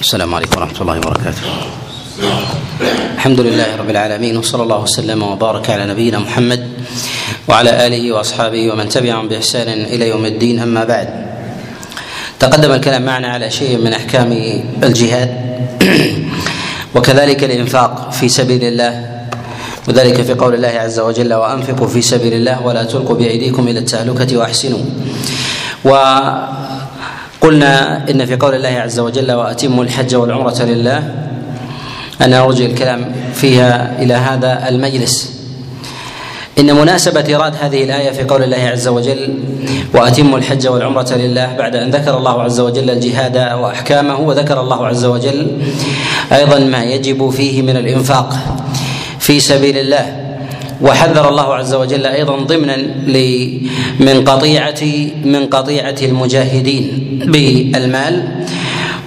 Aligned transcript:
السلام 0.00 0.34
عليكم 0.34 0.60
ورحمة 0.60 0.80
الله 0.80 0.96
وبركاته. 0.96 1.42
الحمد 3.14 3.40
لله 3.40 3.76
رب 3.76 3.90
العالمين 3.90 4.36
وصلى 4.36 4.62
الله 4.62 4.80
وسلم 4.88 5.22
وبارك 5.22 5.70
على 5.70 5.86
نبينا 5.92 6.18
محمد 6.18 6.68
وعلى 7.48 7.86
آله 7.86 8.12
وأصحابه 8.12 8.72
ومن 8.72 8.88
تبعهم 8.88 9.28
بإحسان 9.28 9.68
إلى 9.68 10.08
يوم 10.08 10.24
الدين 10.24 10.58
أما 10.58 10.84
بعد. 10.84 11.08
تقدم 12.40 12.72
الكلام 12.72 13.02
معنا 13.04 13.28
على 13.28 13.50
شيء 13.50 13.76
من 13.76 13.92
أحكام 13.92 14.32
الجهاد 14.82 15.30
وكذلك 16.94 17.44
الإنفاق 17.44 18.12
في 18.12 18.28
سبيل 18.28 18.64
الله 18.64 19.20
وذلك 19.88 20.22
في 20.22 20.34
قول 20.34 20.54
الله 20.54 20.68
عز 20.68 20.98
وجل 21.00 21.34
وأنفقوا 21.34 21.88
في 21.88 22.00
سبيل 22.02 22.32
الله 22.34 22.66
ولا 22.66 22.84
تلقوا 22.84 23.16
بأيديكم 23.16 23.68
إلى 23.68 23.78
التهلكة 23.78 24.36
وأحسنوا. 24.36 24.84
قلنا 27.40 28.04
إن 28.10 28.26
في 28.26 28.36
قول 28.36 28.54
الله 28.54 28.68
عز 28.68 29.00
وجل 29.00 29.32
وأتموا 29.32 29.84
الحج 29.84 30.14
والعمرة 30.14 30.62
لله. 30.62 31.14
أنا 32.20 32.44
ارجع 32.44 32.64
الكلام 32.64 33.12
فيها 33.34 34.02
إلى 34.02 34.14
هذا 34.14 34.68
المجلس. 34.68 35.40
إن 36.58 36.74
مناسبة 36.76 37.24
إيراد 37.28 37.54
هذه 37.60 37.84
الآية 37.84 38.10
في 38.10 38.22
قول 38.24 38.42
الله 38.42 38.56
عز 38.56 38.88
وجل 38.88 39.38
وأتموا 39.94 40.38
الحج 40.38 40.68
والعمرة 40.68 41.12
لله 41.14 41.56
بعد 41.58 41.76
أن 41.76 41.90
ذكر 41.90 42.16
الله 42.16 42.42
عز 42.42 42.60
وجل 42.60 42.90
الجهاد 42.90 43.36
وأحكامه 43.36 44.20
وذكر 44.20 44.60
الله 44.60 44.86
عز 44.86 45.04
وجل 45.04 45.46
أيضا 46.32 46.58
ما 46.58 46.84
يجب 46.84 47.30
فيه 47.30 47.62
من 47.62 47.76
الإنفاق 47.76 48.34
في 49.18 49.40
سبيل 49.40 49.78
الله. 49.78 50.19
وحذر 50.82 51.28
الله 51.28 51.54
عز 51.54 51.74
وجل 51.74 52.06
أيضا 52.06 52.36
ضمنا 52.36 52.76
من 54.00 54.24
قطيعه 54.24 54.82
من 55.24 55.46
قطيعة 55.46 55.96
المجاهدين 56.02 57.18
بالمال. 57.26 58.44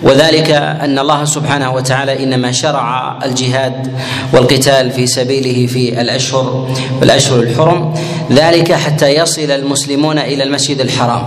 وذلك 0.04 0.52
أن 0.52 1.00
الله 1.00 1.26
سبحانه 1.26 1.74
وتعالى 1.74 2.24
إنما 2.24 2.52
شرع 2.52 3.20
الجهاد 3.26 3.88
والقتال 4.34 4.92
في 4.92 5.08
سبيله 5.08 5.68
في 5.68 6.02
الاشهر 6.02 6.70
والاشهر 7.02 7.40
الحرم. 7.40 7.94
ذلك 8.32 8.74
حتى 8.74 9.16
يصل 9.16 9.52
المسلمون 9.52 10.20
إلى 10.20 10.44
المسجد 10.44 10.80
الحرام. 10.80 11.26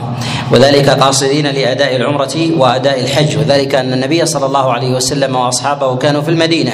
وذلك 0.52 0.89
قاصدين 0.89 1.47
لأداء 1.47 1.97
العمرة 1.97 2.36
وأداء 2.56 3.00
الحج. 3.00 3.39
وذلك 3.39 3.74
أن 3.74 3.92
النبي 3.92 4.27
صلى 4.27 4.47
الله 4.47 4.72
عليه 4.72 4.89
وسلم 4.89 5.36
وأصحابه 5.36 5.97
كانوا 5.97 6.22
في 6.22 6.30
المدينة. 6.30 6.72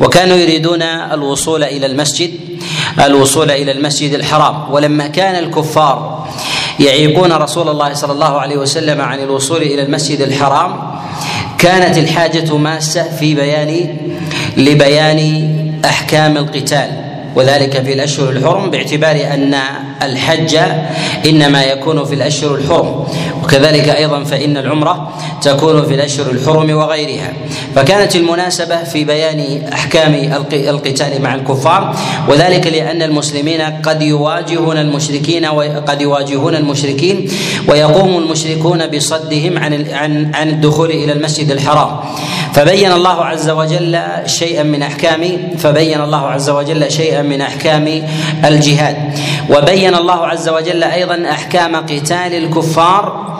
وكانوا 0.00 0.36
يريدون 0.36 0.82
الوصول 0.82 1.64
إلى 1.64 1.86
المسجد. 1.86 2.30
الوصول 3.00 3.50
إلى 3.50 3.72
المسجد 3.72 4.14
الحرام. 4.14 4.72
ولما 4.72 5.06
كان 5.06 5.44
الكفار 5.44 6.28
يعيقون 6.80 7.32
رسول 7.32 7.68
الله 7.68 7.94
صلى 7.94 8.12
الله 8.12 8.40
عليه 8.40 8.56
وسلم 8.56 9.00
عن 9.00 9.20
الوصول 9.20 9.62
إلى 9.62 9.82
المسجد 9.82 10.20
الحرام 10.20 10.92
كانت 11.58 11.98
الحاجة 11.98 12.56
ماسة 12.56 13.16
في 13.16 13.34
بيان 13.34 13.96
لبيان 14.56 15.80
أحكام 15.84 16.36
القتال. 16.36 16.88
وذلك 17.36 17.82
في 17.82 17.92
الأشهر 17.92 18.30
الحرم 18.30 18.70
باعتبار 18.70 19.16
أن 19.34 19.54
الحج 20.06 20.58
إنما 21.26 21.62
يكون 21.62 22.04
في 22.04 22.14
الأشهر 22.14 22.54
الحرم. 22.54 23.04
وكذلك 23.44 23.88
أيضا 23.88 24.24
فإن 24.24 24.56
العمرة 24.56 25.12
تكون 25.42 25.84
في 25.84 25.94
الأشهر 25.94 26.30
الحرم 26.30 26.70
وغيرها. 26.70 27.32
فكانت 27.74 28.16
المناسبة 28.16 28.84
في 28.84 29.04
بيان 29.04 29.62
أحكام 29.72 30.14
القتال 30.52 31.22
مع 31.22 31.34
الكفار 31.34 31.96
وذلك 32.28 32.66
لأن 32.66 33.02
المسلمين 33.02 33.60
قد 33.62 34.02
يواجهون 34.02 34.78
المشركين 34.78 35.46
وقد 35.46 36.00
يواجهون 36.00 36.54
المشركين 36.54 37.28
ويقوم 37.68 38.16
المشركون 38.16 38.86
بصدهم 38.86 39.58
عن 39.58 39.86
عن 39.92 40.34
عن 40.34 40.48
الدخول 40.48 40.90
إلى 40.90 41.12
المسجد 41.12 41.50
الحرام. 41.50 42.00
فبين 42.54 42.92
الله 42.92 43.24
عز 43.24 43.50
وجل 43.50 44.00
شيئا 44.26 44.62
من 44.62 44.82
أحكام 44.82 45.22
فبين 45.58 46.00
الله 46.00 46.26
عز 46.26 46.50
وجل 46.50 46.92
شيئا 46.92 47.22
من 47.22 47.40
أحكام 47.40 48.02
الجهاد. 48.44 48.96
وبين 49.50 49.91
الله 49.94 50.26
عز 50.26 50.48
وجل 50.48 50.84
أيضا 50.84 51.24
أحكام 51.30 51.76
قتال 51.76 52.34
الكفار 52.34 53.32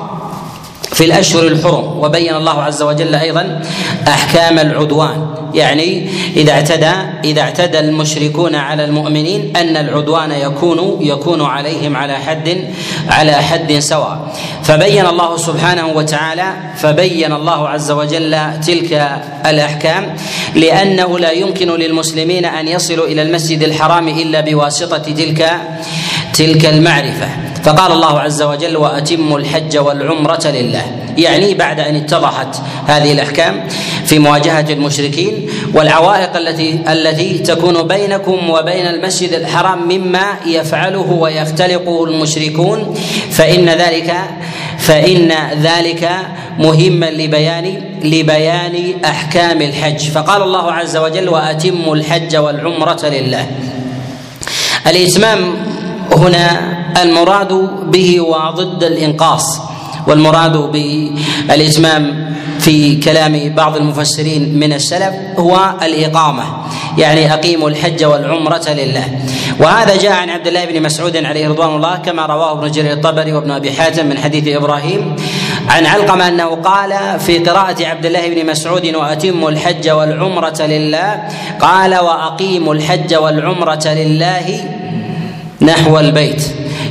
في 0.93 1.05
الأشهر 1.05 1.43
الحرم 1.43 1.99
وبين 1.99 2.35
الله 2.35 2.63
عز 2.63 2.83
وجل 2.83 3.15
أيضا 3.15 3.63
أحكام 4.09 4.59
العدوان. 4.59 5.27
يعني 5.55 6.09
إذا 6.37 6.53
اعتدى 6.53 6.93
إذا 7.25 7.41
اعتدى 7.41 7.79
المشركون 7.79 8.55
على 8.55 8.85
المؤمنين 8.85 9.57
أن 9.57 9.77
العدوان 9.77 10.31
يكون 10.31 10.99
يكون 11.01 11.43
عليهم 11.43 11.97
على 11.97 12.15
حد 12.15 12.69
على 13.09 13.33
حد 13.33 13.73
سواء. 13.79 14.33
فبين 14.62 15.07
الله 15.07 15.37
سبحانه 15.37 15.87
وتعالى 15.87 16.53
فبين 16.77 17.33
الله 17.33 17.69
عز 17.69 17.91
وجل 17.91 18.61
تلك 18.67 19.21
الأحكام 19.47 20.17
لأنه 20.55 21.19
لا 21.19 21.31
يمكن 21.31 21.69
للمسلمين 21.71 22.45
أن 22.45 22.69
يصلوا 22.69 23.07
إلى 23.07 23.23
المسجد 23.23 23.62
الحرام 23.62 24.09
إلا 24.09 24.41
بواسطة 24.41 24.99
تلك 24.99 25.51
تلك 26.34 26.66
المعرفة. 26.66 27.28
فقال 27.65 27.93
الله 27.93 28.20
عز 28.20 28.43
وجل 28.43 28.76
وأتموا 28.76 29.38
الحج 29.38 29.78
والعمرة 29.78 30.47
لله. 30.47 30.82
يعني 31.19 31.54
بعد 31.54 31.81
أن 31.81 31.97
اتضحت 31.97 32.56
هذه 32.87 33.12
الأحكام 33.12 33.69
في 34.04 34.19
مواجهة 34.19 34.66
المشركين 34.70 35.48
والعوائق 35.75 36.37
التي 36.37 36.78
التي 36.88 37.38
تكون 37.38 37.82
بينكم 37.82 38.50
وبين 38.50 38.87
المسجد 38.87 39.32
الحرام 39.32 39.88
مما 39.88 40.37
يفعله 40.47 41.10
ويختلقه 41.12 42.04
المشركون 42.04 42.94
فإن 43.31 43.69
ذلك 43.69 44.14
فإن 44.78 45.32
ذلك 45.62 46.10
مهما 46.59 47.06
لبيان 47.10 47.82
لبيان 48.04 48.94
أحكام 49.04 49.62
الحج. 49.62 50.10
فقال 50.10 50.43
الله 50.43 50.72
عز 50.72 50.97
وجل 50.97 51.28
وأتموا 51.28 51.97
الحج 51.97 52.37
والعمرة 52.37 53.06
لله. 53.06 53.47
الإتمام 54.87 55.54
هنا 56.12 56.77
المراد 57.03 57.53
به 57.91 58.21
وضد 58.21 58.84
الإنقاص 58.84 59.61
والمراد 60.06 60.56
بالاتمام 60.56 62.33
في 62.59 62.97
كلام 62.97 63.55
بعض 63.55 63.77
المفسرين 63.77 64.59
من 64.59 64.73
السلف 64.73 65.15
هو 65.39 65.75
الإقامة 65.83 66.43
يعني 66.99 67.34
أقيموا 67.34 67.69
الحج 67.69 68.05
والعمرة 68.05 68.69
لله. 68.69 69.05
وهذا 69.61 69.97
جاء 69.97 70.12
عن 70.12 70.31
عبد 70.31 70.47
الله 70.47 70.65
بن 70.65 70.83
مسعود 70.83 71.17
عليه 71.17 71.49
رضوان 71.49 71.77
الله 71.77 71.97
كما 71.97 72.27
رواه 72.27 72.53
ابن 72.53 72.71
جرير 72.71 72.93
الطبري 72.93 73.33
وابن 73.33 73.50
أبي 73.50 73.73
حاتم 73.73 74.06
من 74.06 74.19
حديث 74.19 74.56
إبراهيم 74.56 75.17
عن 75.69 75.87
علقمة 75.87 76.29
أنه 76.29 76.55
قال 76.55 77.21
في 77.21 77.39
قراءة 77.39 77.87
عبد 77.87 78.06
الله 78.06 78.29
بن 78.29 78.47
مسعود 78.50 78.87
وأتموا 78.94 79.50
الحج 79.50 79.91
والعمرة 79.91 80.62
لله 80.62 81.23
قال 81.61 81.94
وأقيموا 81.94 82.75
الحج 82.75 83.15
والعمرة 83.15 83.89
لله 83.89 84.65
نحو 85.62 85.99
البيت. 85.99 86.43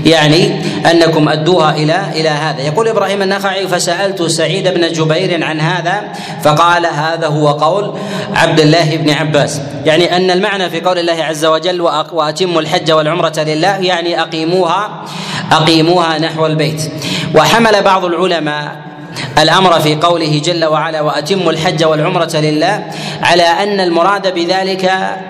يعني 0.06 0.62
أنكم 0.92 1.30
أدوها 1.30 1.76
إلى 1.76 2.02
إلى 2.16 2.30
هذا. 2.30 2.62
يقول 2.62 2.88
إبراهيم 2.88 3.22
النخعي 3.22 3.68
فسألت 3.68 4.24
سعيد 4.24 4.68
بن 4.68 4.92
جبير 4.92 5.44
عن 5.44 5.60
هذا 5.60 6.04
فقال 6.44 6.86
هذا 6.86 7.28
هو 7.28 7.48
قول 7.48 7.94
عبد 8.36 8.60
الله 8.60 8.98
بن 8.98 9.10
عباس. 9.10 9.62
يعني 9.86 10.16
أن 10.16 10.32
المعنى 10.32 10.70
في 10.70 10.82
قول 10.82 11.00
الله 11.00 11.24
عز 11.24 11.46
وجل 11.46 11.82
وأتموا 12.12 12.62
الحج 12.62 12.92
والعمرة 12.92 13.34
لله 13.38 13.78
يعني 13.78 14.22
أقيموها 14.22 15.04
أقيموها 15.52 16.20
نحو 16.20 16.46
البيت. 16.46 16.92
وحمل 17.36 17.82
بعض 17.82 18.06
العلماء 18.06 18.91
الأمر 19.40 19.80
في 19.80 19.96
قوله 19.96 20.42
جل 20.46 20.66
وعلا 20.66 21.02
وأتموا 21.02 21.52
الحج 21.52 21.84
والعمرة 21.84 22.32
لله 22.36 22.86
على 23.22 23.44
أن 23.44 23.80
المراد 23.80 24.34
بذلك 24.34 24.86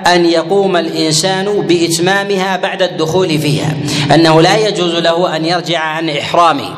أن 0.07 0.25
يقوم 0.25 0.77
الإنسان 0.77 1.61
بإتمامها 1.61 2.57
بعد 2.57 2.81
الدخول 2.81 3.39
فيها 3.39 3.73
أنه 4.13 4.41
لا 4.41 4.57
يجوز 4.67 4.95
له 4.95 5.35
أن 5.35 5.45
يرجع 5.45 5.79
عن 5.79 6.09
إحرامه 6.09 6.73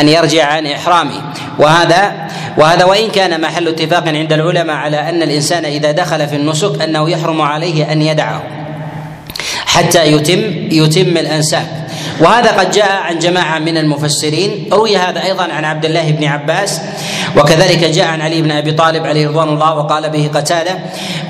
أن 0.00 0.08
يرجع 0.08 0.44
عن 0.44 0.66
إحرامه. 0.66 1.22
وهذا 1.58 2.12
وهذا 2.58 2.84
وإن 2.84 3.08
كان 3.08 3.40
محل 3.40 3.68
اتفاق 3.68 4.08
عند 4.08 4.32
العلماء 4.32 4.76
على 4.76 5.08
أن 5.08 5.22
الإنسان 5.22 5.64
إذا 5.64 5.90
دخل 5.92 6.28
في 6.28 6.36
النسك 6.36 6.82
أنه 6.82 7.10
يحرم 7.10 7.40
عليه 7.40 7.92
أن 7.92 8.02
يدعه 8.02 8.42
حتى 9.66 10.12
يتم 10.12 10.42
يتم 10.70 11.16
الانساك 11.16 11.85
وهذا 12.20 12.50
قد 12.50 12.70
جاء 12.70 12.92
عن 13.02 13.18
جماعة 13.18 13.58
من 13.58 13.76
المفسرين. 13.76 14.68
روي 14.72 14.96
هذا 14.96 15.22
أيضا 15.24 15.42
عن 15.42 15.64
عبد 15.64 15.84
الله 15.84 16.10
بن 16.10 16.24
عباس 16.24 16.80
وكذلك 17.36 17.84
جاء 17.84 18.06
عن 18.06 18.20
علي 18.20 18.42
بن 18.42 18.50
أبي 18.50 18.72
طالب 18.72 19.06
عليه 19.06 19.28
رضوان 19.28 19.48
الله 19.48 19.74
وقال 19.74 20.10
به 20.10 20.30
قتادة 20.34 20.78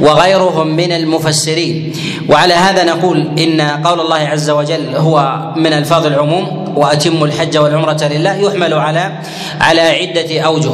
وغيرهم 0.01 0.67
من 0.67 0.93
المفسرين. 0.93 1.93
وعلى 2.29 2.55
هذا 2.55 2.85
نقول 2.85 3.39
إن 3.39 3.61
قول 3.61 4.01
الله 4.01 4.19
عز 4.19 4.51
وجل 4.51 4.97
هو 4.97 5.39
من 5.57 5.73
الفاظ 5.73 6.07
العموم. 6.07 6.66
واتموا 6.77 7.27
الحج 7.27 7.59
والعمرة 7.59 8.05
لله 8.05 8.35
يحمل 8.37 8.75
على 8.75 9.13
على 9.61 9.81
عدة 9.81 10.41
أوجه. 10.41 10.71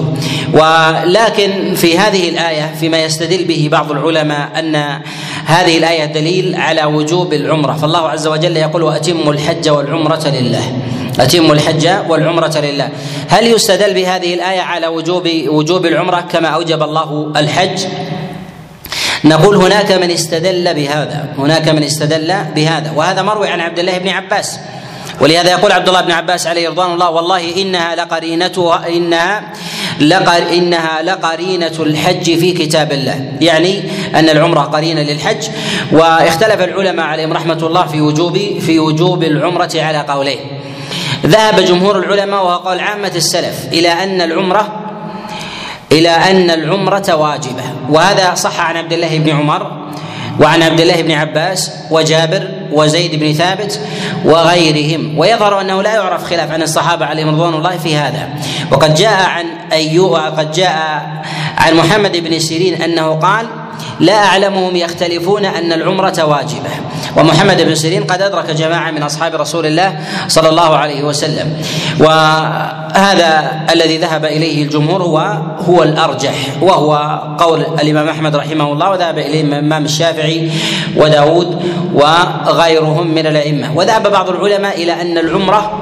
ولكن 0.52 1.74
في 1.74 1.98
هذه 1.98 2.28
الآية 2.28 2.74
فيما 2.80 2.98
يستدل 3.04 3.44
به 3.44 3.68
بعض 3.72 3.90
العلماء 3.90 4.58
أن 4.58 4.76
هذه 5.46 5.78
الآية 5.78 6.04
دليل 6.04 6.54
على 6.56 6.84
وجوب 6.84 7.32
العمرة. 7.32 7.72
فالله 7.72 8.08
عز 8.08 8.26
وجل 8.26 8.56
يقول 8.56 8.82
واتموا 8.82 9.32
الحج 9.32 9.68
والعمرة 9.68 10.28
لله. 10.28 10.72
أتم 11.20 11.52
الحج 11.52 11.88
والعمرة 12.08 12.58
لله. 12.58 12.88
هل 13.28 13.46
يستدل 13.46 13.94
بهذه 13.94 14.34
الآية 14.34 14.60
على 14.60 14.86
وجوب 14.86 15.28
وجوب 15.46 15.86
العمرة 15.86 16.20
كما 16.20 16.48
أوجب 16.48 16.82
الله 16.82 17.32
الحج؟ 17.36 17.86
نقول 19.24 19.56
هناك 19.56 19.92
من 19.92 20.10
استدل 20.10 20.74
بهذا. 20.74 21.34
هناك 21.38 21.68
من 21.68 21.82
استدل 21.82 22.34
بهذا. 22.54 22.92
وهذا 22.96 23.22
مروي 23.22 23.48
عن 23.48 23.60
عبد 23.60 23.78
الله 23.78 23.98
بن 23.98 24.08
عباس. 24.08 24.58
ولهذا 25.20 25.50
يقول 25.50 25.72
عبد 25.72 25.88
الله 25.88 26.00
بن 26.00 26.10
عباس 26.10 26.46
عليه 26.46 26.68
رضوان 26.68 26.92
الله 26.92 27.10
والله 27.10 27.62
إنها 27.62 27.94
لقرينتها 27.94 28.88
إنها 28.88 29.52
لقر 30.00 30.52
إنها 30.52 31.02
لقرينة 31.02 31.72
الحج 31.80 32.24
في 32.24 32.52
كتاب 32.52 32.92
الله. 32.92 33.32
يعني 33.40 33.82
أن 34.14 34.28
العمرة 34.28 34.60
قرينة 34.60 35.02
للحج 35.02 35.48
واختلف 35.92 36.60
العلماء 36.60 37.06
عليهم 37.06 37.32
رحمة 37.32 37.58
الله 37.62 37.86
في 37.86 38.00
وجوب 38.00 38.38
في 38.60 38.78
وجوب 38.78 39.22
العمرة 39.22 39.70
على 39.74 39.98
قولين. 40.08 40.38
ذهب 41.26 41.60
جمهور 41.60 41.98
العلماء 41.98 42.44
وهو 42.44 42.56
قول 42.56 42.80
عامة 42.80 43.12
السلف 43.14 43.68
إلى 43.72 43.88
أن 43.88 44.20
العمرة 44.20 44.68
إلى 45.92 46.10
أن 46.10 46.50
العمرة 46.50 47.14
واجبة 47.14 47.64
وهذا 47.88 48.34
صح 48.34 48.60
عن 48.60 48.76
عبد 48.76 48.92
الله 48.92 49.18
بن 49.18 49.30
عمر. 49.30 49.82
وعن 50.40 50.62
عبد 50.62 50.80
الله 50.80 51.02
بن 51.02 51.12
عباس 51.12 51.70
وجابر 51.90 52.48
وزيد 52.72 53.20
بن 53.20 53.32
ثابت 53.32 53.80
وغيرهم. 54.24 55.18
ويظهر 55.18 55.60
أنه 55.60 55.82
لا 55.82 55.94
يعرف 55.94 56.24
خلاف 56.24 56.50
عن 56.50 56.62
الصحابة 56.62 57.06
عليهم 57.06 57.28
رضوان 57.28 57.54
الله 57.54 57.78
في 57.78 57.96
هذا. 57.96 58.28
وقد 58.72 58.94
جاء 58.94 59.22
عن 59.28 59.46
أيوب 59.72 60.10
وقد 60.10 60.52
جاء 60.52 61.02
عن 61.58 61.74
محمد 61.74 62.16
بن 62.16 62.38
سيرين 62.38 62.82
أنه 62.82 63.14
قال 63.14 63.46
لا 64.02 64.24
أعلمهم 64.24 64.76
يختلفون 64.76 65.44
أن 65.44 65.72
العمرة 65.72 66.24
واجبة. 66.24 66.70
ومحمد 67.16 67.62
بن 67.62 67.74
سيرين 67.74 68.04
قد 68.04 68.22
أدرك 68.22 68.50
جماعة 68.50 68.90
من 68.90 69.02
أصحاب 69.02 69.34
رسول 69.34 69.66
الله 69.66 69.98
صلى 70.28 70.48
الله 70.48 70.76
عليه 70.76 71.02
وسلم. 71.04 71.62
وهذا 72.00 73.50
الذي 73.72 73.98
ذهب 73.98 74.24
إليه 74.24 74.62
الجمهور 74.62 75.02
هو 75.02 75.18
هو 75.68 75.82
الأرجح 75.82 76.34
وهو 76.60 77.20
قول 77.38 77.60
الإمام 77.60 78.08
أحمد 78.08 78.36
رحمه 78.36 78.72
الله 78.72 78.90
وذهب 78.90 79.18
إليه 79.18 79.40
الإمام 79.40 79.84
الشافعي 79.84 80.50
وداود 80.96 81.62
وغيرهم 81.94 83.06
من 83.14 83.26
الأئمة. 83.26 83.76
وذهب 83.76 84.10
بعض 84.10 84.28
العلماء 84.28 84.82
إلى 84.82 84.92
أن 84.92 85.18
العمرة 85.18 85.81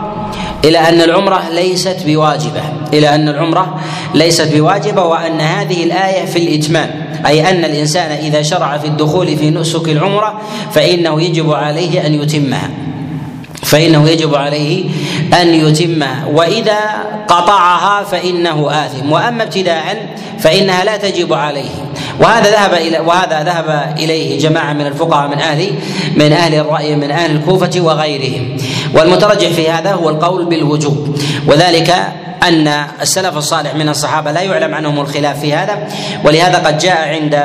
إلى 0.64 0.78
أن 0.78 1.00
العمرة 1.00 1.42
ليست 1.50 1.96
بواجبة. 2.06 2.62
إلى 2.92 3.14
أن 3.14 3.28
العمرة 3.28 3.80
ليست 4.14 4.54
بواجبة 4.54 5.02
وأن 5.02 5.40
هذه 5.40 5.84
الآية 5.84 6.26
في 6.26 6.38
الاتمام 6.38 6.90
أي 7.26 7.50
أن 7.50 7.64
الإنسان 7.64 8.10
إذا 8.10 8.42
شرع 8.42 8.78
في 8.78 8.86
الدخول 8.86 9.36
في 9.36 9.50
نسك 9.50 9.88
العمرة 9.88 10.40
فإنه 10.72 11.22
يجب 11.22 11.52
عليه 11.52 12.06
أن 12.06 12.14
يتمها. 12.14 12.70
فإنه 13.62 14.08
يجب 14.08 14.34
عليه 14.34 14.84
أن 15.42 15.54
يتمها. 15.54 16.26
وإذا 16.32 16.78
قطعها 17.28 18.04
فإنه 18.04 18.70
آثم. 18.70 19.12
وأما 19.12 19.42
ابتداء 19.42 20.06
فإنها 20.38 20.84
لا 20.84 20.96
تجب 20.96 21.32
عليه. 21.32 21.70
وهذا 22.20 22.50
ذهب 22.50 22.74
إلى 22.74 22.98
وهذا 22.98 23.42
ذهب 23.42 23.94
إليه 23.98 24.38
جماعة 24.38 24.72
من 24.72 24.86
الفقهاء 24.86 25.28
من 25.28 25.38
أهل 25.38 25.74
من 26.16 26.32
أهل 26.32 26.54
الرأي 26.54 26.96
من 26.96 27.10
أهل 27.10 27.30
الكوفة 27.30 27.80
وغيرهم. 27.80 28.56
والمترجح 28.94 29.48
في 29.48 29.70
هذا 29.70 29.92
هو 29.92 30.08
القول 30.08 30.44
بالوجوب. 30.44 31.18
وذلك 31.46 31.94
أن 32.42 32.68
السلف 33.00 33.36
الصالح 33.36 33.74
من 33.74 33.88
الصحابة 33.88 34.32
لا 34.32 34.40
يعلم 34.40 34.74
عنهم 34.74 35.00
الخلاف 35.00 35.40
في 35.40 35.54
هذا. 35.54 35.88
ولهذا 36.24 36.58
قد 36.58 36.78
جاء 36.78 37.08
عند 37.08 37.42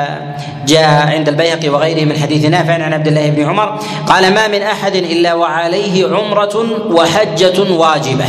جاء 0.66 1.06
عند 1.06 1.28
البيهقي 1.28 1.68
وغيره 1.68 2.04
من 2.04 2.18
حديث 2.18 2.44
نافع 2.44 2.72
عن 2.72 2.92
عبد 2.92 3.06
الله 3.06 3.30
بن 3.30 3.48
عمر 3.48 3.80
قال 4.06 4.34
ما 4.34 4.48
من 4.48 4.62
أحد 4.62 4.94
إلا 4.94 5.34
وعليه 5.34 6.06
عمرة 6.06 6.66
وحجة 6.90 7.72
واجبة. 7.72 8.26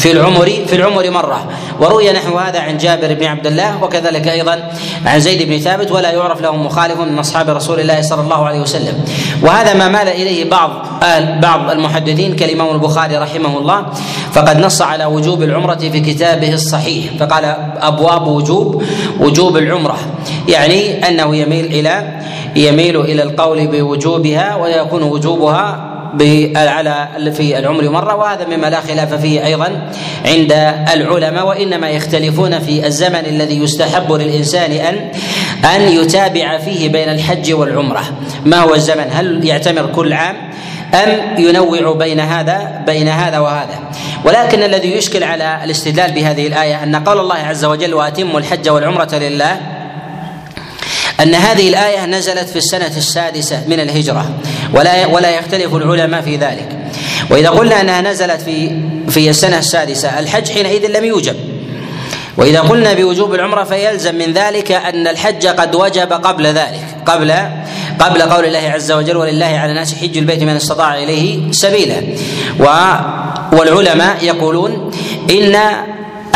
في 0.00 0.10
العمر 0.10 0.50
في 0.66 0.76
العمر 0.76 1.10
مرة. 1.10 1.48
وروي 1.80 2.12
نحو 2.12 2.38
هذا 2.38 2.60
عن 2.60 2.78
جابر 2.78 3.14
بن 3.14 3.24
عبد 3.24 3.46
الله 3.46 3.84
وكذلك 3.84 4.28
أيضا 4.28 4.70
عن 5.06 5.20
زيد 5.20 5.48
بن 5.48 5.58
ثابت 5.58 5.90
ولا 5.90 6.10
يعرف 6.10 6.40
له 6.40 6.56
مخالف 6.56 7.00
من 7.00 7.18
أصحاب 7.18 7.50
رسول 7.50 7.80
الله 7.80 8.02
صلى 8.02 8.20
الله 8.20 8.46
عليه 8.46 8.60
وسلم. 8.60 9.04
وهذا 9.42 9.74
ما 9.74 9.88
مال 9.88 10.08
إليه 10.08 10.50
بعض 10.50 10.70
بعض 11.42 11.70
المحدثين 11.70 12.36
كالإمام 12.36 12.74
البخاري 12.74 13.16
رحمه 13.16 13.58
الله. 13.58 13.86
فقد 14.32 14.58
نص 14.58 14.82
على 14.82 15.04
وجوب 15.04 15.42
العمرة 15.42 15.78
في 15.92 16.00
كتابه 16.00 16.52
الصحيح. 16.54 17.04
فقال 17.18 17.44
أبواب 17.80 18.26
وجوب 18.26 18.82
وجوب 19.20 19.56
العمرة. 19.56 19.96
يعني 20.48 21.08
أنه 21.08 21.36
يميل 21.36 21.64
إلى 21.64 22.20
يميل 22.56 23.00
إلى 23.00 23.22
القول 23.22 23.66
بوجوبها 23.66 24.56
ويكون 24.56 25.02
وجوبها 25.02 25.89
على 26.56 27.08
في 27.36 27.58
العمر 27.58 27.88
مرة 27.88 28.14
وهذا 28.14 28.46
مما 28.46 28.66
لا 28.66 28.80
خلاف 28.80 29.14
فيه 29.14 29.46
أيضا 29.46 29.90
عند 30.26 30.52
العلماء 30.92 31.46
وإنما 31.46 31.90
يختلفون 31.90 32.58
في 32.58 32.86
الزمن 32.86 33.26
الذي 33.26 33.58
يستحب 33.58 34.12
للإنسان 34.12 34.72
ان 34.72 35.10
أن 35.64 35.80
يتابع 35.82 36.58
فيه 36.58 36.88
بين 36.88 37.08
الحج 37.08 37.52
والعمرة. 37.52 38.02
ما 38.44 38.56
هو 38.60 38.74
الزمن؟ 38.74 39.06
هل 39.12 39.44
يعتمر 39.44 39.86
كل 39.86 40.12
عام 40.12 40.36
أم 40.94 41.38
ينوع 41.38 41.92
بين 41.92 42.20
هذا 42.20 42.82
بين 42.86 43.08
هذا 43.08 43.38
وهذا؟ 43.38 43.78
ولكن 44.24 44.62
الذي 44.62 44.92
يشكل 44.92 45.24
على 45.24 45.60
الاستدلال 45.64 46.12
بهذه 46.12 46.46
الآية 46.46 46.82
أن 46.82 46.96
قول 46.96 47.20
الله 47.20 47.34
عز 47.34 47.64
وجل 47.64 47.94
وأتموا 47.94 48.38
الحج 48.38 48.68
والعمرة 48.68 49.14
لله 49.14 49.60
أن 51.22 51.34
هذه 51.34 51.68
الآية 51.68 52.06
نزلت 52.06 52.48
في 52.48 52.56
السنة 52.56 52.96
السادسة 52.96 53.62
من 53.68 53.80
الهجرة. 53.80 54.30
ولا 54.74 55.06
ولا 55.06 55.30
يختلف 55.30 55.74
العلماء 55.74 56.20
في 56.20 56.36
ذلك. 56.36 56.68
وإذا 57.30 57.48
قلنا 57.48 57.80
أنها 57.80 58.00
نزلت 58.00 58.40
في 58.40 58.70
في 59.08 59.30
السنة 59.30 59.58
السادسة 59.58 60.18
الحج 60.18 60.50
حينئذ 60.50 60.86
لم 60.86 61.04
يوجب. 61.04 61.36
وإذا 62.36 62.60
قلنا 62.60 62.92
بوجوب 62.92 63.34
العمرة 63.34 63.64
فيلزم 63.64 64.14
من 64.14 64.32
ذلك 64.32 64.72
أن 64.72 65.06
الحج 65.06 65.46
قد 65.46 65.74
وجب 65.74 66.12
قبل 66.12 66.46
ذلك. 66.46 66.84
قبل 67.06 67.34
قبل 67.98 68.22
قول 68.22 68.44
الله 68.44 68.70
عز 68.70 68.92
وجل 68.92 69.16
ولله 69.16 69.46
على 69.46 69.70
الناس 69.70 69.94
حج 69.94 70.18
البيت 70.18 70.42
من 70.42 70.56
استطاع 70.56 70.98
إليه 70.98 71.52
سبيلا. 71.52 72.02
والعلماء 73.52 74.16
يقولون 74.22 74.90
إن 75.30 75.56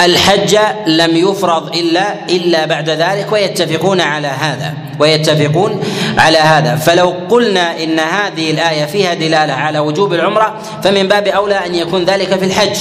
الحج 0.04 0.58
لم 0.86 1.16
يفرض 1.16 1.76
إلا 1.76 2.14
إلا 2.30 2.66
بعد 2.66 2.90
ذلك 2.90 3.32
ويتفقون 3.32 4.00
على 4.00 4.28
هذا 4.28 4.74
ويتفقون 4.98 5.82
على 6.18 6.38
هذا. 6.38 6.76
فلو 6.76 7.14
قلنا 7.30 7.82
إن 7.82 7.98
هذه 7.98 8.50
الآية 8.50 8.84
فيها 8.84 9.14
دلالة 9.14 9.52
على 9.52 9.78
وجوب 9.78 10.14
العمرة 10.14 10.54
فمن 10.84 11.08
باب 11.08 11.28
أولى 11.28 11.66
أن 11.66 11.74
يكون 11.74 12.04
ذلك 12.04 12.38
في 12.38 12.44
الحج. 12.44 12.76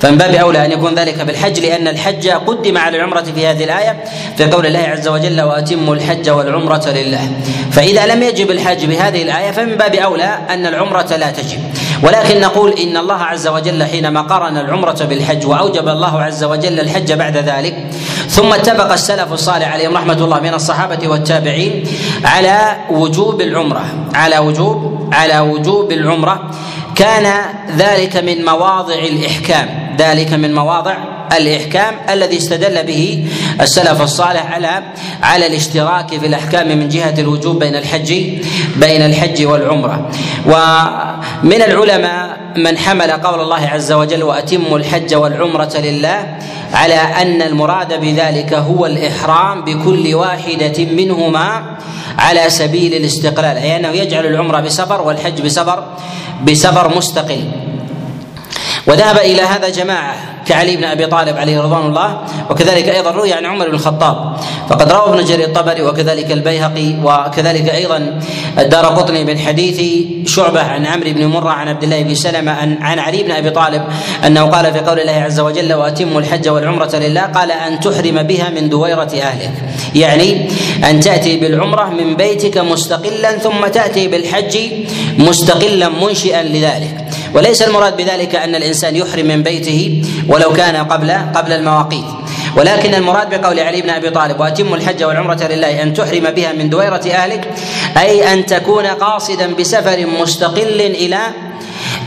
فمن 0.00 0.18
باب 0.18 0.34
أولى 0.34 0.64
أن 0.64 0.72
يكون 0.72 0.94
ذلك 0.94 1.14
في 1.14 1.30
الحج 1.30 1.60
لأن 1.60 1.88
الحج 1.88 2.28
قدم 2.28 2.78
على 2.78 2.96
العمرة 2.96 3.22
في 3.22 3.46
هذه 3.46 3.64
الآية 3.64 4.04
في 4.36 4.44
قول 4.44 4.66
الله 4.66 4.78
عز 4.78 5.08
وجل 5.08 5.40
وأتموا 5.40 5.94
الحج 5.94 6.30
والعمرة 6.30 6.88
لله. 6.88 7.30
فإذا 7.72 8.06
لم 8.06 8.22
يجب 8.22 8.50
الحج 8.50 8.84
بهذه 8.84 9.22
الآية 9.22 9.50
فمن 9.50 9.74
باب 9.74 9.94
أولى 9.94 10.38
أن 10.50 10.66
العمرة 10.66 11.16
لا 11.16 11.30
تجب. 11.30 11.60
ولكن 12.02 12.40
نقول 12.40 12.72
إن 12.72 12.96
الله 12.96 13.22
عز 13.22 13.48
وجل 13.48 13.84
حينما 13.84 14.20
قارن 14.20 14.56
العمرة 14.56 15.04
بالحج 15.04 15.46
وأوجب 15.46 15.88
الله 15.88 16.22
عز 16.22 16.44
وجل 16.44 16.80
الحج 16.80 17.12
بعد 17.12 17.36
ذلك 17.36 17.86
ثم 18.28 18.52
اتفق 18.52 18.92
السلف 18.92 19.32
الصالح 19.32 19.72
عليهم 19.72 19.96
رحمة 19.96 20.12
الله 20.24 20.40
من 20.40 20.54
الصحابة 20.54 21.08
والتابعين 21.08 21.84
على 22.24 22.76
وجوب 22.90 23.40
العمرة 23.40 23.84
على 24.14 24.38
وجوب 24.38 25.08
على 25.12 25.38
وجوب 25.40 25.92
العمرة. 25.92 26.50
كان 26.94 27.32
ذلك 27.76 28.16
من 28.16 28.44
مواضع 28.44 28.94
الإحكام 28.94 29.96
ذلك 29.98 30.32
من 30.32 30.54
مواضع 30.54 30.96
الإحكام 31.36 31.94
الذي 32.10 32.36
استدل 32.36 32.82
به 32.82 33.26
السلف 33.60 34.02
الصالح 34.02 34.52
على 34.52 34.82
على 35.22 35.46
الاشتراك 35.46 36.08
في 36.20 36.26
الأحكام 36.26 36.78
من 36.78 36.88
جهة 36.88 37.14
الوجوب 37.18 37.58
بين 37.58 37.76
الحج 37.76 38.12
بين 38.76 39.02
الحج 39.02 39.46
والعمرة. 39.46 40.10
ومن 40.46 41.62
العلماء 41.62 42.40
من 42.56 42.78
حمل 42.78 43.10
قول 43.10 43.40
الله 43.40 43.68
عز 43.68 43.92
وجل 43.92 44.22
وأتموا 44.22 44.78
الحج 44.78 45.14
والعمرة 45.14 45.76
لله 45.76 46.38
على 46.72 46.94
أن 46.94 47.42
المراد 47.42 48.00
بذلك 48.00 48.54
هو 48.54 48.86
الإحرام 48.86 49.64
بكل 49.64 50.14
واحدة 50.14 50.84
منهما 50.84 51.76
على 52.18 52.50
سبيل 52.50 52.94
الاستقلال. 52.94 53.56
أي 53.56 53.76
أنه 53.76 53.88
يجعل 53.88 54.26
العمرة 54.26 54.60
بسفر 54.60 55.02
والحج 55.02 55.40
بسفر 55.40 55.84
بسفر 56.44 56.96
مستقل. 56.96 57.44
وذهب 58.86 59.16
إلى 59.18 59.42
هذا 59.42 59.68
جماعة 59.68 60.14
كعلي 60.50 60.76
بن 60.76 60.84
أبي 60.84 61.06
طالب 61.06 61.36
عليه 61.36 61.60
رضوان 61.60 61.86
الله 61.86 62.18
وكذلك 62.50 62.88
أيضا 62.88 63.10
روي 63.10 63.32
عن 63.32 63.46
عمر 63.46 63.68
بن 63.68 63.74
الخطاب. 63.74 64.36
فقد 64.70 64.92
روى 64.92 65.14
ابن 65.14 65.24
جرير 65.24 65.46
الطبري 65.48 65.82
وكذلك 65.82 66.32
البيهقي 66.32 66.94
وكذلك 67.04 67.68
أيضا 67.68 68.20
الدار 68.58 68.86
قطني 68.86 69.24
من 69.24 69.38
حديث 69.38 69.80
شعبة 70.26 70.62
عن 70.62 70.86
عمرو 70.86 71.10
بن 71.10 71.26
مرة 71.26 71.50
عن 71.50 71.68
عبد 71.68 71.82
الله 71.82 72.02
بن 72.02 72.14
سلمة 72.14 72.52
عن, 72.52 72.82
عن 72.82 72.98
علي 72.98 73.22
بن 73.22 73.30
أبي 73.30 73.50
طالب 73.50 73.82
أنه 74.26 74.42
قال 74.42 74.72
في 74.72 74.78
قول 74.78 75.00
الله 75.00 75.12
عز 75.12 75.40
وجل 75.40 75.74
وأتموا 75.74 76.20
الحج 76.20 76.48
والعمرة 76.48 76.96
لله 76.96 77.20
قال 77.20 77.50
أن 77.52 77.80
تحرم 77.80 78.22
بها 78.22 78.50
من 78.50 78.68
دويرة 78.68 79.12
أهلك 79.22 79.52
يعني 79.94 80.48
أن 80.90 81.00
تأتي 81.00 81.36
بالعمرة 81.36 81.84
من 81.84 82.16
بيتك 82.16 82.58
مستقلا 82.58 83.38
ثم 83.38 83.66
تأتي 83.66 84.08
بالحج 84.08 84.58
مستقلا 85.18 85.88
منشئا 85.88 86.42
لذلك. 86.42 87.09
وليس 87.34 87.62
المراد 87.62 87.96
بذلك 87.96 88.34
أن 88.34 88.54
الإنسان 88.54 88.96
يحرم 88.96 89.26
من 89.26 89.42
بيته 89.42 90.02
ولو 90.28 90.52
كان 90.52 90.76
قبل 90.76 91.10
قبل 91.10 91.52
المواقيت. 91.52 92.04
ولكن 92.56 92.94
المراد 92.94 93.40
بقول 93.40 93.60
علي 93.60 93.82
بن 93.82 93.90
أبي 93.90 94.10
طالب 94.10 94.40
وأتم 94.40 94.74
الحج 94.74 95.04
والعمرة 95.04 95.44
لله 95.50 95.82
أن 95.82 95.94
تحرم 95.94 96.30
بها 96.30 96.52
من 96.52 96.70
دويرة 96.70 97.02
أهلك 97.10 97.48
أي 97.98 98.32
أن 98.32 98.46
تكون 98.46 98.86
قاصدا 98.86 99.54
بسفر 99.54 100.06
مستقل 100.20 100.80
إلى 100.80 101.18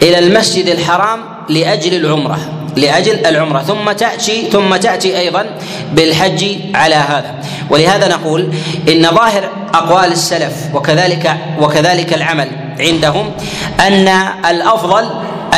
إلى 0.02 0.20
المسجد 0.20 0.68
الحرام 0.68 1.20
لأجل 1.50 1.94
العمرة 1.94 2.40
لأجل 2.76 3.26
العمرة. 3.26 3.60
ثم 3.60 3.92
تاتي 3.92 4.50
ثم 4.52 4.76
تأتي 4.76 5.20
أيضا 5.20 5.46
بالحج 5.94 6.46
على 6.76 6.96
هذا. 6.96 7.36
ولهذا 7.70 8.08
نقول 8.08 8.54
إن 8.90 9.04
ظاهر 9.12 9.50
أقوال 9.74 10.12
السلف 10.12 10.54
وكذلك 10.74 11.38
وكذلك 11.60 12.14
العمل 12.14 12.63
عندهم 12.80 13.32
أن 13.80 14.08
الأفضل 14.50 15.10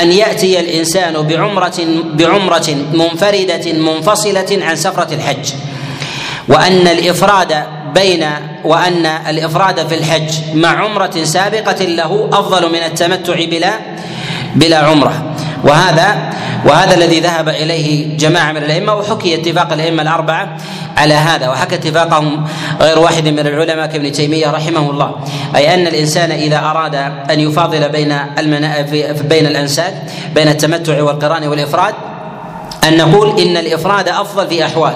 أن 0.02 0.12
يأتي 0.12 0.60
الإنسان 0.60 1.14
بعمره 1.14 1.74
بعمرة 2.14 2.68
منفردة 2.94 3.74
منفصلة 3.74 4.60
عن 4.62 4.76
سفرة 4.76 5.14
الحج. 5.14 5.54
وأن 6.48 6.88
الإفراد 6.88 7.64
بين 7.96 8.26
وأن 8.64 9.06
الإفراد 9.06 9.88
في 9.88 9.96
الحج 9.96 10.30
مع 10.54 10.70
عمرة 10.70 11.24
سابقة 11.24 11.86
له 11.86 12.30
أفضل 12.34 12.70
من 12.70 12.84
التمتع 12.84 13.46
بلا 13.46 13.72
بلا 14.56 14.78
عمرة. 14.78 15.36
وهذا 15.64 16.34
وهذا 16.66 16.96
الذي 16.96 17.20
ذهب 17.20 17.50
إليه 17.50 18.18
جماعة 18.18 18.52
من 18.52 18.58
الأئمة 18.64 18.94
وحكي 18.96 19.36
اتفاق 19.36 19.74
الأئمة 19.74 20.02
الأربعة 20.02 20.58
على 20.98 21.14
هذا 21.14 21.50
وحكى 21.50 21.76
اتفاقهم 21.76 22.48
غير 22.82 23.00
واحد 23.00 23.28
من 23.28 23.40
العلماء 23.40 23.86
كابن 23.86 24.12
تيمية 24.12 24.52
رحمه 24.52 24.90
الله 24.90 25.16
أي 25.56 25.74
أن 25.74 25.88
الإنسان 25.88 26.32
إذا 26.32 26.58
أراد 26.58 26.96
أن 27.32 27.40
يفاضل 27.40 27.90
بين 27.90 28.12
المنا... 28.38 28.82
بين 29.30 29.46
الانساك 29.46 29.94
بين 30.36 30.48
التمتع 30.48 31.04
والقران 31.04 31.48
والإفراد 31.48 31.94
أن 32.88 32.98
نقول 32.98 33.40
إن 33.40 33.58
الإفراد 33.58 34.10
أفضل 34.10 34.48
في 34.48 34.66
أحوال 34.66 34.94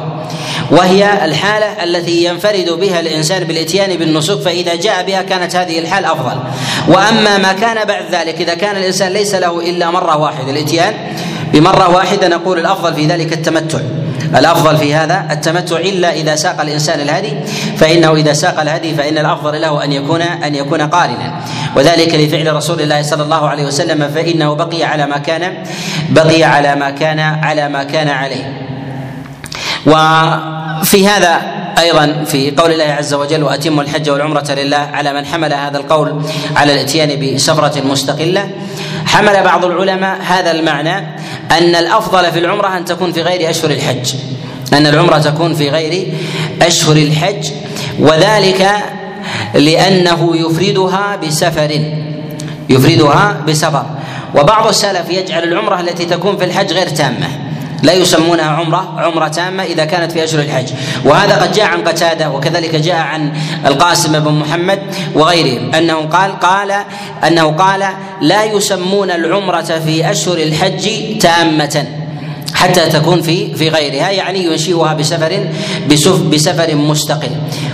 وهي 0.71 1.25
الحالة 1.25 1.83
التي 1.83 2.25
ينفرد 2.25 2.69
بها 2.69 2.99
الإنسان 2.99 3.43
بالإتيان 3.43 3.97
بالنسك 3.97 4.39
فإذا 4.39 4.75
جاء 4.75 5.03
بها 5.05 5.21
كانت 5.21 5.55
هذه 5.55 5.79
الحال 5.79 6.05
أفضل. 6.05 6.39
وأما 6.87 7.37
ما 7.37 7.53
كان 7.53 7.87
بعد 7.87 8.03
ذلك 8.11 8.41
إذا 8.41 8.53
كان 8.53 8.77
الإنسان 8.77 9.11
ليس 9.11 9.35
له 9.35 9.59
إلا 9.69 9.91
مرة 9.91 10.17
واحدة 10.17 10.51
الإتيان 10.51 10.93
بمرة 11.53 11.95
واحدة 11.95 12.27
نقول 12.27 12.59
الأفضل 12.59 12.93
في 12.93 13.05
ذلك 13.05 13.33
التمتع. 13.33 13.79
الأفضل 14.37 14.77
في 14.77 14.95
هذا 14.95 15.27
التمتع 15.31 15.77
إلا 15.77 16.13
إذا 16.13 16.35
ساق 16.35 16.61
الإنسان 16.61 16.99
الهدي 16.99 17.33
فإنه 17.77 18.15
إذا 18.15 18.33
ساق 18.33 18.61
الهدي 18.61 18.95
فإن 18.95 19.17
الأفضل 19.17 19.61
له 19.61 19.83
أن 19.83 19.91
يكون 19.91 20.21
أن 20.21 20.55
يكون 20.55 20.81
قارنا. 20.81 21.41
وذلك 21.75 22.15
لفعل 22.15 22.55
رسول 22.55 22.81
الله 22.81 23.01
صلى 23.01 23.23
الله 23.23 23.49
عليه 23.49 23.65
وسلم 23.65 24.11
فإنه 24.15 24.53
بقي 24.53 24.83
على 24.83 25.05
ما 25.05 25.17
كان 25.17 25.53
بقي 26.09 26.43
على 26.43 26.75
ما 26.75 26.89
كان 26.89 27.19
على 27.19 27.69
ما 27.69 27.83
كان 27.83 28.07
عليه. 28.07 28.61
وفي 29.85 31.07
هذا 31.07 31.41
أيضا 31.79 32.23
في 32.25 32.51
قول 32.51 32.71
الله 32.71 32.85
عز 32.85 33.13
وجل 33.13 33.43
واتموا 33.43 33.83
الحج 33.83 34.09
والعمرة 34.09 34.51
لله 34.51 34.77
على 34.77 35.13
من 35.13 35.25
حمل 35.25 35.53
هذا 35.53 35.77
القول 35.77 36.21
على 36.55 36.73
الإتيان 36.73 37.35
بسفرة 37.35 37.81
مستقلة. 37.81 38.49
حمل 39.05 39.43
بعض 39.43 39.65
العلماء 39.65 40.17
هذا 40.21 40.51
المعنى 40.51 41.18
أن 41.51 41.75
الأفضل 41.75 42.31
في 42.31 42.39
العمرة 42.39 42.77
أن 42.77 42.85
تكون 42.85 43.11
في 43.11 43.21
غير 43.21 43.49
أشهر 43.49 43.71
الحج. 43.71 44.13
أن 44.73 44.87
العمرة 44.87 45.17
تكون 45.17 45.53
في 45.53 45.69
غير 45.69 46.13
أشهر 46.61 46.95
الحج. 46.95 47.51
وذلك 47.99 48.67
لأنه 49.53 50.35
يفردها 50.35 51.15
بسفر. 51.15 51.81
يفردها 52.69 53.37
بسفر. 53.47 53.85
وبعض 54.35 54.67
السلف 54.67 55.09
يجعل 55.09 55.43
العمرة 55.43 55.79
التي 55.79 56.05
تكون 56.05 56.37
في 56.37 56.45
الحج 56.45 56.73
غير 56.73 56.89
تامة. 56.89 57.27
لا 57.83 57.93
يسمونها 57.93 58.45
عمرة 58.45 58.93
عمرة 58.97 59.27
تامة 59.27 59.63
إذا 59.63 59.85
كانت 59.85 60.11
في 60.11 60.23
أشهر 60.23 60.41
الحج. 60.41 60.67
وهذا 61.05 61.35
قد 61.35 61.51
جاء 61.51 61.65
عن 61.65 61.83
قتادة 61.83 62.29
وكذلك 62.29 62.75
جاء 62.75 62.95
عن 62.95 63.33
القاسم 63.65 64.19
بن 64.19 64.31
محمد 64.31 64.79
وغيرهم 65.15 65.75
أنه 65.75 65.95
قال 65.95 66.39
قال 66.39 66.71
أنه 67.27 67.51
قال 67.51 67.83
لا 68.21 68.43
يسمون 68.43 69.11
العمرة 69.11 69.61
في 69.85 70.11
أشهر 70.11 70.37
الحج 70.37 71.17
تامة 71.19 71.85
حتى 72.53 72.85
تكون 72.85 73.21
في 73.21 73.55
في 73.55 73.69
غيرها. 73.69 74.09
يعني 74.09 74.45
ينشئها 74.45 74.93
بسفر 74.93 75.47
بسفر 76.31 76.75
مستقل. 76.75 77.31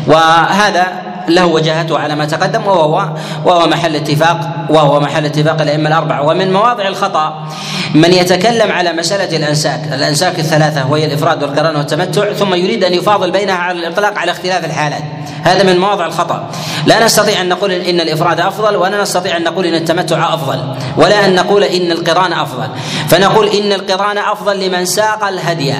وهذا 0.07 1.14
له 1.29 1.45
وجاهته 1.45 1.99
على 1.99 2.15
ما 2.15 2.25
تقدم 2.25 2.67
وهو 2.67 3.09
وهو 3.45 3.67
محل 3.67 3.95
اتفاق 3.95 4.65
وهو 4.69 4.99
محل 4.99 5.25
اتفاق 5.25 5.61
الأئمة 5.61 5.89
الأربعة 5.89 6.21
ومن 6.21 6.53
مواضع 6.53 6.87
الخطأ 6.87 7.47
من 7.95 8.13
يتكلم 8.13 8.71
على 8.71 8.93
مسألة 8.93 9.37
الأنساك، 9.37 9.93
الأنساك 9.93 10.39
الثلاثة 10.39 10.91
وهي 10.91 11.05
الإفراد 11.05 11.43
والقران 11.43 11.75
والتمتع 11.75 12.33
ثم 12.33 12.53
يريد 12.53 12.83
أن 12.83 12.93
يفاضل 12.93 13.31
بينها 13.31 13.55
على 13.55 13.79
الإطلاق 13.79 14.17
على 14.17 14.31
اختلاف 14.31 14.65
الحالات. 14.65 15.03
هذا 15.43 15.63
من 15.63 15.79
مواضع 15.79 16.05
الخطأ. 16.05 16.49
لا 16.85 17.05
نستطيع 17.05 17.41
أن 17.41 17.49
نقول 17.49 17.71
إن 17.71 18.01
الإفراد 18.01 18.39
أفضل 18.39 18.75
ولا 18.75 19.01
نستطيع 19.01 19.37
أن 19.37 19.43
نقول 19.43 19.65
إن 19.65 19.75
التمتع 19.75 20.33
أفضل 20.33 20.59
ولا 20.97 21.25
أن 21.25 21.35
نقول 21.35 21.63
إن 21.63 21.91
القران 21.91 22.33
أفضل. 22.33 22.67
فنقول 23.07 23.47
إن 23.47 23.73
القران 23.73 24.17
أفضل 24.17 24.59
لمن 24.59 24.85
ساق 24.85 25.27
الهدي. 25.27 25.73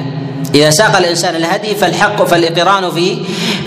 إذا 0.55 0.69
ساق 0.69 0.97
الإنسان 0.97 1.35
الهدي 1.35 1.75
فالحق 1.75 2.23
فالقران 2.23 2.91
في 2.91 3.17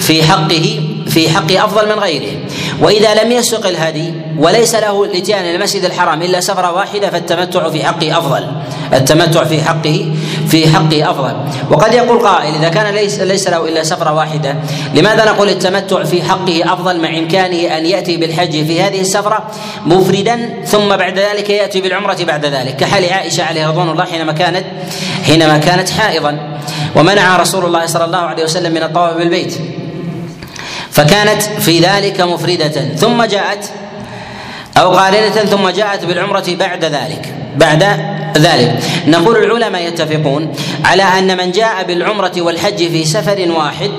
في 0.00 0.23
حقه 0.23 0.80
في 1.18 1.28
حقه 1.28 1.64
أفضل 1.64 1.88
من 1.88 1.98
غيره. 1.98 2.32
وإذا 2.80 3.14
لم 3.14 3.32
يسق 3.32 3.66
الهدي 3.66 4.12
وليس 4.38 4.75
له 4.75 5.04
الاتيان 5.04 5.40
إلى 5.40 5.56
المسجد 5.56 5.84
الحرام 5.84 6.22
إلا 6.22 6.40
سفرة 6.40 6.72
واحدة 6.72 7.10
فالتمتع 7.10 7.70
في 7.70 7.84
حقه 7.84 8.18
أفضل. 8.18 8.46
التمتع 8.92 9.44
في 9.44 9.62
حقه 9.62 10.12
في 10.48 10.68
حقه 10.68 11.10
أفضل. 11.10 11.37
وقد 11.70 11.94
يقول 11.94 12.18
قائل 12.18 12.54
إذا 12.54 12.68
كان 12.68 12.94
ليس 12.94 13.20
ليس 13.20 13.48
له 13.48 13.68
إلا 13.68 13.82
سفرة 13.82 14.12
واحدة 14.12 14.56
لماذا 14.94 15.25
نقول 15.25 15.48
التمتع 15.48 16.04
في 16.04 16.22
حقه 16.22 16.72
أفضل 16.72 17.00
مع 17.00 17.08
إمكانه 17.08 17.78
أن 17.78 17.87
يأتي 17.87 18.16
بالحج 18.16 18.50
في 18.50 18.82
هذه 18.82 19.00
السفرة 19.00 19.50
مفردا 19.87 20.62
ثم 20.64 20.96
بعد 20.96 21.18
ذلك 21.18 21.50
يأتي 21.50 21.80
بالعمرة 21.80 22.25
بعد 22.25 22.46
ذلك؟ 22.46 22.76
كحال 22.76 23.12
عائشة 23.12 23.44
عليه 23.44 23.68
رضوان 23.68 23.88
الله 23.88 24.04
حينما 24.04 24.32
كانت 24.32 24.64
حينما 25.26 25.58
كانت 25.58 25.90
حائضا. 25.90 26.58
ومنع 26.96 27.37
رسول 27.37 27.64
الله 27.64 27.87
صلى 27.87 28.04
الله 28.04 28.18
عليه 28.18 28.44
وسلم 28.44 28.75
من 28.75 28.82
الطواف 28.82 29.16
بالبيت. 29.16 29.77
فكانت 30.98 31.42
في 31.42 31.78
ذلك 31.78 32.20
مفردة. 32.20 32.94
ثم 32.94 33.22
جاءت 33.22 33.64
أو 34.76 34.90
قارنة 34.90 35.30
ثم 35.30 35.68
جاءت 35.68 36.04
بالعمرة 36.04 36.44
بعد 36.48 36.84
ذلك 36.84 37.34
بعد 37.56 37.82
ذلك. 38.38 38.82
نقول 39.06 39.36
العلماء 39.44 39.82
يتفقون 39.82 40.54
على 40.84 41.02
أن 41.02 41.36
من 41.36 41.52
جاء 41.52 41.84
بالعمرة 41.84 42.32
والحج 42.36 42.76
في 42.76 43.04
سفر 43.04 43.50
واحد 43.50 43.90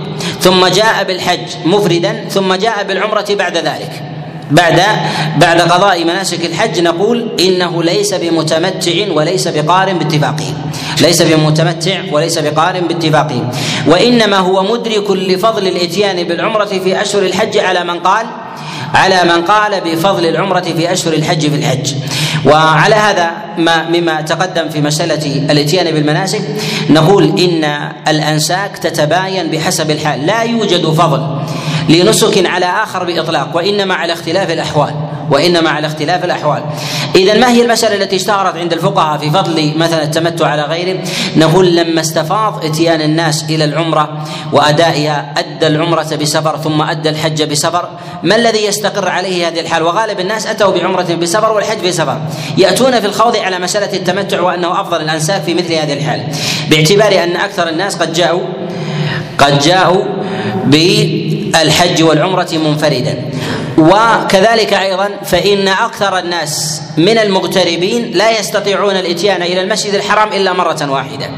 ثم 0.42 0.68
جاء 0.68 1.04
بالحج 1.04 1.48
مفردا 1.66 2.26
ثم 2.30 2.54
جاء 2.54 2.84
بالعمرة 2.84 3.26
بعد 3.30 3.58
ذلك. 3.58 4.09
بعد 4.52 4.82
بعد 5.38 5.62
قضاء 5.62 6.04
مناسك 6.04 6.46
الحج 6.46 6.82
نقول 6.82 7.32
إنه 7.40 7.84
ليس 7.84 8.14
بمتمتع 8.14 8.92
وليس 9.12 9.48
بقارن 9.48 9.98
باتفاقهم. 9.98 10.54
ليس 11.02 11.22
بمتمتع 11.22 12.02
وليس 12.12 12.40
بقارن 12.40 12.88
باتفاقهم. 12.88 13.50
وإنما 13.88 14.38
هو 14.38 14.64
مدرك 14.64 15.12
لفضل 15.12 15.68
الإتيان 15.68 16.24
بالعمرة 16.24 16.66
في 16.66 17.02
أشهر 17.02 17.22
الحج 17.22 17.58
على 17.58 17.84
من 17.84 18.00
قال 18.00 18.26
على 18.94 19.24
من 19.24 19.42
قال 19.46 19.82
بفضل 19.82 20.26
العمرة 20.26 20.62
في 20.62 20.92
أشهر 20.92 21.14
الحج 21.14 21.50
في 21.50 21.56
الحج. 21.56 21.94
وعلى 22.46 22.96
هذا 22.96 23.32
ما 23.58 23.90
مما 23.90 24.22
تقدم 24.22 24.70
في 24.70 24.82
مسألة 24.82 25.52
الإتيان 25.52 25.92
بالمناسك 25.92 26.42
نقول 26.90 27.24
إن 27.40 27.92
الأنساك 28.08 28.78
تتباين 28.78 29.52
بحسب 29.52 29.92
الحال. 29.92 30.26
لا 30.26 30.42
يوجد 30.44 30.86
فضل. 30.86 31.40
لنسك 31.90 32.46
على 32.46 32.66
آخر 32.66 33.04
بإطلاق 33.04 33.56
وإنما 33.56 33.96
على 33.96 34.14
اختلاف 34.14 34.52
الأحوال 34.52 34.94
وإنما 35.32 35.70
على 35.70 35.88
اختلاف 35.88 36.26
الأحوال. 36.26 36.64
إذا 37.16 37.34
ما 37.34 37.52
هي 37.52 37.62
المسألة 37.62 37.96
التي 37.96 38.16
اشتهرت 38.16 38.58
عند 38.58 38.74
الفقهاء 38.74 39.18
في 39.18 39.30
فضل 39.30 39.74
مثلا 39.78 40.04
التمتع 40.04 40.48
على 40.48 40.62
غيره 40.62 41.00
نقول 41.36 41.76
لما 41.76 42.02
استفاض 42.02 42.66
إتيان 42.66 43.02
الناس 43.02 43.46
إلى 43.50 43.64
العمرة 43.64 44.24
وأدائها 44.52 45.34
أدى 45.38 45.68
العمرة 45.68 46.16
بسفر 46.22 46.58
ثم 46.58 46.82
أدى 46.82 47.10
الحج 47.10 47.44
بسفر 47.44 47.90
ما 48.24 48.36
الذي 48.36 48.66
يستقر 48.66 49.10
عليه 49.10 49.48
هذه 49.48 49.60
الحال؟ 49.60 49.84
وغالب 49.84 50.20
الناس 50.20 50.48
أتوا 50.48 50.72
بعمرة 50.72 51.16
بسفر 51.22 51.52
والحج 51.52 51.88
بسفر. 51.88 52.22
يأتون 52.58 53.00
في 53.00 53.06
الخوض 53.06 53.38
على 53.38 53.60
مسألة 53.60 53.94
التمتع 53.94 54.42
وأنه 54.42 54.82
أفضل 54.82 55.02
الأنساك 55.02 55.42
في 55.42 55.54
مثل 55.54 55.74
هذه 55.74 55.94
الحال. 55.94 56.24
باعتبار 56.70 57.24
أن 57.24 57.36
أكثر 57.36 57.70
الناس 57.70 57.96
قد 57.96 58.14
جاءوا 58.14 58.42
قد 59.38 59.60
جاءوا 59.60 60.06
بالحج 60.70 62.04
والعمرة 62.04 62.50
منفردا. 62.66 63.26
وكذلك 63.78 64.74
أيضا 64.74 65.10
فإن 65.26 65.68
أكثر 65.68 66.20
الناس 66.20 66.82
من 66.98 67.18
المغتربين 67.18 68.12
لا 68.14 68.40
يستطيعون 68.40 68.96
الإتيان 68.96 69.42
إلى 69.42 69.62
المسجد 69.62 69.94
الحرام 69.94 70.34
إلا 70.34 70.54
مرة 70.54 70.92
واحدة. 70.92 71.30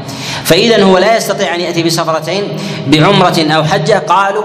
فإذا 0.44 0.82
هو 0.82 0.98
لا 0.98 1.16
يستطيع 1.16 1.54
أن 1.54 1.60
يأتي 1.60 1.82
بسفرتين 1.82 2.44
بعمرة 2.86 3.46
أو 3.50 3.64
حجه 3.64 3.98
قالوا 3.98 4.44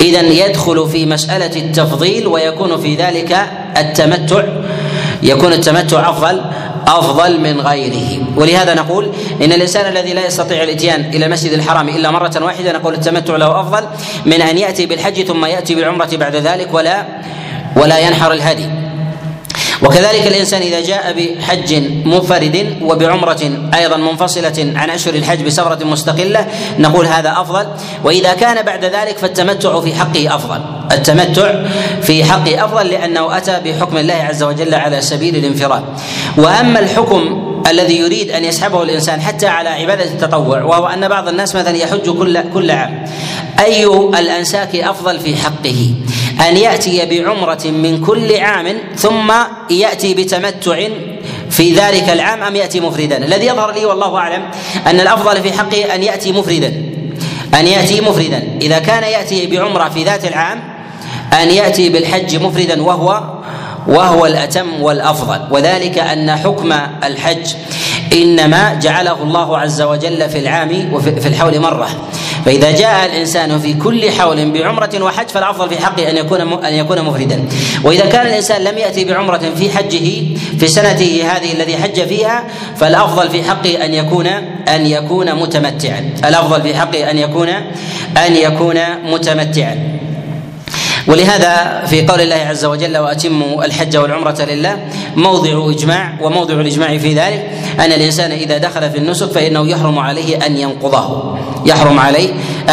إذا 0.00 0.20
يدخل 0.20 0.88
في 0.88 1.06
مسألة 1.06 1.56
التفضيل 1.56 2.26
ويكون 2.26 2.80
في 2.80 2.94
ذلك 2.94 3.36
التمتع 3.76 4.44
يكون 5.22 5.52
التمتع 5.52 6.10
أفضل. 6.10 6.40
أفضل 6.88 7.40
من 7.40 7.60
غيره 7.60 8.22
ولهذا 8.36 8.74
نقول 8.74 9.12
إن 9.42 9.52
الإنسان 9.52 9.92
الذي 9.92 10.12
لا 10.12 10.26
يستطيع 10.26 10.62
الإتيان 10.62 11.00
إلى 11.00 11.26
المسجد 11.26 11.52
الحرام 11.52 11.88
إلا 11.88 12.10
مرة 12.10 12.32
واحدة 12.40 12.72
نقول 12.72 12.94
التمتع 12.94 13.36
له 13.36 13.60
أفضل 13.60 13.84
من 14.26 14.42
أن 14.42 14.58
يأتي 14.58 14.86
بالحج 14.86 15.22
ثم 15.22 15.44
يأتي 15.44 15.74
بالعمرة 15.74 16.08
بعد 16.12 16.36
ذلك 16.36 16.74
ولا 16.74 17.06
ولا 17.76 17.98
ينحر 17.98 18.32
الهدي. 18.32 18.83
وكذلك 19.84 20.26
الإنسان 20.26 20.62
إذا 20.62 20.80
جاء 20.80 21.12
بحج 21.12 21.74
منفرد 22.04 22.76
وبعمرة 22.82 23.50
أيضا 23.74 23.96
منفصلة 23.96 24.72
عن 24.76 24.90
اشهر 24.90 25.14
الحج 25.14 25.42
بسفرة 25.42 25.84
مستقلة 25.84 26.46
نقول 26.78 27.06
هذا 27.06 27.32
أفضل. 27.32 27.66
وإذا 28.04 28.32
كان 28.32 28.64
بعد 28.64 28.84
ذلك 28.84 29.18
فالتمتع 29.18 29.80
في 29.80 29.94
حقه 29.94 30.34
أفضل. 30.34 30.60
التمتع 30.92 31.64
في 32.02 32.24
حقه 32.24 32.64
أفضل 32.64 32.86
لأنه 32.86 33.36
أتى 33.36 33.60
بحكم 33.64 33.96
الله 33.96 34.14
عز 34.14 34.42
وجل 34.42 34.74
على 34.74 35.00
سبيل 35.00 35.36
الانفراد. 35.36 35.82
وأما 36.36 36.80
الحكم 36.80 37.53
الذي 37.66 37.98
يريد 37.98 38.30
أن 38.30 38.44
يسحبه 38.44 38.82
الإنسان 38.82 39.20
حتى 39.20 39.46
على 39.46 39.68
عبادة 39.68 40.04
التطوع 40.04 40.62
وهو 40.62 40.86
أن 40.86 41.08
بعض 41.08 41.28
الناس 41.28 41.56
مثلا 41.56 41.76
يحج 41.76 42.10
كل 42.10 42.52
كل 42.54 42.70
عام. 42.70 43.04
أي 43.60 43.84
الأنساك 44.18 44.76
أفضل 44.76 45.20
في 45.20 45.36
حقه؟ 45.36 45.94
أن 46.48 46.56
يأتي 46.56 47.06
بعمرة 47.06 47.64
من 47.64 48.04
كل 48.04 48.36
عام 48.36 48.78
ثم 48.96 49.32
يأتي 49.70 50.14
بتمتع 50.14 50.88
في 51.50 51.72
ذلك 51.72 52.08
العام 52.08 52.42
أم 52.42 52.56
يأتي 52.56 52.80
مفردا؟ 52.80 53.16
الذي 53.24 53.46
يظهر 53.46 53.72
لي 53.72 53.84
والله 53.84 54.16
أعلم 54.16 54.42
أن 54.86 55.00
الأفضل 55.00 55.42
في 55.42 55.52
حقه 55.52 55.94
أن 55.94 56.02
يأتي 56.02 56.32
مفردا. 56.32 56.72
أن 57.54 57.66
يأتي 57.66 58.00
مفردا. 58.00 58.58
إذا 58.62 58.78
كان 58.78 59.02
يأتي 59.02 59.46
بعمرة 59.46 59.88
في 59.88 60.04
ذات 60.04 60.24
العام 60.24 60.74
أن 61.42 61.50
يأتي 61.50 61.88
بالحج 61.88 62.36
مفردا 62.36 62.82
وهو 62.82 63.33
وهو 63.88 64.26
الأتم 64.26 64.82
والأفضل. 64.82 65.40
وذلك 65.50 65.98
أن 65.98 66.36
حكم 66.36 66.72
الحج 67.04 67.54
إنما 68.12 68.74
جعله 68.74 69.22
الله 69.22 69.58
عز 69.58 69.82
وجل 69.82 70.28
في 70.28 70.38
العام 70.38 70.92
وفي 70.92 71.28
الحول 71.28 71.60
مرة. 71.60 71.88
فإذا 72.44 72.70
جاء 72.70 73.06
الإنسان 73.06 73.58
في 73.58 73.74
كل 73.74 74.10
حول 74.10 74.50
بعمرة 74.50 75.02
وحج 75.02 75.28
فالأفضل 75.28 75.68
في 75.68 75.84
حقه 75.84 76.10
أن 76.10 76.16
يكون 76.16 76.40
أن 76.64 76.74
يكون 76.74 77.02
مفردا. 77.02 77.44
وإذا 77.84 78.06
كان 78.06 78.26
الإنسان 78.26 78.64
لم 78.64 78.78
يأتي 78.78 79.04
بعمرة 79.04 79.42
في 79.56 79.70
حجه 79.70 80.22
في 80.58 80.68
سنته 80.68 81.24
هذه 81.32 81.52
الذي 81.52 81.76
حج 81.76 82.02
فيها 82.02 82.44
فالأفضل 82.76 83.30
في 83.30 83.42
حقه 83.42 83.84
أن 83.84 83.94
يكون 83.94 84.26
أن 84.68 84.86
يكون 84.86 85.34
متمتعا. 85.34 86.10
الأفضل 86.24 86.62
في 86.62 86.74
حقه 86.74 87.10
أن 87.10 87.18
يكون 87.18 87.48
أن 88.26 88.36
يكون 88.36 88.76
متمتعا. 89.04 89.94
ولهذا 91.06 91.82
في 91.86 92.06
قول 92.06 92.20
الله 92.20 92.36
عز 92.36 92.64
وجل 92.64 92.98
وأتموا 92.98 93.64
الحج 93.64 93.96
والعمرة 93.96 94.42
لله 94.42 94.76
موضع 95.16 95.70
إجماع 95.70 96.12
وموضع 96.20 96.54
الإجماع 96.54 96.98
في 96.98 97.14
ذلك 97.14 97.50
أن 97.80 97.92
الإنسان 97.92 98.32
إذا 98.32 98.58
دخل 98.58 98.90
في 98.90 98.98
النسك 98.98 99.30
فإنه 99.30 99.68
يحرم 99.68 99.98
عليه 99.98 100.46
أن 100.46 100.56
ينقضه 100.56 101.38
يحرم 101.66 101.98
عليه 101.98 102.28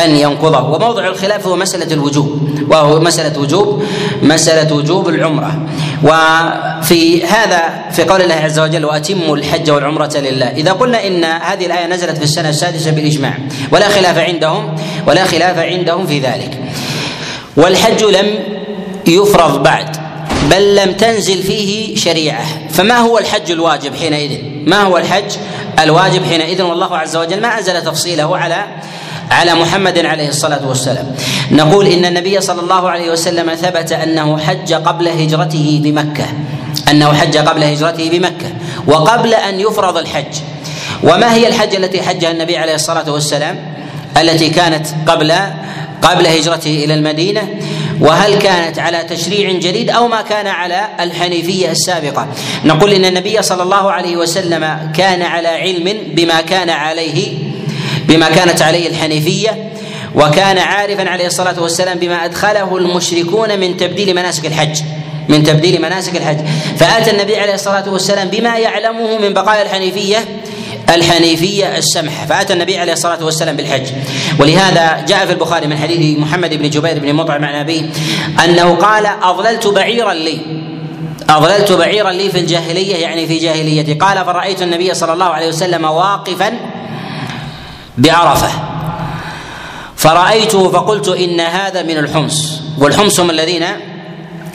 أن 0.05 0.15
ينقضه. 0.15 0.69
وموضع 0.69 1.07
الخلاف 1.07 1.47
هو 1.47 1.55
مسألة 1.55 1.93
الوجوب 1.93 2.49
وهو 2.69 2.99
مسألة 2.99 3.39
وجوب 3.39 3.83
مسألة 4.21 4.75
وجوب 4.75 5.09
العمرة. 5.09 5.67
وفي 6.03 7.25
هذا 7.25 7.61
في 7.91 8.03
قول 8.03 8.21
الله 8.21 8.35
عز 8.35 8.59
وجل 8.59 8.85
وأتموا 8.85 9.37
الحج 9.37 9.71
والعمرة 9.71 10.11
لله. 10.15 10.45
إذا 10.45 10.71
قلنا 10.71 11.07
إن 11.07 11.23
هذه 11.23 11.65
الآية 11.65 11.87
نزلت 11.87 12.17
في 12.17 12.23
السنة 12.23 12.49
السادسة 12.49 12.91
بالإجماع 12.91 13.33
ولا 13.71 13.87
خلاف 13.87 14.17
عندهم 14.17 14.75
ولا 15.07 15.23
خلاف 15.23 15.57
عندهم 15.57 16.07
في 16.07 16.19
ذلك. 16.19 16.59
والحج 17.57 18.03
لم 18.03 18.39
يفرض 19.07 19.63
بعد 19.63 19.97
بل 20.51 20.75
لم 20.75 20.91
تنزل 20.91 21.43
فيه 21.43 21.95
شريعة. 21.95 22.45
فما 22.69 22.97
هو 22.97 23.17
الحج 23.17 23.51
الواجب 23.51 23.95
حينئذ؟ 23.95 24.39
ما 24.65 24.81
هو 24.81 24.97
الحج 24.97 25.31
الواجب 25.79 26.23
حينئذ؟ 26.23 26.61
والله 26.61 26.97
عز 26.97 27.15
وجل 27.15 27.41
ما 27.41 27.57
أنزل 27.57 27.81
تفصيله 27.81 28.37
على 28.37 28.65
على 29.31 29.55
محمد 29.55 30.05
عليه 30.05 30.27
الصلاة 30.29 30.67
والسلام. 30.67 31.15
نقول 31.51 31.87
إن 31.87 32.05
النبي 32.05 32.41
صلى 32.41 32.61
الله 32.61 32.89
عليه 32.89 33.11
وسلم 33.11 33.55
ثبت 33.55 33.91
أنه 33.91 34.37
حج 34.37 34.73
قبل 34.73 35.07
هجرته 35.07 35.81
بمكة 35.83 36.25
أنه 36.91 37.13
حج 37.13 37.37
قبل 37.37 37.63
هجرته 37.63 38.09
بمكة 38.09 38.47
وقبل 38.87 39.33
أن 39.33 39.59
يفرض 39.59 39.97
الحج. 39.97 40.35
وما 41.03 41.33
هي 41.33 41.47
الحج 41.47 41.75
التي 41.75 42.01
حجها 42.01 42.31
النبي 42.31 42.57
عليه 42.57 42.75
الصلاة 42.75 43.11
والسلام؟ 43.11 43.59
التي 44.17 44.49
كانت 44.49 44.87
قبل 45.07 45.33
قبل 46.01 46.27
هجرته 46.27 46.83
إلى 46.83 46.93
المدينة 46.93 47.47
وهل 47.99 48.35
كانت 48.35 48.79
على 48.79 49.03
تشريع 49.03 49.51
جديد 49.51 49.89
أو 49.89 50.07
ما 50.07 50.21
كان 50.21 50.47
على 50.47 50.87
الحنيفية 50.99 51.71
السابقة؟ 51.71 52.27
نقول 52.65 52.93
إن 52.93 53.05
النبي 53.05 53.41
صلى 53.41 53.63
الله 53.63 53.91
عليه 53.91 54.17
وسلم 54.17 54.91
كان 54.97 55.21
على 55.21 55.47
علم 55.47 55.97
بما 56.13 56.41
كان 56.41 56.69
عليه 56.69 57.37
بما 58.07 58.29
كانت 58.29 58.61
عليه 58.61 58.87
الحنيفية 58.89 59.71
وكان 60.15 60.57
عارفا 60.57 61.09
عليه 61.09 61.25
الصلاة 61.25 61.61
والسلام 61.61 61.97
بما 61.97 62.25
أدخله 62.25 62.77
المشركون 62.77 63.59
من 63.59 63.77
تبديل 63.77 64.15
مناسك 64.15 64.45
الحج 64.45 64.81
من 65.29 65.43
تبديل 65.43 65.81
مناسك 65.81 66.15
الحج. 66.15 66.37
فآتى 66.77 67.11
النبي 67.11 67.39
عليه 67.39 67.53
الصلاة 67.53 67.89
والسلام 67.93 68.27
بما 68.27 68.57
يعلمه 68.57 69.17
من 69.17 69.33
بقايا 69.33 69.61
الحنيفية 69.61 70.17
الحنيفية 70.95 71.77
السمحة 71.77 72.25
فأتى 72.25 72.53
النبي 72.53 72.77
عليه 72.77 72.93
الصلاة 72.93 73.25
والسلام 73.25 73.55
بالحج. 73.55 73.87
ولهذا 74.39 75.05
جاء 75.05 75.25
في 75.25 75.31
البخاري 75.31 75.67
من 75.67 75.77
حديث 75.77 76.19
محمد 76.19 76.53
بن 76.53 76.69
جبير 76.69 76.99
بن 76.99 77.13
مطعم 77.13 77.45
عن 77.45 77.55
أبيه 77.55 77.89
أنه 78.43 78.75
قال 78.75 79.05
أضللت 79.05 79.67
بعيرا 79.67 80.13
لي. 80.13 80.39
أضللت 81.29 81.71
بعيرا 81.71 82.11
لي 82.11 82.29
في 82.29 82.39
الجاهلية 82.39 82.95
يعني 82.95 83.27
في 83.27 83.37
جاهليتي. 83.37 83.93
قال 83.93 84.25
فرأيت 84.25 84.61
النبي 84.61 84.93
صلى 84.93 85.13
الله 85.13 85.25
عليه 85.25 85.47
وسلم 85.47 85.85
واقفا 85.85 86.59
بعرفة. 87.97 88.49
فرأيته 89.95 90.71
فقلت 90.71 91.07
إن 91.07 91.39
هذا 91.39 91.83
من 91.83 91.97
الحمص. 91.97 92.61
والحمص 92.77 93.19
هم 93.19 93.29
الذين 93.29 93.65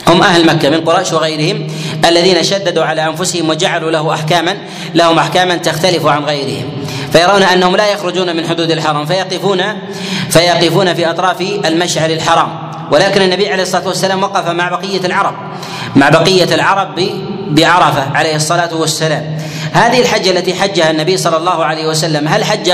هم 0.07 0.23
أهل 0.23 0.45
مكة 0.45 0.69
من 0.69 0.81
قريش 0.81 1.13
وغيرهم 1.13 1.67
الذين 2.05 2.43
شددوا 2.43 2.83
على 2.83 3.05
أنفسهم 3.05 3.49
وجعلوا 3.49 3.91
له 3.91 4.13
أحكاما 4.13 4.57
لهم 4.95 5.19
أحكاما 5.19 5.55
تختلف 5.55 6.05
عن 6.05 6.23
غيرهم. 6.23 6.65
فيرون 7.11 7.43
أنهم 7.43 7.75
لا 7.75 7.91
يخرجون 7.91 8.35
من 8.35 8.47
حدود 8.47 8.71
الحرم 8.71 9.05
فيقفون 9.05 9.63
فيقفون 10.29 10.93
في 10.93 11.09
أطراف 11.09 11.41
المشعر 11.41 12.09
الحرام. 12.09 12.49
ولكن 12.91 13.21
النبي 13.21 13.51
عليه 13.51 13.63
الصلاة 13.63 13.87
والسلام 13.87 14.23
وقف 14.23 14.47
مع 14.47 14.69
بقية 14.69 15.05
العرب 15.05 15.35
مع 15.95 16.09
بقية 16.09 16.55
العرب 16.55 16.99
بعرفة 17.47 18.17
عليه 18.17 18.35
الصلاة 18.35 18.75
والسلام. 18.75 19.37
هذه 19.73 20.01
الحجة 20.01 20.29
التي 20.31 20.53
حجها 20.53 20.91
النبي 20.91 21.17
صلى 21.17 21.37
الله 21.37 21.65
عليه 21.65 21.87
وسلم 21.87 22.27
هل 22.27 22.43
حج 22.43 22.73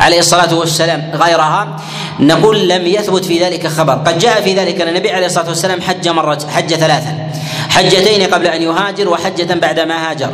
عليه 0.00 0.18
الصلاة 0.18 0.54
والسلام 0.54 1.10
غيرها. 1.14 1.76
نقول 2.20 2.68
لم 2.68 2.86
يثبت 2.86 3.24
في 3.24 3.44
ذلك 3.44 3.66
خبر. 3.66 3.92
قد 3.92 4.18
جاء 4.18 4.40
في 4.40 4.54
ذلك 4.54 4.80
أن 4.80 4.88
النبي 4.88 5.10
عليه 5.10 5.26
الصلاة 5.26 5.48
والسلام 5.48 5.80
حج 5.80 6.08
مرة 6.08 6.38
حج 6.54 6.74
ثلاثا 6.74 7.30
حجتين 7.70 8.22
قبل 8.22 8.46
أن 8.46 8.62
يهاجر 8.62 9.08
وحجة 9.08 9.54
بعد 9.54 9.80
ما 9.80 10.10
هاجر. 10.10 10.30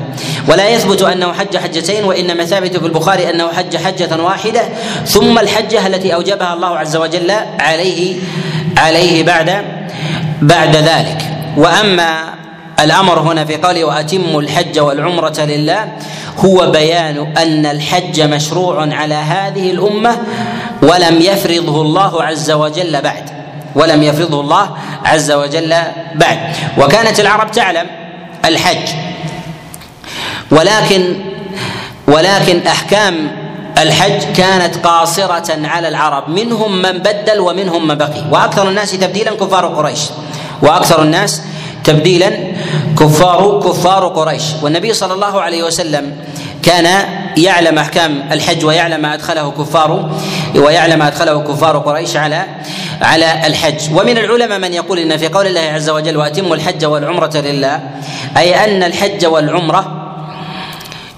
ولا 0.48 0.68
يثبت 0.68 1.02
أنه 1.02 1.32
حج 1.32 1.56
حجتين 1.56 2.04
وإنما 2.04 2.44
ثابت 2.44 2.76
في 2.76 2.86
البخاري 2.86 3.30
أنه 3.30 3.52
حج 3.52 3.76
حجة 3.76 4.22
واحدة 4.22 4.62
ثم 5.06 5.38
الحجة 5.38 5.86
التي 5.86 6.14
أوجبها 6.14 6.54
الله 6.54 6.78
عز 6.78 6.96
وجل 6.96 7.30
عليه 7.58 8.20
عليه 8.76 9.22
بعد 9.22 9.64
بعد 10.42 10.76
ذلك. 10.76 11.18
وأما 11.56 12.34
الأمر 12.80 13.20
هنا 13.20 13.44
في 13.44 13.56
قوله 13.56 13.84
وأتموا 13.84 14.42
الحج 14.42 14.78
والعمرة 14.78 15.40
لله 15.40 15.92
هو 16.38 16.70
بيان 16.70 17.32
أن 17.36 17.66
الحج 17.66 18.20
مشروع 18.20 18.94
على 18.94 19.14
هذه 19.14 19.70
الأمة 19.70 20.16
ولم 20.82 21.20
يفرضه 21.20 21.82
الله 21.82 22.22
عز 22.22 22.50
وجل 22.50 23.00
بعد. 23.00 23.30
ولم 23.74 24.02
يفرضه 24.02 24.40
الله 24.40 24.76
عز 25.04 25.32
وجل 25.32 25.74
بعد. 26.14 26.38
وكانت 26.78 27.20
العرب 27.20 27.50
تعلم 27.50 27.86
الحج. 28.44 28.88
ولكن 30.50 31.16
ولكن 32.08 32.66
أحكام 32.66 33.28
الحج 33.78 34.22
كانت 34.36 34.86
قاصرة 34.86 35.66
على 35.66 35.88
العرب. 35.88 36.28
منهم 36.28 36.82
من 36.82 36.92
بدل 36.98 37.40
ومنهم 37.40 37.88
من 37.88 37.94
بقي. 37.94 38.24
وأكثر 38.30 38.68
الناس 38.68 38.92
تبديلا 38.92 39.30
كفار 39.30 39.66
قريش. 39.66 40.00
وأكثر 40.62 41.02
الناس 41.02 41.42
تبديلا 41.84 42.30
كفار 42.98 43.60
كفار 43.64 44.08
قريش. 44.08 44.42
والنبي 44.62 44.92
صلى 44.92 45.14
الله 45.14 45.40
عليه 45.40 45.62
وسلم 45.62 46.16
كان 46.62 47.04
يعلم 47.36 47.78
أحكام 47.78 48.28
الحج 48.32 48.64
ويعلم 48.64 49.02
ما 49.02 49.14
أدخله 49.14 49.50
كفار 49.50 50.10
ويعلم 50.56 50.98
ما 50.98 51.08
أدخله 51.08 51.40
كفار 51.40 51.78
قريش 51.78 52.16
على 52.16 52.46
على 53.00 53.46
الحج. 53.46 53.94
ومن 53.94 54.18
العلماء 54.18 54.58
من 54.58 54.74
يقول 54.74 54.98
إن 54.98 55.16
في 55.16 55.28
قول 55.28 55.46
الله 55.46 55.60
عز 55.60 55.90
وجل 55.90 56.16
وأتموا 56.16 56.56
الحج 56.56 56.84
والعمرة 56.84 57.36
لله 57.36 57.80
أي 58.36 58.64
أن 58.64 58.82
الحج 58.82 59.26
والعمرة 59.26 59.98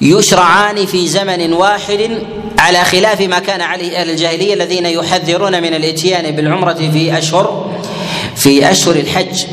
يشرعان 0.00 0.86
في 0.86 1.08
زمن 1.08 1.52
واحد 1.52 2.18
على 2.58 2.84
خلاف 2.84 3.20
ما 3.20 3.38
كان 3.38 3.60
عليه 3.60 4.00
أهل 4.00 4.10
الجاهلية 4.10 4.54
الذين 4.54 4.86
يحذرون 4.86 5.62
من 5.62 5.74
الإتيان 5.74 6.36
بالعمرة 6.36 6.74
في 6.92 7.18
اشهر 7.18 7.70
في 8.36 8.70
أشهر 8.70 8.96
الحج. 8.96 9.44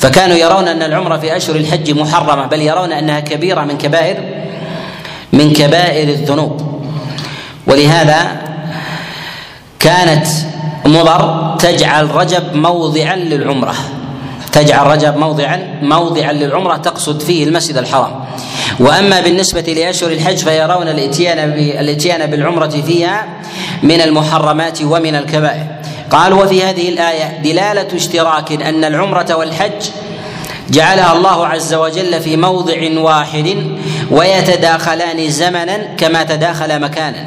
فكانوا 0.00 0.36
يرون 0.36 0.68
أن 0.68 0.82
العمرة 0.82 1.16
في 1.16 1.36
أشهر 1.36 1.56
الحج 1.56 1.90
محرمة 1.90 2.46
بل 2.46 2.62
يرون 2.62 2.92
أنها 2.92 3.20
كبيرة 3.20 3.60
من 3.60 3.78
كبائر 3.78 4.16
من 5.32 5.52
كبائر 5.52 6.08
الذنوب. 6.08 6.82
ولهذا 7.66 8.40
كانت 9.78 10.26
مضر 10.86 11.56
تجعل 11.58 12.10
رجب 12.10 12.54
موضعا 12.54 13.16
للعمرة. 13.16 13.74
تجعل 14.52 14.86
رجب 14.86 15.16
موضعا 15.16 15.78
موضعا 15.82 16.32
للعمرة 16.32 16.76
تقصد 16.76 17.22
فيه 17.22 17.44
المسجد 17.44 17.76
الحرام. 17.76 18.24
وأما 18.80 19.20
بالنسبة 19.20 19.60
لأشهر 19.60 20.10
الحج 20.10 20.36
فيرون 20.36 20.88
الاتيان 20.88 21.38
الاتيان 21.58 22.30
بالعمرة 22.30 22.68
فيها 22.68 23.26
من 23.82 24.00
المحرمات 24.00 24.82
ومن 24.82 25.14
الكبائر. 25.14 25.66
قال 26.10 26.32
وفي 26.32 26.64
هذه 26.64 26.88
الآية 26.88 27.38
دلالة 27.44 27.96
اشتراك 27.96 28.52
أن 28.52 28.84
العمرة 28.84 29.34
والحج 29.34 29.90
جعلها 30.70 31.12
الله 31.12 31.46
عز 31.46 31.74
وجل 31.74 32.20
في 32.20 32.36
موضع 32.36 33.00
واحد 33.00 33.76
ويتداخلان 34.10 35.30
زمنا 35.30 35.78
كما 35.98 36.22
تداخل 36.22 36.80
مكانا. 36.80 37.26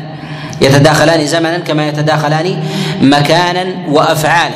يتداخلان 0.62 1.28
زمنا 1.28 1.58
كما 1.58 1.88
يتداخلان 1.88 2.64
مكانا 3.02 3.76
وأفعالا. 3.88 4.56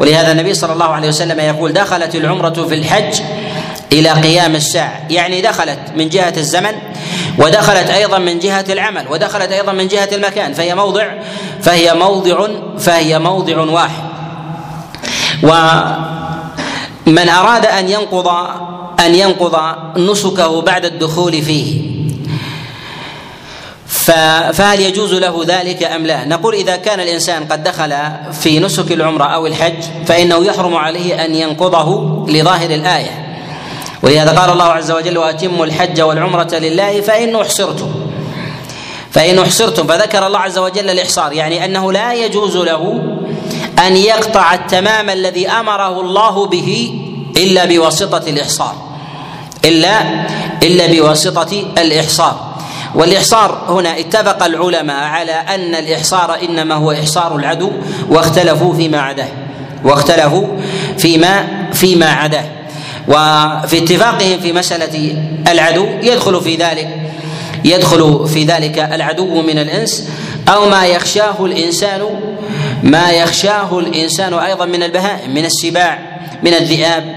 ولهذا 0.00 0.32
النبي 0.32 0.54
صلى 0.54 0.72
الله 0.72 0.88
عليه 0.88 1.08
وسلم 1.08 1.40
يقول 1.40 1.72
دخلت 1.72 2.14
العمرة 2.14 2.66
في 2.68 2.74
الحج 2.74 3.20
إلى 3.92 4.10
قيام 4.10 4.54
الساعة. 4.54 5.00
يعني 5.10 5.40
دخلت 5.40 5.78
من 5.96 6.08
جهة 6.08 6.34
الزمن 6.36 6.72
ودخلت 7.38 7.90
أيضا 7.90 8.18
من 8.18 8.38
جهة 8.38 8.64
العمل 8.68 9.06
ودخلت 9.10 9.52
أيضا 9.52 9.72
من 9.72 9.88
جهة 9.88 10.08
المكان 10.12 10.52
فهي 10.52 10.74
موضع 10.74 11.12
فهي 11.62 11.94
موضع 11.94 12.48
فهي 12.78 13.18
موضع 13.18 13.60
واحد 13.60 14.04
ومن 15.42 17.28
أراد 17.28 17.66
أن 17.66 17.88
ينقض 17.88 18.28
أن 19.00 19.14
ينقض 19.14 19.56
نسكه 19.96 20.62
بعد 20.62 20.84
الدخول 20.84 21.42
فيه 21.42 21.94
فهل 24.52 24.80
يجوز 24.80 25.14
له 25.14 25.44
ذلك 25.46 25.82
أم 25.82 26.06
لا؟ 26.06 26.24
نقول 26.24 26.54
إذا 26.54 26.76
كان 26.76 27.00
الإنسان 27.00 27.44
قد 27.44 27.64
دخل 27.64 27.94
في 28.32 28.60
نسك 28.60 28.92
العمرة 28.92 29.24
أو 29.24 29.46
الحج 29.46 29.82
فإنه 30.06 30.44
يحرم 30.44 30.76
عليه 30.76 31.24
أن 31.24 31.34
ينقضه 31.34 32.26
لظاهر 32.28 32.70
الآية 32.70 33.23
ولهذا 34.04 34.40
قال 34.40 34.50
الله 34.50 34.64
عز 34.64 34.90
وجل 34.90 35.18
وأتموا 35.18 35.66
الحج 35.66 36.00
والعمرة 36.00 36.54
لله 36.54 37.00
فإن 37.00 37.36
أحصرتم. 37.36 37.90
فإن 39.10 39.38
أحصرتم. 39.38 39.86
فذكر 39.86 40.26
الله 40.26 40.38
عز 40.38 40.58
وجل 40.58 40.90
الإحصار 40.90 41.32
يعني 41.32 41.64
أنه 41.64 41.92
لا 41.92 42.14
يجوز 42.14 42.56
له 42.56 43.02
أن 43.86 43.96
يقطع 43.96 44.54
التمام 44.54 45.10
الذي 45.10 45.48
أمره 45.48 46.00
الله 46.00 46.46
به 46.46 47.00
إلا 47.36 47.64
بواسطة 47.64 48.30
الإحصار. 48.30 48.74
إلا 49.64 50.00
إلا 50.62 50.86
بواسطة 50.86 51.64
الإحصار. 51.78 52.54
والإحصار 52.94 53.64
هنا 53.68 53.98
اتفق 53.98 54.44
العلماء 54.44 55.04
على 55.04 55.32
أن 55.32 55.74
الإحصار 55.74 56.38
إنما 56.48 56.74
هو 56.74 56.92
إحصار 56.92 57.36
العدو 57.36 57.70
واختلفوا 58.08 58.74
فيما 58.74 59.00
عداه. 59.00 59.28
واختلفوا 59.84 60.46
فيما 60.98 61.46
فيما 61.72 62.06
عداه. 62.06 62.63
وفي 63.08 63.78
اتفاقهم 63.78 64.40
في 64.40 64.52
مسألة 64.52 65.16
العدو 65.48 65.86
يدخل 66.02 66.40
في 66.40 66.56
ذلك 66.56 66.88
يدخل 67.64 68.28
في 68.28 68.44
ذلك 68.44 68.78
العدو 68.78 69.42
من 69.42 69.58
الإنس 69.58 70.08
أو 70.48 70.68
ما 70.68 70.86
يخشاه 70.86 71.44
الإنسان 71.44 72.00
ما 72.82 73.10
يخشاه 73.10 73.78
الإنسان 73.78 74.34
أيضا 74.34 74.64
من 74.64 74.82
البهائم 74.82 75.34
من 75.34 75.44
السباع 75.44 75.98
من 76.42 76.54
الذئاب 76.54 77.16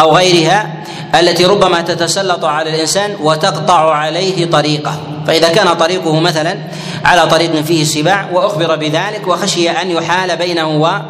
أو 0.00 0.16
غيرها 0.16 0.70
التي 1.14 1.44
ربما 1.44 1.80
تتسلط 1.80 2.44
على 2.44 2.70
الإنسان 2.70 3.16
وتقطع 3.20 3.94
عليه 3.94 4.50
طريقه. 4.50 5.00
فإذا 5.28 5.48
كان 5.48 5.74
طريقه 5.74 6.20
مثلا 6.20 6.58
على 7.04 7.26
طريق 7.26 7.60
فيه 7.60 7.84
سباع 7.84 8.28
وأخبر 8.32 8.76
بذلك 8.76 9.26
وخشي 9.26 9.70
أن 9.70 9.90
يحال 9.90 10.36
بينه 10.36 11.00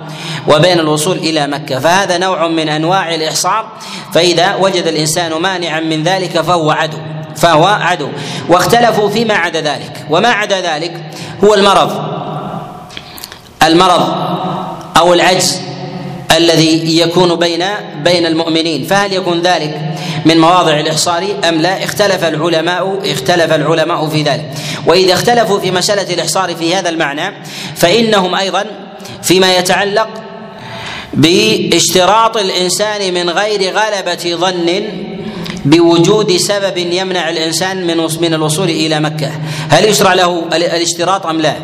وبين 0.49 0.81
الوصول 0.81 1.17
إلى 1.17 1.47
مكة. 1.47 1.79
فهذا 1.79 2.19
نوع 2.19 2.49
من 2.49 2.69
أنواع 2.69 3.15
الإحصار. 3.15 3.67
فإذا 4.15 4.55
وجد 4.55 4.87
الإنسان 4.87 5.33
مانعا 5.33 5.81
من 5.81 6.03
ذلك 6.03 6.41
فهو 6.41 6.71
عدو. 6.71 6.99
فهو 7.37 7.65
عدو. 7.65 8.09
واختلفوا 8.49 9.09
فيما 9.11 9.35
عدا 9.35 9.61
ذلك. 9.61 10.07
وما 10.11 10.29
عدا 10.29 10.61
ذلك 10.61 11.03
هو 11.45 11.55
المرض. 11.55 11.91
المرض 13.63 14.15
أو 14.97 15.13
العجز 15.13 15.61
الذي 16.37 17.01
يكون 17.01 17.35
بين 17.35 17.65
بين 18.05 18.27
المؤمنين. 18.27 18.85
فهل 18.85 19.13
يكون 19.13 19.43
ذلك 19.43 19.88
من 20.29 20.41
مواضع 20.41 20.81
الإحصار 20.81 21.27
أم 21.49 21.55
لا 21.55 21.85
اختلف 21.85 22.25
العلماء 22.25 23.13
اختلف 23.13 23.53
العلماء 23.53 24.09
في 24.09 24.23
ذلك 24.23 24.51
وإذا 24.87 25.15
اختلفوا 25.15 25.59
في 25.59 25.71
مسألة 25.71 26.15
الإحصار 26.15 26.55
في 26.55 26.75
هذا 26.75 26.89
المعنى 26.89 27.35
فإنهم 27.77 28.35
أيضا 28.35 28.65
فيما 29.23 29.57
يتعلق 29.57 30.09
باشتراط 31.13 32.37
الإنسان 32.37 33.15
من 33.15 33.31
غير 33.31 33.75
غلبة 33.75 34.37
ظن 34.37 34.83
بوجود 35.65 36.37
سبب 36.37 36.77
يمنع 36.77 37.29
الإنسان 37.29 37.87
من 37.87 37.97
من 38.21 38.35
الوصول 38.35 38.69
إلى 38.69 39.01
مكة، 39.01 39.31
هل 39.69 39.85
يشرع 39.85 40.15
له 40.15 40.45
الاشتراط 40.53 41.27
أم 41.27 41.41
لا؟ 41.41 41.55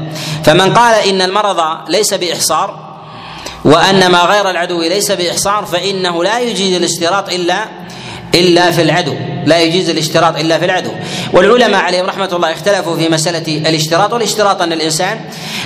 فمن 0.44 0.74
قال 0.74 1.09
إن 1.09 1.22
المرض 1.22 1.61
ليس 1.88 2.14
بإحصار 2.14 2.94
وأن 3.64 4.07
ما 4.11 4.18
غير 4.18 4.50
العدو 4.50 4.83
ليس 4.83 5.12
بإحصار 5.12 5.64
فإنه 5.64 6.24
لا 6.24 6.38
يجيز 6.38 6.77
الاشتراط 6.77 7.33
إلا 7.33 7.83
إلا 8.34 8.70
في 8.70 8.82
العدو. 8.82 9.14
لا 9.46 9.60
يجيز 9.60 9.90
الاشتراط 9.90 10.38
إلا 10.38 10.58
في 10.58 10.64
العدو. 10.64 10.90
والعلماء 11.32 11.80
عليهم 11.80 12.06
رحمة 12.06 12.28
الله 12.32 12.52
اختلفوا 12.52 12.96
في 12.96 13.08
مسألة 13.08 13.68
الاشتراط. 13.68 14.12
والاشتراط 14.12 14.62
أن 14.62 14.72
الإنسان 14.72 15.20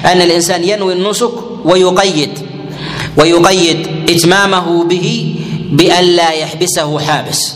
أن 0.04 0.22
الإنسان 0.22 0.64
ينوي 0.64 0.92
النسك 0.92 1.32
ويقيد 1.64 2.38
ويقيد 3.16 4.10
إتمامه 4.10 4.84
به 4.84 5.34
بأن 5.70 6.04
لا 6.04 6.30
يحبسه 6.30 6.98
حابس. 6.98 7.54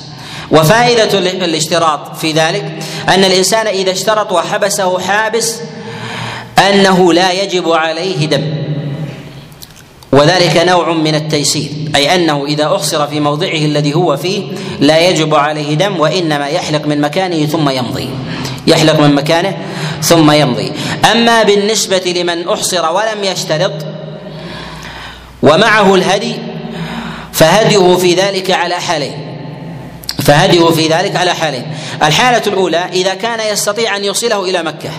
وفائدة 0.51 1.19
الاشتراط 1.19 2.17
في 2.17 2.33
ذلك 2.33 2.65
أن 3.09 3.25
الإنسان 3.25 3.67
إذا 3.67 3.91
اشترط 3.91 4.33
وحبسه 4.33 4.99
حابس 4.99 5.57
أنه 6.59 7.13
لا 7.13 7.33
يجب 7.33 7.73
عليه 7.73 8.27
دم. 8.27 8.62
وذلك 10.13 10.57
نوع 10.57 10.93
من 10.93 11.15
التيسير 11.15 11.71
أي 11.95 12.15
أنه 12.15 12.45
إذا 12.47 12.77
احصر 12.77 13.07
في 13.07 13.21
موضعه 13.21 13.49
الذي 13.49 13.95
هو 13.95 14.17
فيه 14.17 14.43
لا 14.81 14.99
يجب 14.99 15.35
عليه 15.35 15.75
دم 15.75 16.01
وإنما 16.01 16.47
يحلق 16.47 16.87
من 16.87 17.01
مكانه 17.01 17.47
ثم 17.47 17.69
يمضي. 17.69 18.09
يحلق 18.67 19.01
من 19.01 19.15
مكانه 19.15 19.57
ثم 20.03 20.31
يمضي. 20.31 20.73
أما 21.13 21.43
بالنسبة 21.43 22.15
لمن 22.17 22.49
أحصر 22.49 22.93
ولم 22.93 23.25
يشترط 23.25 23.73
ومعه 25.43 25.95
الهدي 25.95 26.35
فهديه 27.33 27.97
في 27.97 28.15
ذلك 28.15 28.51
على 28.51 28.75
حالين. 28.75 29.37
فهديه 30.23 30.65
في 30.71 30.89
ذلك 30.89 31.17
على 31.17 31.35
حالين. 31.35 31.67
الحالة 32.03 32.43
الأولى 32.47 32.85
إذا 32.93 33.15
كان 33.15 33.53
يستطيع 33.53 33.97
أن 33.97 34.05
يوصله 34.05 34.45
إلى 34.45 34.63
مكة 34.63 34.91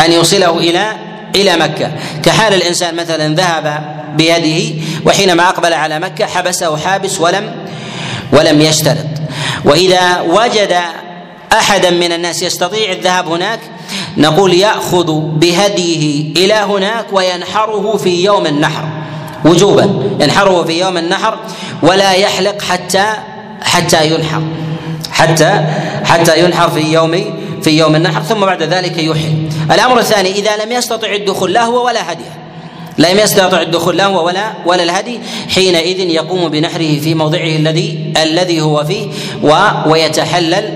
أن 0.00 0.12
يوصله 0.12 0.58
إلى 0.58 1.07
إلى 1.34 1.56
مكة. 1.56 1.92
كحال 2.22 2.54
الإنسان 2.54 2.96
مثلا 2.96 3.34
ذهب 3.34 3.82
بيده 4.16 4.74
وحينما 5.06 5.48
أقبل 5.48 5.72
على 5.72 5.98
مكة 5.98 6.26
حبسه 6.26 6.76
حابس 6.76 7.20
ولم 7.20 7.50
ولم 8.32 8.60
يشترط. 8.60 9.06
وإذا 9.64 10.20
وجد 10.20 10.80
احدا 11.52 11.90
من 11.90 12.12
الناس 12.12 12.42
يستطيع 12.42 12.92
الذهاب 12.92 13.28
هناك 13.28 13.60
نقول 14.16 14.54
يأخذ 14.54 15.12
بهديه 15.20 16.32
إلى 16.36 16.54
هناك 16.54 17.06
وينحره 17.12 17.96
في 17.96 18.24
يوم 18.24 18.46
النحر. 18.46 18.84
وجوبا 19.44 20.02
ينحره 20.20 20.64
في 20.64 20.80
يوم 20.80 20.96
النحر 20.96 21.38
ولا 21.82 22.12
يحلق 22.12 22.62
حتى 22.62 23.06
حتى 23.62 24.06
ينحر. 24.06 24.42
حتى 25.12 25.64
حتى 26.04 26.44
ينحر 26.44 26.70
في 26.70 26.92
يوم 26.92 27.37
في 27.68 27.78
يوم 27.78 27.96
النحر 27.96 28.22
ثم 28.22 28.40
بعد 28.40 28.62
ذلك 28.62 28.98
يحل 28.98 29.48
الأمر 29.70 29.98
الثاني 29.98 30.32
إذا 30.32 30.64
لم 30.64 30.72
يستطع 30.72 31.12
الدخول 31.12 31.52
لا 31.52 31.64
هو 31.64 31.86
ولا 31.86 32.12
هديه 32.12 32.38
لم 32.98 33.18
يستطع 33.18 33.62
الدخول 33.62 33.96
لا 33.96 34.06
هو 34.06 34.26
ولا 34.26 34.52
ولا 34.66 34.82
الهدي 34.82 35.20
حينئذ 35.54 36.00
يقوم 36.00 36.48
بنحره 36.48 36.98
في 36.98 37.14
موضعه 37.14 37.56
الذي 37.56 38.12
الذي 38.22 38.60
هو 38.60 38.84
فيه 38.84 39.06
ويتحلل 39.86 40.74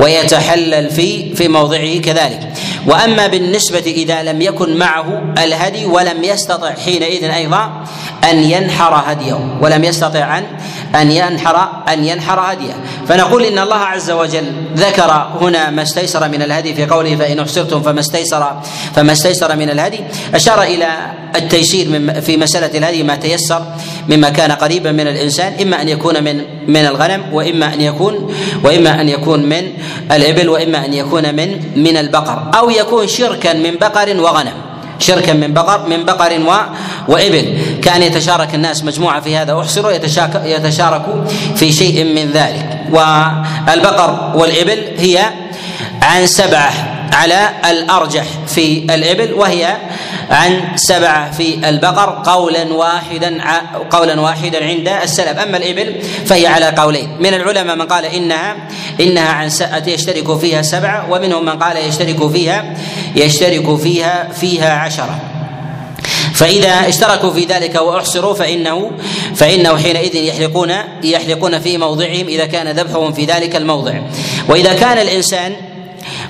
ويتحلل 0.00 0.90
في 0.90 1.34
في 1.34 1.48
موضعه 1.48 1.98
كذلك. 1.98 2.52
وأما 2.86 3.26
بالنسبة 3.26 3.84
إذا 3.86 4.22
لم 4.22 4.42
يكن 4.42 4.76
معه 4.76 5.34
الهدي 5.38 5.86
ولم 5.86 6.24
يستطع 6.24 6.74
حينئذ 6.84 7.24
أيضا 7.24 7.84
أن 8.30 8.38
ينحر 8.50 9.02
هديه 9.06 9.58
ولم 9.60 9.84
يستطع 9.84 10.38
أن 10.38 10.44
أن 10.94 11.10
ينحر 11.10 11.68
أن 11.88 12.04
ينحر 12.04 12.40
هديه 12.40 12.74
فنقول 13.08 13.42
إن 13.44 13.58
الله 13.58 13.76
عز 13.76 14.10
وجل 14.10 14.52
ذكر 14.76 15.10
هنا 15.40 15.70
ما 15.70 15.82
استيسر 15.82 16.28
من 16.28 16.42
الهدي 16.42 16.74
في 16.74 16.86
قوله 16.86 17.16
فإن 17.16 17.40
أحصرتم 17.40 17.82
فما 17.82 18.00
استيسر 18.00 18.60
فما 18.94 19.12
استيسر 19.12 19.56
من 19.56 19.70
الهدي. 19.70 20.00
أشار 20.34 20.62
إلى 20.62 20.88
التيسير 21.36 22.20
في 22.20 22.36
مسألة 22.36 22.78
الهدي 22.78 23.02
ما 23.02 23.16
تيسر 23.16 23.62
مما 24.08 24.28
كان 24.28 24.52
قريبا 24.52 24.92
من 24.92 25.06
الإنسان 25.08 25.52
إما 25.62 25.82
أن 25.82 25.88
يكون 25.88 26.24
من 26.24 26.44
من 26.68 26.86
الغنم 26.86 27.22
وإما 27.32 27.74
أن 27.74 27.80
يكون 27.80 28.34
وإما 28.64 29.00
أن 29.00 29.08
يكون 29.08 29.48
من 29.48 29.62
الإبل 30.12 30.48
وإما 30.48 30.84
أن 30.84 30.94
يكون 30.94 31.34
من 31.34 31.60
من 31.76 31.96
البقر 31.96 32.50
أو 32.58 32.70
يكون 32.70 33.06
شركا 33.06 33.52
من 33.52 33.74
بقر 33.80 34.20
وغنم. 34.20 34.73
شركا 34.98 35.32
من 35.32 35.54
بقر 35.54 35.86
من 35.88 36.04
بقر 36.04 36.40
و 36.40 36.52
وإبل. 37.12 37.58
كان 37.82 38.02
يتشارك 38.02 38.54
الناس 38.54 38.84
مجموعة 38.84 39.20
في 39.20 39.36
هذا. 39.36 39.60
أحصروا 39.60 39.92
يتشاركوا 40.44 41.24
في 41.56 41.72
شيء 41.72 42.04
من 42.04 42.30
ذلك. 42.30 42.80
والبقر 42.92 44.32
والإبل 44.34 44.84
هي 44.98 45.24
عن 46.02 46.26
سبعة 46.26 46.72
على 47.12 47.48
الأرجح 47.70 48.24
في 48.46 48.94
الإبل 48.94 49.32
وهي 49.32 49.76
عن 50.30 50.60
سبعه 50.76 51.30
في 51.30 51.68
البقر 51.68 52.22
قولا 52.26 52.72
واحدا 52.72 53.38
قولا 53.90 54.20
واحدا 54.20 54.64
عند 54.64 54.88
السلف. 54.88 55.38
أما 55.38 55.56
الإبل 55.56 56.02
فهي 56.26 56.46
على 56.46 56.66
قولين. 56.66 57.16
من 57.20 57.34
العلماء 57.34 57.76
من 57.76 57.82
قال 57.82 58.04
انها 58.04 58.56
إنها 59.00 59.28
عن 59.28 59.50
يشترك 59.86 60.38
فيها 60.38 60.62
سبعه 60.62 61.12
ومنهم 61.12 61.44
من 61.44 61.58
قال 61.58 61.76
يشترك 61.76 62.30
فيها 62.30 62.74
يشترك 63.16 63.76
فيها 63.76 64.28
فيها 64.40 64.72
عشرة. 64.72 65.18
فإذا 66.34 66.88
اشتركوا 66.88 67.30
في 67.30 67.44
ذلك 67.44 67.74
وأحصروا 67.74 68.34
فإنه 68.34 68.90
فإنه 69.34 69.76
حينئذ 69.76 70.14
يحلقون 70.14 70.72
يحلقون 71.02 71.58
في 71.58 71.78
موضعهم 71.78 72.26
إذا 72.28 72.46
كان 72.46 72.68
ذبحهم 72.68 73.12
في 73.12 73.24
ذلك 73.24 73.56
الموضع. 73.56 73.94
وإذا 74.48 74.72
كان 74.72 74.98
الإنسان 74.98 75.52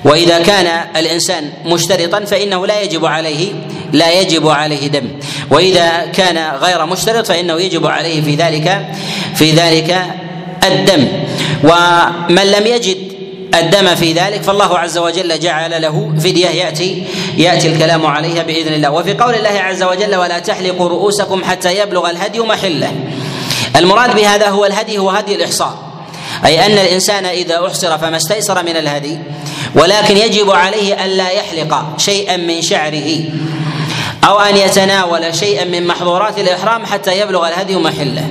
وإذا 0.05 0.39
كان 0.39 0.85
الإنسان 0.95 1.49
مشترطا 1.65 2.25
فإنه 2.25 2.67
لا 2.67 2.81
يجب 2.81 3.05
عليه 3.05 3.53
لا 3.93 4.21
يجب 4.21 4.49
عليه 4.49 4.87
دم. 4.87 5.07
وإذا 5.51 6.05
كان 6.13 6.55
غير 6.55 6.85
مشترط 6.85 7.27
فإنه 7.27 7.53
يجب 7.61 7.87
عليه 7.87 8.21
في 8.21 8.35
ذلك 8.35 8.85
في 9.35 9.51
ذلك 9.51 10.01
الدم. 10.63 11.07
ومن 11.63 12.51
لم 12.51 12.67
يجد 12.67 12.97
الدم 13.55 13.95
في 13.95 14.13
ذلك 14.13 14.43
فالله 14.43 14.79
عز 14.79 14.97
وجل 14.97 15.39
جعل 15.39 15.81
له 15.81 16.13
فدية 16.19 16.47
يأتي 16.47 17.03
يأتي 17.37 17.67
الكلام 17.67 18.05
عليها 18.05 18.43
بإذن 18.43 18.73
الله. 18.73 18.91
وفي 18.91 19.13
قول 19.13 19.35
الله 19.35 19.59
عز 19.59 19.83
وجل 19.83 20.15
ولا 20.15 20.39
تحلقوا 20.39 20.89
رؤوسكم 20.89 21.43
حتى 21.43 21.77
يبلغ 21.77 22.09
الهدي 22.09 22.39
محلة. 22.39 22.91
المراد 23.75 24.15
بهذا 24.15 24.49
هو 24.49 24.65
الهدي 24.65 24.97
هو 24.97 25.09
هدي 25.09 25.35
الإحصاء. 25.35 25.85
أي 26.45 26.65
أن 26.65 26.71
الإنسان 26.71 27.25
إذا 27.25 27.67
أحصر 27.67 27.97
فما 27.97 28.17
استيسر 28.17 28.63
من 28.63 28.75
الهدي 28.75 29.17
ولكن 29.75 30.17
يجب 30.17 30.51
عليه 30.51 31.05
الا 31.05 31.29
يحلق 31.29 31.85
شيئا 31.97 32.37
من 32.37 32.61
شعره. 32.61 33.23
أو 34.23 34.39
أن 34.39 34.57
يتناول 34.57 35.35
شيئا 35.35 35.65
من 35.65 35.87
محظورات 35.87 36.39
الإحرام 36.39 36.85
حتى 36.85 37.19
يبلغ 37.19 37.47
الهدي 37.47 37.75
محله. 37.75 38.27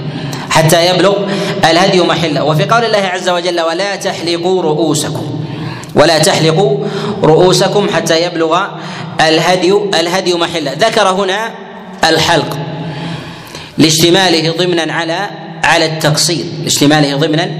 حتى 0.50 0.86
يبلغ 0.86 1.16
الهدي 1.64 2.00
محله. 2.00 2.44
وفي 2.44 2.64
قول 2.64 2.84
الله 2.84 2.98
عز 2.98 3.28
وجل 3.28 3.60
ولا 3.60 3.96
تحلقوا 3.96 4.62
رؤوسكم. 4.62 5.40
ولا 5.94 6.18
تحلقوا 6.18 6.78
رؤوسكم 7.22 7.88
حتى 7.94 8.22
يبلغ 8.22 8.58
الهدي 9.20 9.72
الهدي 10.00 10.34
محله. 10.34 10.72
ذكر 10.72 11.08
هنا 11.08 11.50
الحلق 12.04 12.56
لاشتماله 13.78 14.54
ضمنا 14.58 14.92
على 14.92 15.30
على 15.64 15.86
التقصير. 15.86 16.44
لاشتماله 16.62 17.16
ضمنا 17.16 17.50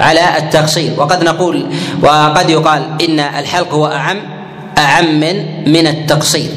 على 0.00 0.38
التقصير. 0.38 0.92
وقد 0.96 1.24
نقول 1.24 1.66
وقد 2.02 2.50
يقال 2.50 2.82
إن 3.08 3.20
الحلق 3.20 3.74
هو 3.74 3.86
أعم 3.86 4.18
أعم 4.78 5.20
من 5.20 5.36
من 5.72 5.86
التقصير. 5.86 6.50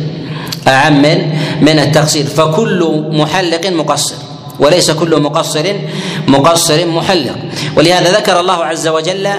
اعم 0.67 1.01
من 1.01 1.30
من 1.62 1.80
التقصير 1.80 2.25
فكل 2.25 3.04
محلق 3.12 3.67
مقصر 3.67 4.15
وليس 4.60 4.91
كل 4.91 5.21
مقصر 5.21 5.73
مقصر 6.28 6.86
محلق. 6.86 7.36
ولهذا 7.78 8.12
ذكر 8.12 8.39
الله 8.39 8.65
عز 8.65 8.88
وجل 8.88 9.30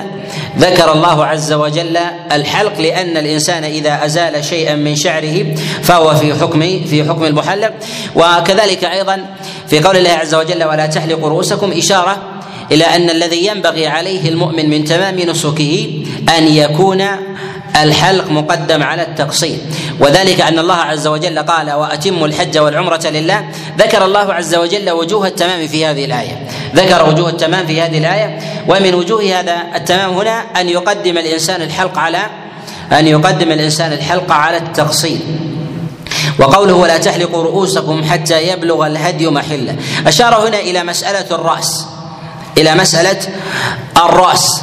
ذكر 0.59 0.93
الله 0.93 1.25
عز 1.25 1.53
وجل 1.53 1.99
الحلق 2.33 2.81
لأن 2.81 3.17
الإنسان 3.17 3.65
إذا 3.65 4.05
أزال 4.05 4.45
شيئا 4.45 4.75
من 4.75 4.97
شعره 4.97 5.55
فهو 5.83 6.15
في 6.15 6.35
حكم 6.35 6.61
في 6.61 7.05
حكم 7.05 7.25
المحلق. 7.25 7.73
وكذلك 8.17 8.85
أيضا 8.85 9.27
في 9.69 9.81
قول 9.81 9.97
الله 9.97 10.11
عز 10.11 10.35
وجل 10.35 10.65
ولا 10.65 10.87
تحلقوا 10.87 11.29
رؤوسكم 11.29 11.73
إشارة 11.73 12.23
إلى 12.73 12.85
أن 12.85 13.11
الذي 13.11 13.47
ينبغي 13.47 13.87
عليه 13.87 14.29
المؤمن 14.29 14.71
من 14.71 14.85
تمام 14.85 15.21
نسكه 15.21 15.91
أن 16.39 16.49
يكون 16.49 17.03
الحلق 17.83 18.31
مقدم 18.31 18.83
على 18.83 19.03
التقصير. 19.03 19.59
وذلك 20.01 20.41
أن 20.41 20.59
الله 20.59 20.75
عز 20.75 21.07
وجل 21.07 21.39
قال 21.39 21.73
وأتموا 21.73 22.27
الحج 22.27 22.59
والعمرة 22.59 23.01
لله. 23.05 23.45
ذكر 23.79 24.05
الله 24.05 24.35
عز 24.35 24.55
وجل 24.55 24.91
وجوه 24.91 25.27
التمام 25.27 25.67
في 25.67 25.87
هذه 25.87 26.05
الآية. 26.05 26.47
ذكر 26.75 27.09
وجوه 27.09 27.29
التمام 27.29 27.67
في 27.67 27.83
هذه 27.83 27.99
الآية. 27.99 28.39
ومن 28.69 28.95
وجوه 28.95 29.41
هذا 29.41 29.57
التمام 29.75 30.15
هنا 30.15 30.45
أن 30.61 30.69
يقدم 30.69 31.19
الإنسان 31.19 31.63
الحلق 31.63 31.99
على 31.99 32.23
أن 32.93 33.07
يقدم 33.07 33.53
الإنسان 33.53 33.93
الحلق 33.93 34.33
على 34.33 34.57
التقصير. 34.57 35.19
وقوله 36.39 36.75
ولا 36.75 36.99
تحلقوا 36.99 37.43
رؤوسكم 37.43 38.05
حتى 38.05 38.49
يبلغ 38.49 38.87
الهدي 38.87 39.31
محله. 39.31 39.77
أشار 40.07 40.49
هنا 40.49 40.59
إلى 40.59 40.85
مسألة 40.85 41.27
الرأس. 41.33 41.87
إلى 42.59 42.75
مسألة 42.75 43.19
الرأس. 43.97 44.63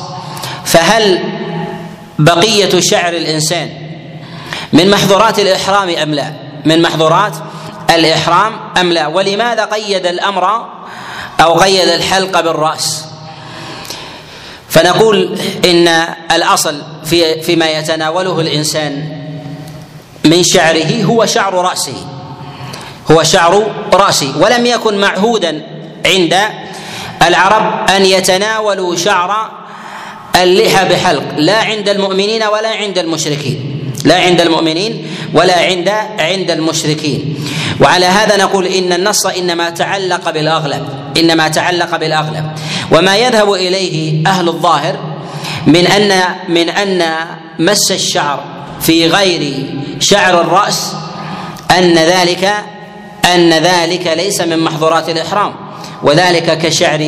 فهل 0.66 1.20
بقية 2.20 2.80
شعر 2.80 3.14
الإنسان. 3.14 3.70
من 4.74 4.90
محظورات 4.90 5.40
الإحرام 5.40 5.90
أم 5.90 6.14
لا؟ 6.14 6.34
من 6.66 6.82
محظورات 6.82 7.36
الإحرام 7.90 8.54
أم 8.78 8.92
لا؟ 8.92 9.08
ولماذا 9.08 9.66
قيد 9.66 10.06
الأمر 10.06 10.66
أو 11.42 11.54
قيد 11.60 11.88
الحلق 11.88 12.42
بالرأس؟ 12.42 13.06
فنقول 14.70 15.40
إن 15.66 15.88
الأصل 16.32 16.82
في 17.06 17.42
فيما 17.42 17.70
يتناوله 17.70 18.40
الإنسان 18.40 19.20
من 20.26 20.44
شعره 20.44 21.04
هو 21.04 21.26
شعر 21.26 21.54
رأسه. 21.54 22.06
هو 23.12 23.24
شعر 23.24 23.72
رأسه. 23.94 24.38
ولم 24.38 24.66
يكن 24.66 24.98
معهودا 24.98 25.62
عند 26.06 26.38
العرب 27.22 27.90
أن 27.90 28.06
يتناولوا 28.06 28.96
شعر 28.96 29.63
اللحى 30.42 30.86
بحلق. 30.90 31.24
لا 31.38 31.58
عند 31.58 31.90
المؤمنين 31.90 32.44
ولا 32.44 32.70
عند 32.70 32.98
المشركين. 32.98 33.60
لا 34.06 34.16
عند 34.16 34.42
المؤمنين 34.42 35.08
ولا 35.34 35.60
عند 35.60 35.90
عند 36.20 36.52
المشركين. 36.52 37.36
وعلى 37.82 38.06
هذا 38.06 38.38
نقول 38.38 38.66
إن 38.68 38.94
النص 38.94 39.26
إنما 39.26 39.70
تعلق 39.70 40.30
بالأغلب 40.30 40.86
إنما 41.18 41.48
تعلق 41.48 41.96
بالأغلب. 41.96 42.52
وما 42.92 43.18
يذهب 43.18 43.54
إليه 43.54 44.28
أهل 44.28 44.48
الظاهر 44.48 44.96
من 45.68 45.88
أن 45.88 46.12
من 46.50 46.70
أن 46.70 47.04
مس 47.60 47.92
الشعر 47.92 48.44
في 48.82 49.08
غير 49.08 49.66
شعر 50.00 50.42
الرأس 50.42 50.92
أن 51.78 51.96
ذلك 51.96 52.54
أن 53.36 53.50
ذلك 53.54 54.08
ليس 54.08 54.42
من 54.42 54.60
محظورات 54.60 55.10
الإحرام. 55.10 55.54
وذلك 56.04 56.58
كشعر 56.58 57.00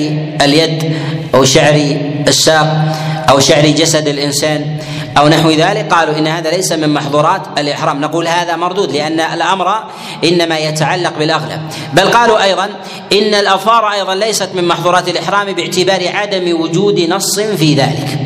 اليد 0.42 0.96
أو 1.36 1.46
شعر 1.46 1.98
الساق. 2.28 2.96
أو 3.30 3.40
شعر 3.40 3.66
جسد 3.68 4.08
الإنسان 4.08 4.78
أو 5.18 5.28
نحو 5.28 5.52
ذلك 5.52 5.94
قالوا 5.94 6.18
إن 6.18 6.28
هذا 6.28 6.50
ليس 6.50 6.72
من 6.72 6.94
محظورات 6.94 7.42
الإحرام. 7.58 8.02
نقول 8.02 8.28
هذا 8.28 8.56
مردود 8.56 8.92
لأن 8.92 9.20
الأمر 9.20 9.84
إنما 10.24 10.58
يتعلق 10.58 11.14
بالأغلب. 11.20 11.62
بل 11.94 12.12
قالوا 12.12 12.44
أيضا 12.44 12.70
إن 13.14 13.34
الاظفار 13.34 13.92
أيضا 13.92 14.16
ليست 14.16 14.50
من 14.54 14.68
محظورات 14.68 15.10
الإحرام 15.10 15.54
باعتبار 15.54 16.08
عدم 16.08 16.62
وجود 16.62 17.00
نص 17.00 17.40
في 17.40 17.76
ذلك. 17.76 18.20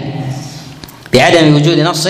بعدم 1.14 1.56
وجود 1.56 1.80
نص 1.80 2.08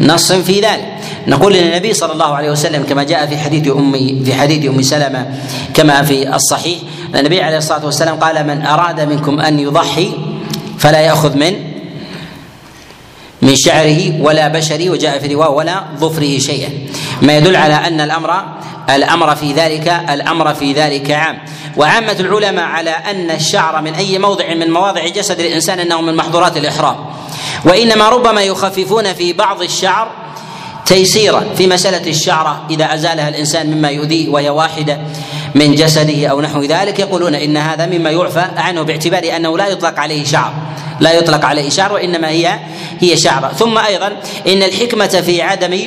نص 0.00 0.32
في 0.32 0.60
ذلك. 0.60 0.94
نقول 1.26 1.56
ان 1.56 1.66
النبي 1.68 1.94
صلى 1.94 2.12
الله 2.12 2.34
عليه 2.34 2.50
وسلم 2.50 2.82
كما 2.82 3.02
جاء 3.02 3.26
في 3.26 3.38
حديث 3.38 3.68
أم 3.68 3.92
في 4.24 4.34
حديث 4.34 4.68
أم 4.68 4.82
سلمة 4.82 5.26
كما 5.74 6.02
في 6.02 6.34
الصحيح 6.34 6.78
النبي 7.14 7.42
عليه 7.42 7.56
الصلاة 7.56 7.84
والسلام 7.84 8.16
قال 8.16 8.46
من 8.46 8.66
أراد 8.66 9.00
منكم 9.00 9.40
أن 9.40 9.60
يضحي 9.60 10.10
فلا 10.78 11.00
يأخذ 11.00 11.36
من 11.36 11.73
من 13.44 13.56
شعره 13.56 14.20
ولا 14.20 14.48
بشره 14.48 14.90
وجاء 14.90 15.18
في 15.18 15.34
رواية 15.34 15.48
ولا 15.48 15.84
ظفره 16.00 16.38
شيئا. 16.38 16.70
ما 17.22 17.36
يدل 17.36 17.56
على 17.56 17.74
أن 17.74 18.00
الامر 18.00 18.44
الأمر 18.90 19.36
في 19.36 19.52
ذلك 19.52 19.88
الأمر 19.88 20.54
في 20.54 20.72
ذلك 20.72 21.10
عام. 21.10 21.38
وعامة 21.76 22.16
العلماء 22.20 22.64
على 22.64 22.90
أن 22.90 23.30
الشعر 23.30 23.82
من 23.82 23.94
أي 23.94 24.18
موضع 24.18 24.54
من 24.54 24.70
مواضع 24.70 25.08
جسد 25.08 25.40
الإنسان 25.40 25.78
أنه 25.80 26.00
من 26.00 26.16
محظورات 26.16 26.56
الإحرام. 26.56 26.96
وإنما 27.64 28.08
ربما 28.08 28.42
يخففون 28.42 29.12
في 29.12 29.32
بعض 29.32 29.62
الشعر 29.62 30.08
تيسيرا 30.86 31.44
في 31.56 31.66
مسألة 31.66 32.10
الشعرة 32.10 32.66
إذا 32.70 32.94
أزالها 32.94 33.28
الإنسان 33.28 33.66
مما 33.70 33.88
يؤذيه 33.88 34.28
وهي 34.28 34.50
واحدة 34.50 35.00
من 35.54 35.74
جسده 35.74 36.26
أو 36.26 36.40
نحو 36.40 36.62
ذلك. 36.62 36.98
يقولون 36.98 37.34
إن 37.34 37.56
هذا 37.56 37.86
مما 37.86 38.10
يعفى 38.10 38.44
عنه 38.56 38.82
باعتبار 38.82 39.36
أنه 39.36 39.58
لا 39.58 39.66
يطلق 39.66 40.00
عليه 40.00 40.24
شعر. 40.24 40.52
لا 41.00 41.12
يطلق 41.12 41.44
عليه 41.44 41.70
شعر 41.70 41.92
وإنما 41.92 42.28
هي 42.28 42.58
هي 43.00 43.16
شعرة 43.16 43.48
ثم 43.48 43.78
أيضا 43.78 44.06
إن 44.46 44.62
الحكمة 44.62 45.06
في 45.06 45.42
عدم 45.42 45.80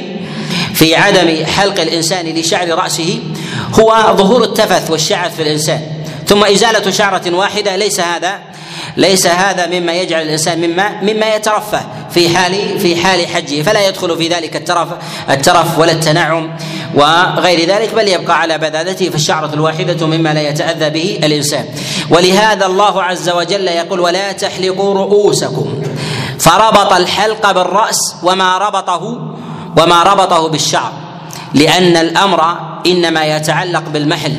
في 0.73 0.95
عدم 0.95 1.45
حلق 1.45 1.81
الإنسان 1.81 2.25
لشعر 2.25 2.69
رأسه 2.69 3.19
هو 3.79 4.13
ظهور 4.17 4.43
التفث 4.43 4.91
والشعث 4.91 5.35
في 5.35 5.41
الإنسان. 5.41 5.81
ثم 6.27 6.43
إزالة 6.43 6.91
شعرة 6.91 7.31
واحدة 7.31 7.75
ليس 7.75 7.99
هذا 7.99 8.39
ليس 8.97 9.27
هذا 9.27 9.79
مما 9.79 9.93
يجعل 9.93 10.21
الإنسان 10.21 10.61
مما 10.61 11.01
مما 11.01 11.35
يترفه 11.35 11.81
في 12.11 12.37
حال 12.37 12.79
في 12.79 12.95
حال 12.95 13.27
حجه 13.27 13.61
فلا 13.61 13.87
يدخل 13.87 14.17
في 14.17 14.27
ذلك 14.27 14.55
الترف 14.55 14.87
الترف 15.29 15.79
ولا 15.79 15.91
التنعم 15.91 16.57
وغير 16.95 17.69
ذلك 17.69 17.95
بل 17.95 18.07
يبقى 18.07 18.39
على 18.39 18.57
بذاذته 18.57 19.09
فالشعرة 19.09 19.53
الواحدة 19.53 20.07
مما 20.07 20.33
لا 20.33 20.49
يتأذى 20.49 20.89
به 20.89 21.19
الإنسان. 21.23 21.65
ولهذا 22.09 22.65
الله 22.65 23.03
عز 23.03 23.29
وجل 23.29 23.67
يقول 23.67 23.99
ولا 23.99 24.31
تحلقوا 24.31 24.93
رؤوسكم 24.93 25.83
فربط 26.39 26.93
الحلق 26.93 27.51
بالرأس 27.51 28.15
وما 28.23 28.57
ربطه 28.57 29.33
وما 29.77 30.03
ربطه 30.03 30.49
بالشعر 30.49 30.91
لأن 31.53 31.97
الأمر 31.97 32.57
إنما 32.87 33.25
يتعلق 33.25 33.83
بالمحل 33.89 34.35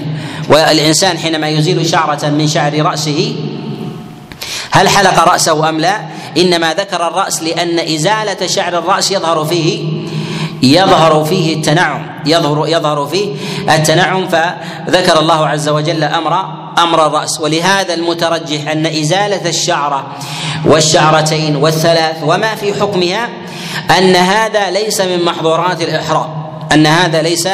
والإنسان 0.48 1.18
حينما 1.18 1.48
يزيل 1.48 1.88
شعرة 1.88 2.28
من 2.28 2.48
شعر 2.48 2.82
رأسه 2.82 3.34
هل 4.70 4.88
حلق 4.88 5.28
رأسه 5.28 5.68
أم 5.68 5.80
لا؟ 5.80 6.00
إنما 6.38 6.74
ذكر 6.74 7.06
الرأس 7.06 7.42
لأن 7.42 7.78
إزالة 7.78 8.46
شعر 8.46 8.78
الرأس 8.78 9.10
يظهر 9.10 9.44
فيه 9.44 9.84
يظهر 10.62 11.24
فيه 11.24 11.54
التنعم 11.54 12.06
يظهر 12.26 12.68
يظهر 12.68 13.06
فيه 13.06 13.34
التنعم 13.70 14.28
فذكر 14.28 15.20
الله 15.20 15.46
عز 15.46 15.68
وجل 15.68 16.04
أمر 16.04 16.40
أمر 16.78 17.06
الرأس. 17.06 17.40
ولهذا 17.40 17.94
المترجح 17.94 18.70
أن 18.70 18.86
إزالة 18.86 19.48
الشعرة 19.48 20.06
والشعرتين 20.66 21.56
والثلاث 21.56 22.16
وما 22.22 22.54
في 22.54 22.74
حكمها 22.80 23.28
أن 23.98 24.16
هذا 24.16 24.70
ليس 24.70 25.00
من 25.00 25.24
محظورات 25.24 25.82
الإحرام. 25.82 26.28
أن 26.72 26.86
هذا 26.86 27.22
ليس 27.22 27.48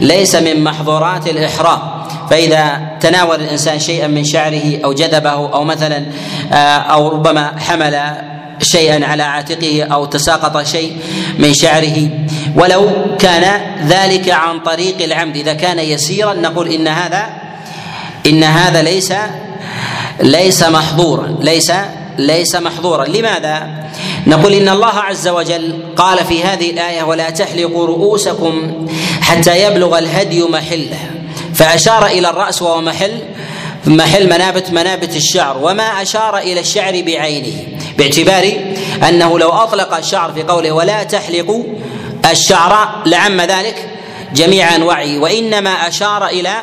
ليس 0.00 0.34
من 0.34 0.64
محظورات 0.64 1.26
الإحرام. 1.26 1.91
فاذا 2.32 2.80
تناول 3.00 3.40
الإنسان 3.40 3.78
شيئا 3.78 4.06
من 4.06 4.24
شعره 4.24 4.78
أو 4.84 4.92
جذبه 4.92 5.30
أو 5.30 5.64
مثلا 5.64 6.06
آه، 6.52 6.78
أو 6.78 7.08
ربما 7.08 7.58
حمل 7.58 8.00
شيئا 8.62 9.06
على 9.06 9.22
عاتقه 9.22 9.82
أو 9.82 10.04
تساقط 10.04 10.66
شيء 10.66 10.96
من 11.38 11.54
شعره. 11.54 12.08
ولو 12.56 12.90
كان 13.18 13.60
ذلك 13.86 14.30
عن 14.30 14.60
طريق 14.60 15.02
العمد 15.02 15.36
إذا 15.36 15.54
كان 15.54 15.78
يسيرا 15.78 16.34
نقول 16.34 16.68
إن 16.68 16.88
هذا 16.88 17.26
إن 18.26 18.44
هذا 18.44 18.82
ليس 18.82 19.12
ليس 20.20 20.62
محظورا 20.62 21.36
ليس 21.40 21.72
ليس 22.18 22.56
محظورا. 22.56 23.04
لماذا؟ 23.04 23.68
نقول 24.26 24.52
إن 24.52 24.68
الله 24.68 24.98
عز 24.98 25.28
وجل 25.28 25.78
قال 25.96 26.24
في 26.24 26.44
هذه 26.44 26.70
الآية 26.70 27.02
ولا 27.02 27.30
تحلقوا 27.30 27.86
رؤوسكم 27.86 28.86
حتى 29.20 29.62
يبلغ 29.62 29.98
الهدي 29.98 30.42
محله. 30.42 31.21
فأشار 31.54 32.06
إلى 32.06 32.30
الرأس 32.30 32.62
وهو 32.62 32.80
محل 32.80 33.18
محل 33.86 34.28
منابت 34.28 34.70
منابت 34.70 35.16
الشعر 35.16 35.58
وما 35.62 36.02
أشار 36.02 36.38
إلى 36.38 36.60
الشعر 36.60 37.02
بعينه 37.02 37.66
باعتبار 37.98 38.52
أنه 39.08 39.38
لو 39.38 39.48
أطلق 39.48 39.96
الشعر 39.96 40.32
في 40.32 40.42
قوله 40.42 40.72
ولا 40.72 41.02
تحلقوا 41.02 41.64
الشعر 42.30 43.02
لعم 43.06 43.40
ذلك 43.40 43.88
جميع 44.34 44.76
أنواعه 44.76 45.18
وإنما 45.18 45.70
أشار 45.70 46.26
إلى 46.26 46.62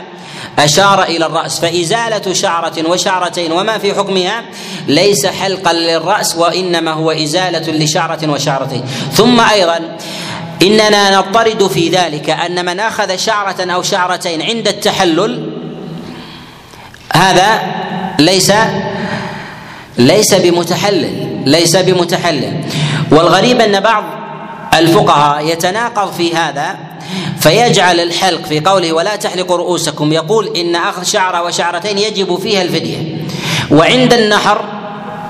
أشار 0.60 1.04
إلى 1.04 1.25
الرأس 1.25 1.60
فإزالة 1.60 2.34
شعرة 2.34 2.89
وشعرتين 2.89 3.52
وما 3.52 3.78
في 3.78 3.93
حكمها 3.93 4.43
ليس 4.88 5.25
حلقا 5.25 5.73
للرأس 5.73 6.36
وإنما 6.36 6.91
هو 6.91 7.12
إزالة 7.12 7.71
لشعرة 7.71 8.32
وشعرتين. 8.32 8.84
ثم 9.13 9.39
أيضا 9.39 9.97
إننا 10.62 11.17
نضطرد 11.17 11.67
في 11.67 11.89
ذلك 11.89 12.30
أن 12.30 12.65
من 12.65 12.80
أخذ 12.80 13.15
شعرة 13.15 13.72
أو 13.74 13.82
شعرتين 13.82 14.41
عند 14.41 14.67
التحلل 14.67 15.52
هذا 17.13 17.62
ليس 18.19 18.54
ليس 19.98 20.34
بمتحلل 20.34 21.41
ليس 21.45 21.76
بمتحلل. 21.76 22.63
والغريب 23.12 23.62
أن 23.62 23.80
بعض 23.80 24.04
الفقهاء 24.74 25.45
يتناقض 25.45 26.13
في 26.13 26.36
هذا 26.36 26.76
فيجعل 27.39 28.00
الحلق 28.00 28.45
في 28.45 28.60
قوله 28.60 28.93
ولا 28.93 29.15
تحلقوا 29.15 29.58
رؤوسكم. 29.58 30.12
يقول 30.13 30.58
إن 30.58 30.76
أخذ 30.76 31.04
شعره 31.04 31.43
وشعرتين 31.43 31.98
يجب 31.98 32.39
فيها 32.39 32.62
الفدية. 32.62 33.17
وعند 33.72 34.13
النحر 34.13 34.65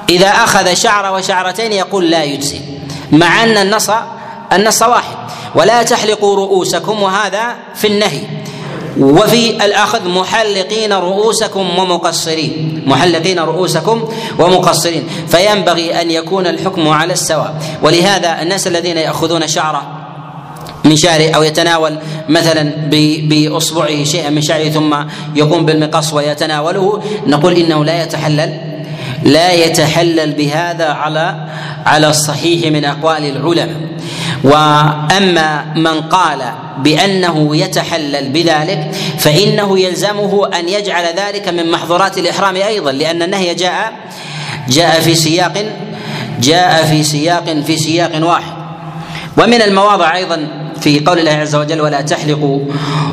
إذا 0.10 0.28
أخذ 0.28 0.74
شعره 0.74 1.12
وشعرتين 1.12 1.74
يقول 1.74 2.10
لا 2.10 2.24
يجزي. 2.24 2.60
مع 3.12 3.44
أن 3.44 3.58
النص 3.58 3.92
النص 4.54 4.82
واحد 4.82 5.18
ولا 5.56 5.84
تحلقوا 5.84 6.36
رؤوسكم 6.36 7.04
وهذا 7.04 7.56
في 7.76 7.88
النهي. 7.88 8.22
وفي 9.00 9.66
الأخذ 9.66 10.10
محلقين 10.10 10.94
رؤوسكم 10.94 11.80
ومقصرين. 11.80 12.84
محلقين 12.86 13.40
رؤوسكم 13.40 14.10
ومقصرين. 14.40 15.08
فينبغي 15.28 16.02
أن 16.02 16.12
يكون 16.12 16.48
الحكم 16.48 16.88
على 16.88 17.14
السواء. 17.14 17.80
ولهذا 17.84 18.42
الناس 18.42 18.68
الذين 18.68 18.98
يأخذون 18.98 19.48
شعره 19.48 19.82
من 20.86 20.96
شعره 20.96 21.32
أو 21.36 21.44
يتناول 21.44 21.98
مثلا 22.30 22.64
بأصبعه 23.24 24.04
شيئا 24.04 24.30
من 24.30 24.42
شعره 24.42 24.70
ثم 24.70 24.96
يقوم 25.36 25.66
بالمقص 25.66 26.14
ويتناوله 26.14 27.04
نقول 27.28 27.54
إنه 27.54 27.86
لا 27.86 28.04
يتحلل. 28.04 28.69
لا 29.24 29.52
يتحلل 29.52 30.34
بهذا 30.34 30.86
على 30.86 31.48
على 31.86 32.08
الصحيح 32.08 32.72
من 32.72 32.86
أقوال 32.86 33.26
العلماء. 33.26 33.82
وأما 34.44 35.66
من 35.76 36.02
قال 36.02 36.40
بأنه 36.78 37.56
يتحلل 37.56 38.30
بذلك 38.30 38.96
فإنه 39.18 39.80
يلزمه 39.80 40.50
أن 40.60 40.70
يجعل 40.70 41.06
ذلك 41.16 41.48
من 41.48 41.72
محظورات 41.72 42.18
الإحرام 42.18 42.56
أيضا 42.56 42.92
لأن 42.92 43.22
النهي 43.22 43.56
جاء 43.56 43.94
جاء 44.70 45.00
في 45.00 45.16
سياق 45.16 45.66
جاء 46.42 46.86
في 46.86 47.04
سياق 47.04 47.62
في 47.66 47.78
سياق 47.78 48.26
واحد. 48.26 48.54
ومن 49.38 49.62
المواضع 49.62 50.16
أيضا 50.16 50.48
في 50.82 51.00
قول 51.00 51.20
الله 51.20 51.32
عز 51.32 51.56
وجل 51.56 51.82
ولا 51.82 52.02
تحلقوا 52.02 52.60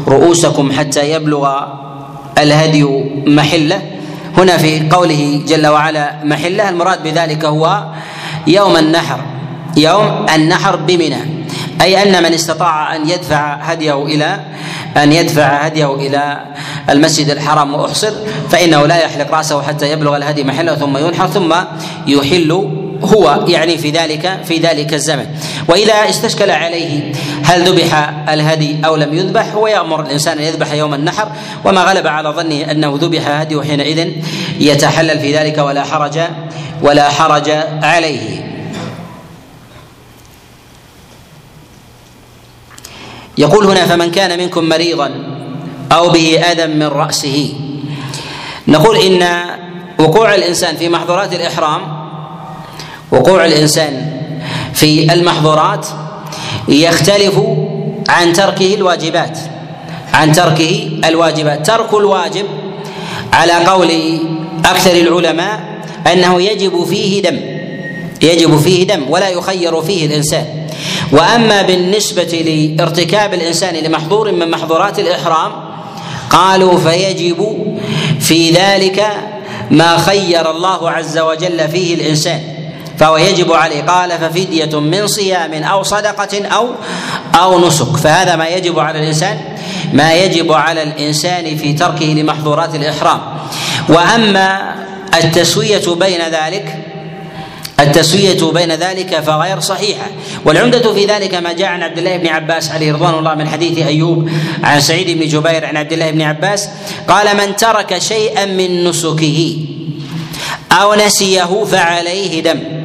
رؤوسكم 0.09 0.73
حتى 0.73 1.11
يبلغ 1.11 1.65
الهدي 2.39 2.85
محله 3.27 3.83
هنا 4.37 4.57
في 4.57 4.89
قوله 4.91 5.43
جل 5.49 5.67
وعلا 5.67 6.25
محله 6.25 6.69
المراد 6.69 7.03
بذلك 7.03 7.45
هو 7.45 7.85
يوم 8.47 8.77
النحر 8.77 9.21
يوم 9.77 10.27
النحر 10.35 10.77
بمنى. 10.77 11.47
أي 11.81 12.03
أن 12.03 12.23
من 12.23 12.33
استطاع 12.35 12.97
أن 12.97 13.09
يدفع 13.09 13.55
هديه 13.55 14.03
إلى 14.03 14.41
أن 14.97 15.13
يدفع 15.13 15.43
هديه 15.43 15.95
إلى 15.95 16.41
المسجد 16.91 17.31
الحرام 17.31 17.75
وأحصر 17.75 18.13
فإنه 18.51 18.87
لا 18.87 18.97
يحلق 19.05 19.35
رأسه 19.35 19.63
حتى 19.63 19.93
يبلغ 19.93 20.17
الهدي 20.17 20.45
محله 20.45 20.75
ثم 20.75 20.97
ينحر 20.97 21.27
ثم 21.27 21.55
يحل 22.07 22.71
هو 23.07 23.45
يعني 23.49 23.79
في 23.79 23.91
ذلك 23.91 24.41
في 24.45 24.59
ذلك 24.59 24.95
الزمن. 24.95 25.27
وإذا 25.69 25.93
استشكل 25.93 26.51
عليه 26.51 27.13
هل 27.45 27.69
ذبح 27.69 27.95
الهدي 28.29 28.77
أو 28.85 28.97
لم 28.97 29.15
يذبح 29.15 29.53
هو 29.55 29.67
يأمر 29.67 30.01
الإنسان 30.01 30.39
أن 30.39 30.45
يذبح 30.45 30.73
يوم 30.73 30.95
النحر 30.95 31.29
وما 31.65 31.85
غلب 31.85 32.07
على 32.07 32.29
ظنه 32.29 32.71
أنه 32.71 32.99
ذبح 33.01 33.29
هدي 33.29 33.63
حينئذ 33.63 34.13
يتحلل 34.61 35.19
في 35.19 35.37
ذلك 35.37 35.59
ولا 35.59 35.85
حرج 35.85 36.19
ولا 36.83 37.09
حرج 37.09 37.51
عليه. 37.83 38.47
يقول 43.39 43.67
هنا 43.67 43.87
فمن 43.87 44.11
كان 44.11 44.39
منكم 44.39 44.65
مريضا 44.65 45.11
أو 45.93 46.09
به 46.09 46.41
أذى 46.41 46.67
من 46.67 46.87
رأسه. 46.87 47.55
نقول 48.69 48.97
إن 48.97 49.29
وقوع 49.99 50.35
الإنسان 50.35 50.77
في 50.77 50.89
محظورات 50.89 51.33
الإحرام 51.33 51.96
وقوع 53.13 53.45
الإنسان 53.45 54.21
في 54.75 55.13
المحظورات 55.13 55.87
يختلف 56.69 57.41
عن 58.09 58.33
تركه 58.33 58.75
الواجبات 58.75 59.39
عن 60.15 60.33
تركه 60.33 60.91
الواجبات. 61.05 61.67
ترك 61.67 61.95
الواجب 61.95 62.47
على 63.33 63.53
قول 63.53 63.91
أكثر 64.65 64.91
العلماء 64.91 65.61
أنه 66.13 66.43
يجب 66.43 66.85
فيه 66.85 67.23
دم 67.23 67.41
يجب 68.23 68.59
فيه 68.59 68.87
دم 68.87 69.11
ولا 69.11 69.29
يخير 69.29 69.83
فيه 69.83 70.07
الإنسان. 70.07 70.47
وأما 71.13 71.63
بالنسبة 71.63 72.23
لارتكاب 72.79 73.35
الإنسان 73.35 73.75
لمحظور 73.75 74.33
من 74.33 74.51
محظورات 74.51 74.99
الإحرام 74.99 75.53
قالوا 76.31 76.79
فيجب 76.79 77.57
في 78.21 78.51
ذلك 78.51 79.07
ما 79.71 79.99
خير 79.99 80.51
الله 80.51 80.91
عز 80.91 81.19
وجل 81.19 81.69
فيه 81.69 81.95
الإنسان. 81.95 82.56
فهو 82.99 83.17
يجب 83.17 83.53
عليه. 83.53 83.83
قال 83.83 84.11
ففدية 84.11 84.81
من 84.81 85.07
صيام 85.07 85.65
أو 85.65 85.83
صدقة 85.83 86.47
أو 86.47 86.69
أو 87.35 87.69
نسك. 87.69 87.97
فهذا 87.97 88.37
ما 88.37 88.49
يجب 88.49 88.79
على 88.79 88.99
الإنسان 88.99 89.39
ما 89.93 90.15
يجب 90.15 90.53
على 90.53 90.83
الإنسان 90.83 91.57
في 91.57 91.73
تركه 91.73 92.05
لمحظورات 92.05 92.75
الإحرام. 92.75 93.21
وأما 93.89 94.75
التسوية 95.15 95.95
بين 95.95 96.21
ذلك 96.21 96.83
التسوية 97.81 98.53
بين 98.53 98.73
ذلك 98.73 99.21
فغير 99.21 99.61
صحيحة. 99.61 100.07
والعمدة 100.45 100.95
في 100.95 101.07
ذلك 101.07 101.35
ما 101.35 101.53
جاء 101.53 101.69
عن 101.69 101.83
عبد 101.83 101.99
الله 101.99 102.17
بن 102.17 102.27
عباس 102.27 102.71
عليه 102.71 102.93
رضوان 102.93 103.15
الله 103.15 103.35
من 103.35 103.49
حديث 103.49 103.87
أيوب 103.87 104.31
عن 104.63 104.81
سعيد 104.81 105.19
بن 105.19 105.29
جبير 105.29 105.67
عن 105.67 105.77
عبد 105.77 105.93
الله 105.93 106.11
بن 106.11 106.23
عباس 106.23 106.69
قال 107.09 107.37
من 107.37 107.57
ترك 107.57 107.99
شيئا 107.99 108.45
من 108.45 108.85
نسكه 108.85 109.57
أو 110.73 110.95
نسيه 110.95 111.65
فعليه 111.65 112.43
دم. 112.43 112.76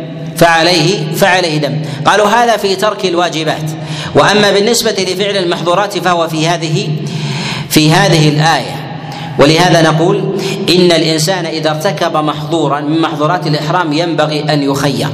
فعليه 0.42 1.14
فعليه 1.16 1.58
دم. 1.58 1.82
قالوا 2.06 2.28
هذا 2.28 2.58
في 2.58 2.76
ترك 2.76 3.06
الواجبات. 3.06 3.72
وأما 4.16 4.52
بالنسبة 4.52 4.92
لفعل 4.92 5.38
المحظورات 5.38 5.98
فهو 5.98 6.28
في 6.28 6.48
هذه 6.48 6.90
في 7.70 7.92
هذه 7.92 8.30
الآية. 8.30 8.76
ولهذا 9.40 9.82
نقول 9.82 10.18
إن 10.70 10.92
الإنسان 10.92 11.46
إذا 11.46 11.70
ارتكب 11.70 12.18
محظورا 12.18 12.80
من 12.80 13.02
محظورات 13.02 13.48
الإحرام 13.48 13.94
ينبغي 13.94 14.54
أن 14.54 14.64
يخير. 14.64 15.08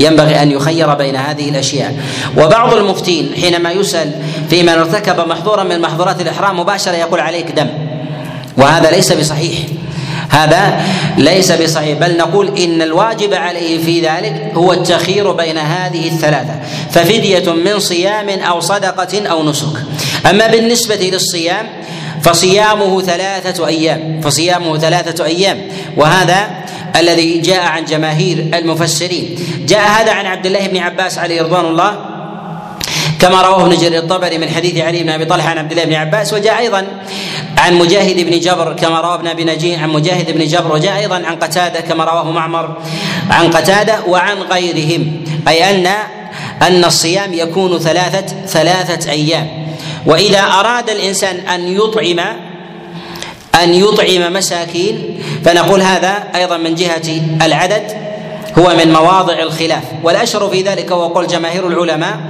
ينبغي 0.00 0.42
أن 0.42 0.50
يخير 0.50 0.94
بين 0.94 1.16
هذه 1.16 1.48
الأشياء. 1.48 1.96
وبعض 2.38 2.74
المفتين 2.74 3.30
حينما 3.40 3.72
يسأل 3.72 4.10
في 4.50 4.62
من 4.62 4.68
ارتكب 4.68 5.28
محظورا 5.28 5.62
من 5.62 5.80
محظورات 5.80 6.20
الإحرام 6.20 6.60
مباشرة 6.60 6.96
يقول 6.96 7.20
عليك 7.20 7.50
دم. 7.50 7.68
وهذا 8.56 8.90
ليس 8.90 9.12
بصحيح. 9.12 9.58
هذا 10.34 10.80
ليس 11.18 11.52
بصحيح. 11.52 11.98
بل 11.98 12.16
نقول 12.16 12.58
إن 12.58 12.82
الواجب 12.82 13.34
عليه 13.34 13.84
في 13.84 14.00
ذلك 14.00 14.52
هو 14.54 14.72
التخير 14.72 15.32
بين 15.32 15.58
هذه 15.58 16.08
الثلاثة. 16.08 16.60
ففدية 16.90 17.52
من 17.52 17.78
صيام 17.78 18.28
أو 18.28 18.60
صدقة 18.60 19.28
أو 19.28 19.48
نسك. 19.48 19.76
أما 20.30 20.46
بالنسبة 20.46 20.96
للصيام 20.96 21.66
فصيامه 22.22 23.02
ثلاثة 23.02 23.66
أيام. 23.66 24.20
فصيامه 24.20 24.78
ثلاثة 24.78 25.24
أيام. 25.24 25.58
وهذا 25.96 26.50
الذي 26.96 27.38
جاء 27.38 27.62
عن 27.62 27.84
جماهير 27.84 28.50
المفسرين. 28.54 29.38
جاء 29.68 29.88
هذا 29.88 30.12
عن 30.12 30.26
عبد 30.26 30.46
الله 30.46 30.66
بن 30.66 30.76
عباس 30.76 31.18
عليه 31.18 31.42
رضوان 31.42 31.64
الله. 31.64 32.13
كما 33.24 33.42
رواه 33.42 33.66
ابن 33.66 33.76
جرير 33.76 33.98
الطبري 33.98 34.38
من 34.38 34.48
حديث 34.48 34.78
علي 34.78 35.02
بن 35.02 35.08
أبي 35.08 35.24
طلحة 35.24 35.50
عن 35.50 35.58
عبد 35.58 35.72
الله 35.72 35.84
بن 35.84 35.94
عباس 35.94 36.32
وجاء 36.32 36.58
أيضا 36.58 36.86
عن 37.58 37.74
مجاهد 37.74 38.20
بن 38.20 38.40
جبر 38.40 38.72
كما 38.72 39.00
رواه 39.00 39.14
ابن 39.14 39.28
ابي 39.28 39.74
عن 39.74 39.90
مجاهد 39.90 40.30
بن 40.30 40.44
جبر 40.44 40.72
وجاء 40.72 40.96
أيضا 40.98 41.14
عن 41.14 41.36
قتادة 41.36 41.80
كما 41.80 42.04
رواه 42.04 42.30
معمر 42.30 42.76
عن 43.30 43.50
قتادة 43.50 44.04
وعن 44.06 44.38
غيرهم. 44.38 45.24
أي 45.48 45.70
ان 45.70 45.86
أن 46.62 46.84
الصيام 46.84 47.32
يكون 47.32 47.78
ثلاثة 47.78 48.46
ثلاثة 48.46 49.10
أيام. 49.10 49.48
وإذا 50.06 50.40
أراد 50.40 50.90
الإنسان 50.90 51.36
أن 51.36 51.68
يطعم 51.68 52.18
أن 53.62 53.74
يطعم 53.74 54.32
مساكين 54.32 55.22
فنقول 55.44 55.82
هذا 55.82 56.24
أيضا 56.34 56.56
من 56.56 56.74
جهة 56.74 57.20
العدد. 57.42 58.13
هو 58.58 58.74
من 58.76 58.92
مواضع 58.92 59.38
الخلاف. 59.42 59.84
والأشهر 60.02 60.50
في 60.50 60.62
ذلك 60.62 60.92
هو 60.92 61.06
قول 61.06 61.26
جماهير 61.26 61.66
العلماء 61.66 62.20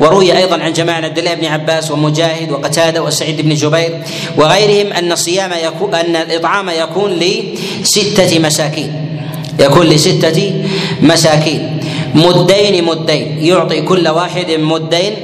وروي 0.00 0.36
أيضا 0.36 0.58
عن 0.62 0.72
جماعة 0.72 1.04
عبد 1.04 1.18
الله 1.18 1.34
بن 1.34 1.44
عباس 1.44 1.90
ومجاهد 1.90 2.50
وقتادة 2.50 3.02
وسعيد 3.02 3.40
بن 3.40 3.54
جبير 3.54 4.02
وغيرهم 4.36 4.92
أن 4.92 5.12
الصيام 5.12 5.50
يكون 5.64 5.94
أن 5.94 6.16
الإطعام 6.16 6.68
يكون 6.68 7.10
لستة 7.10 8.38
مساكين. 8.38 8.92
يكون 9.60 9.86
لستة 9.86 10.64
مساكين. 11.02 11.80
مدين 12.14 12.84
مدين. 12.84 13.38
يعطي 13.38 13.82
كل 13.82 14.08
واحد 14.08 14.50
مدين 14.50 15.14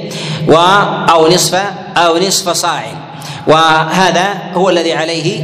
و 0.49 0.55
أو 1.11 1.29
نصف 1.29 1.55
أو 1.97 2.19
نصف 2.19 2.49
صاع. 2.49 2.83
وهذا 3.47 4.35
هو 4.55 4.71
الذي 4.71 4.93
عليه 4.93 5.43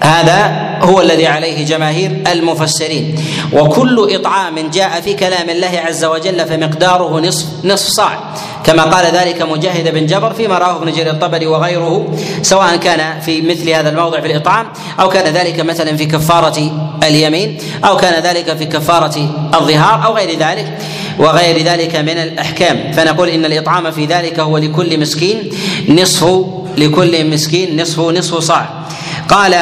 هذا 0.00 0.74
هو 0.82 1.00
الذي 1.00 1.26
عليه 1.26 1.64
جماهير 1.64 2.22
المفسرين. 2.32 3.14
وكل 3.52 4.14
إطعام 4.14 4.70
جاء 4.70 5.00
في 5.00 5.14
كلام 5.14 5.50
الله 5.50 5.80
عز 5.86 6.04
وجل 6.04 6.46
فمقداره 6.46 7.20
نصف 7.20 7.46
نصف 7.64 7.88
صاع. 7.88 8.18
كما 8.64 8.82
قال 8.82 9.14
ذلك 9.14 9.42
مجاهد 9.42 9.94
بن 9.94 10.06
جبر 10.06 10.32
فيما 10.32 10.58
رواه 10.58 10.76
ابن 10.76 10.92
جرير 10.92 11.10
الطبري 11.10 11.46
وغيره 11.46 12.16
سواء 12.42 12.76
كان 12.76 13.20
في 13.20 13.42
مثل 13.42 13.70
هذا 13.70 13.88
الموضع 13.88 14.20
في 14.20 14.26
الإطعام 14.26 14.66
أو 15.00 15.08
كان 15.08 15.34
ذلك 15.34 15.60
مثلا 15.60 15.96
في 15.96 16.06
كفارة 16.06 16.70
اليمين 17.02 17.58
أو 17.84 17.96
كان 17.96 18.22
ذلك 18.22 18.56
في 18.56 18.64
كفارة 18.64 19.16
الظهار 19.54 20.04
أو 20.04 20.14
غير 20.14 20.38
ذلك 20.38 20.78
وغير 21.18 21.62
ذلك 21.62 21.96
من 21.96 22.18
الأحكام. 22.18 22.92
فنقول 22.92 23.28
إن 23.28 23.44
الإطعام 23.44 23.90
في 23.90 24.06
ذلك 24.06 24.40
هو 24.40 24.58
لكل 24.58 25.00
مسكين 25.00 25.50
نصف 25.88 26.44
لكل 26.76 27.30
مسكين 27.30 27.80
نصف 27.80 28.00
نصف 28.00 28.38
صاع. 28.38 28.83
قال 29.28 29.54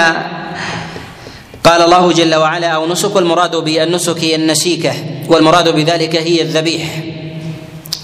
قال 1.64 1.82
الله 1.82 2.12
جل 2.12 2.34
وعلا 2.34 2.68
أو 2.68 2.86
نسك 2.86 3.16
المراد 3.16 3.56
بالنسك 3.56 4.24
النسيكة 4.24 4.92
والمراد 5.28 5.68
بذلك 5.68 6.16
هي 6.16 6.42
الذبيح. 6.42 6.88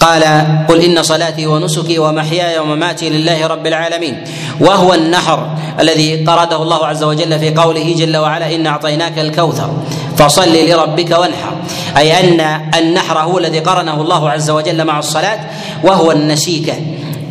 قال 0.01 0.25
قل 0.69 0.81
إن 0.81 1.03
صلاتي 1.03 1.47
ونسكي 1.47 1.99
ومحياي 1.99 2.59
ومماتي 2.59 3.11
لله 3.11 3.47
رب 3.47 3.67
العالمين 3.67 4.25
وهو 4.61 4.95
النحر 4.95 5.49
الذي 5.81 6.25
طرده 6.25 6.63
الله 6.63 6.87
عز 6.87 7.03
وجل 7.03 7.39
في 7.39 7.55
قوله 7.55 7.95
جل 7.99 8.17
وعلا 8.17 8.55
إن 8.55 8.67
أعطيناك 8.67 9.19
الكوثر 9.19 9.71
فصل 10.17 10.55
لربك 10.55 11.11
وانحر. 11.11 11.57
أي 11.97 12.21
أن 12.21 12.41
النحر 12.75 13.19
هو 13.19 13.39
الذي 13.39 13.59
قرنه 13.59 14.01
الله 14.01 14.31
عز 14.31 14.51
وجل 14.51 14.85
مع 14.85 14.99
الصلاة 14.99 15.41
وهو 15.85 16.13
النسيكة. 16.13 16.75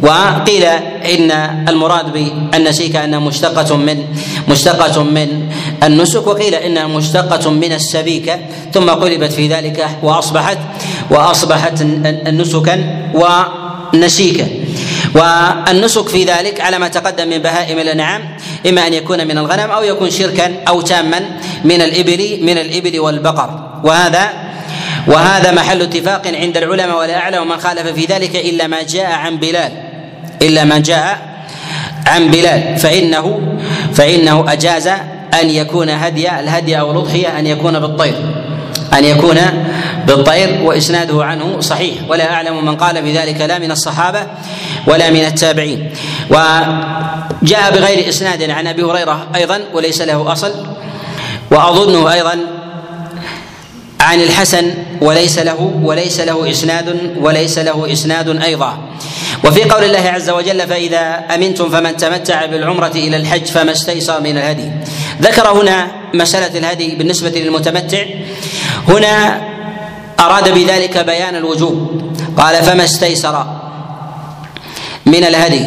وقيل 0.02 0.64
إن 0.64 1.32
المراد 1.70 2.14
بالنسيكه 2.14 3.04
انها 3.04 3.20
مشتقة 3.20 3.78
من 3.78 4.06
مشتقة 4.48 5.04
من 5.04 5.50
النسك 5.84 6.28
وقيل 6.28 6.56
انها 6.56 6.88
مشتقة 6.88 7.52
من 7.52 7.72
السبيكه 7.74 8.40
ثم 8.74 8.90
قلبت 8.90 9.32
في 9.32 9.48
ذلك 9.48 9.90
واصبحت 10.04 10.58
وأصبحت 11.10 11.84
نسكا 12.28 13.08
ونسيكا. 13.94 14.48
والنسك 15.16 16.08
في 16.08 16.24
ذلك 16.24 16.62
على 16.62 16.80
ما 16.80 16.88
تقدم 16.88 17.30
من 17.30 17.38
بهائم 17.38 17.80
الأنعام 17.80 18.38
إما 18.70 18.88
أن 18.88 18.94
يكون 18.94 19.28
من 19.28 19.38
الغنم 19.38 19.72
أو 19.72 19.84
يكون 19.84 20.10
شركا 20.10 20.64
أو 20.68 20.82
تاما 20.82 21.22
من 21.64 21.82
الابل 21.82 22.40
من 22.42 22.58
الإبل 22.58 23.00
والبقر. 23.00 23.80
وهذا 23.84 24.30
وهذا 25.08 25.52
محل 25.52 25.82
اتفاق 25.82 26.28
عند 26.28 26.58
العلماء 26.58 27.00
ولا 27.00 27.18
أعلم 27.18 27.48
من 27.48 27.58
خالف 27.58 27.88
في 27.88 28.06
ذلك 28.06 28.36
إلا 28.36 28.68
ما 28.68 28.82
جاء 28.84 29.12
عن 29.12 29.38
بلال. 29.38 29.87
إلا 30.42 30.64
ما 30.64 30.78
جاء 30.78 31.20
عن 32.08 32.28
بلال. 32.32 32.78
فانه 32.78 33.58
فإنه 33.94 34.52
أجاز 34.52 34.88
أن 35.42 35.50
يكون 35.50 35.90
هدي 35.90 36.30
الهدي 36.40 36.80
أو 36.80 36.92
الأضحية 36.92 37.40
أن 37.40 37.48
يكون 37.48 37.80
بالطير. 37.80 38.16
أن 38.94 39.04
يكون 39.06 39.38
بالطير 40.08 40.62
وإسناده 40.64 41.26
عنه 41.26 41.62
صحيح. 41.62 41.96
ولا 42.10 42.34
أعلم 42.34 42.66
من 42.66 42.76
قال 42.76 43.02
بذلك 43.02 43.42
لا 43.42 43.60
من 43.60 43.72
الصحابة 43.72 44.28
ولا 44.88 45.10
من 45.10 45.26
التابعين. 45.26 45.90
وجاء 46.30 47.72
بغير 47.72 48.10
إسناد 48.10 48.50
عن 48.50 48.68
أبي 48.68 48.84
هريرة 48.84 49.28
أيضا 49.36 49.60
وليس 49.74 50.02
له 50.02 50.32
أصل. 50.32 50.52
وأظنه 51.52 52.14
أيضا 52.14 52.36
عن 54.00 54.22
الحسن 54.22 54.74
وليس 55.02 55.40
له 55.40 55.72
وليس 55.84 56.20
له 56.20 56.50
اسناد 56.50 57.00
وليس 57.22 57.58
له 57.60 57.92
إسناد 57.92 58.42
أيضا. 58.42 58.78
وفي 59.44 59.64
قول 59.64 59.84
الله 59.84 60.10
عز 60.10 60.30
وجل 60.30 60.68
فإذا 60.68 61.26
أمنتم 61.36 61.70
فمن 61.70 61.98
تمتع 61.98 62.46
بالعمرة 62.46 62.92
إلى 62.96 63.18
الحج 63.18 63.46
فما 63.46 63.72
استيسر 63.72 64.22
من 64.22 64.38
الهدي. 64.38 64.72
ذكر 65.22 65.48
هنا 65.48 65.88
مسألة 66.14 66.58
الهدي 66.60 66.96
بالنسبة 66.96 67.30
للمتمتع. 67.30 68.04
هنا 68.88 69.42
أراد 70.20 70.54
بذلك 70.54 70.98
بيان 70.98 71.36
الوجوب. 71.36 72.02
قال 72.38 72.64
فما 72.64 72.84
استيسر 72.84 73.46
من 75.06 75.24
الهدي 75.24 75.66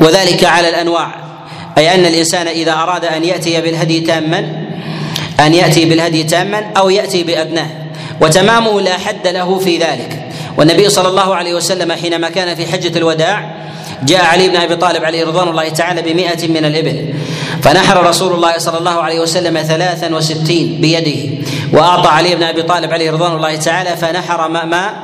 وذلك 0.00 0.44
على 0.44 0.68
الأنواع. 0.68 1.14
أي 1.78 1.94
أن 1.94 2.06
الإنسان 2.06 2.46
إذا 2.48 2.72
أراد 2.72 3.04
أن 3.04 3.24
يأتي 3.24 3.60
بالهدي 3.60 4.00
تاما 4.00 4.66
أن 5.40 5.54
يأتي 5.54 5.84
بالهدي 5.84 6.22
تاما 6.22 6.72
أو 6.76 6.90
يأتي 6.90 7.22
بأدناه. 7.22 7.68
وتمامه 8.20 8.80
لا 8.80 8.96
حد 8.98 9.26
له 9.26 9.58
في 9.58 9.78
ذلك. 9.78 10.25
والنبي 10.56 10.88
صلى 10.88 11.08
الله 11.08 11.34
عليه 11.34 11.54
وسلم 11.54 11.92
حينما 11.92 12.28
كان 12.28 12.54
في 12.54 12.66
حجة 12.66 12.98
الوداع 12.98 13.66
جاء 14.02 14.24
علي 14.24 14.48
بن 14.48 14.56
أبي 14.56 14.76
طالب 14.76 15.04
عليه 15.04 15.24
رضوان 15.24 15.48
الله 15.48 15.68
تعالى 15.68 16.02
بمائة 16.02 16.48
من 16.48 16.64
الإبل. 16.64 17.14
فنحر 17.62 18.06
رسول 18.06 18.32
الله 18.32 18.58
صلى 18.58 18.78
الله 18.78 19.02
عليه 19.02 19.20
وسلم 19.20 19.62
ثلاثا 19.62 20.14
وستين 20.14 20.80
بيده 20.80 21.44
وأعطى 21.72 22.08
علي 22.08 22.34
بن 22.34 22.42
أبي 22.42 22.62
طالب 22.62 22.92
عليه 22.92 23.10
رضوان 23.10 23.32
الله 23.32 23.56
تعالى 23.56 23.96
فنحر 23.96 24.48
ما, 24.48 24.64
ما 24.64 24.94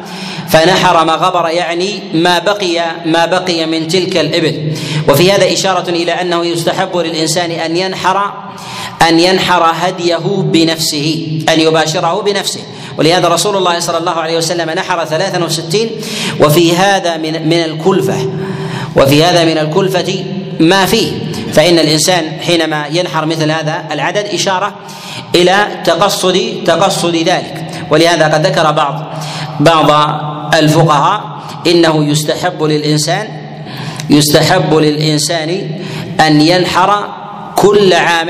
فنحر 0.48 1.04
ما 1.04 1.12
غبر 1.12 1.48
يعني 1.48 2.00
ما 2.14 2.38
بقي 2.38 2.82
ما 3.06 3.26
بقي 3.26 3.66
من 3.66 3.88
تلك 3.88 4.16
الإبل. 4.16 4.72
وفي 5.08 5.32
هذا 5.32 5.52
إشارة 5.52 5.90
إلى 5.90 6.12
أنه 6.12 6.46
يستحب 6.46 6.96
للإنسان 6.96 7.50
أن 7.50 7.76
ينحر 7.76 8.32
أن 9.08 9.20
ينحر 9.20 9.72
هديه 9.74 10.16
بنفسه 10.26 11.38
أن 11.48 11.60
يباشره 11.60 12.22
بنفسه. 12.22 12.60
ولهذا 12.98 13.28
رسول 13.28 13.56
الله 13.56 13.80
صلى 13.80 13.98
الله 13.98 14.12
عليه 14.12 14.36
وسلم 14.36 14.70
نحر 14.70 15.04
63 15.04 15.90
وفي 16.40 16.76
هذا 16.76 17.16
من 17.16 17.48
من 17.48 17.64
الكلفة 17.64 18.28
وفي 18.96 19.24
هذا 19.24 19.44
من 19.44 19.58
الكلفة 19.58 20.24
ما 20.60 20.86
فيه. 20.86 21.12
فإن 21.52 21.78
الإنسان 21.78 22.24
حينما 22.40 22.86
ينحر 22.86 23.26
مثل 23.26 23.50
هذا 23.50 23.84
العدد 23.92 24.26
إشارة 24.26 24.74
إلى 25.34 25.66
تقصد 25.84 26.62
تقصد 26.66 27.16
ذلك. 27.16 27.64
ولهذا 27.90 28.24
قد 28.24 28.46
ذكر 28.46 28.70
بعض 28.70 29.12
بعض 29.60 29.90
الفقهاء 30.54 31.42
إنه 31.66 32.04
يستحب 32.04 32.62
للإنسان 32.62 33.28
يستحب 34.10 34.74
للإنسان 34.74 35.70
أن 36.20 36.40
ينحر 36.40 37.08
كل 37.56 37.92
عام 37.92 38.28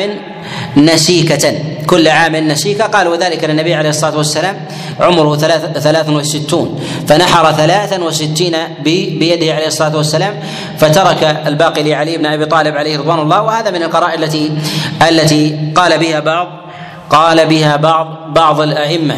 نسيكة. 0.76 1.71
كل 1.86 2.08
عام 2.08 2.36
نسيكة 2.36 2.84
قال 2.84 3.08
وذلك 3.08 3.44
للنبي 3.44 3.74
عليه 3.74 3.88
الصلاة 3.88 4.16
والسلام 4.16 4.56
عمره 5.00 5.36
ثلاث, 5.36 5.78
ثلاث 5.78 6.10
وستون. 6.10 6.80
فنحر 7.08 7.52
ثلاثا 7.52 8.02
وستين 8.04 8.56
بيده 8.84 9.54
عليه 9.54 9.66
الصلاة 9.66 9.96
والسلام 9.96 10.34
فترك 10.78 11.42
الباقي 11.46 11.82
لعلي 11.82 12.16
بن 12.16 12.26
أبي 12.26 12.46
طالب 12.46 12.76
عليه 12.76 12.98
رضوان 12.98 13.18
الله. 13.18 13.42
وهذا 13.42 13.70
من 13.70 13.82
القرائن 13.82 14.22
التي 14.22 14.52
التي 15.08 15.72
قال 15.76 15.98
بها 15.98 16.20
بعض 16.20 16.48
قال 17.10 17.46
بها 17.46 17.76
بعض 17.76 18.32
بعض 18.34 18.60
الأئمة. 18.60 19.16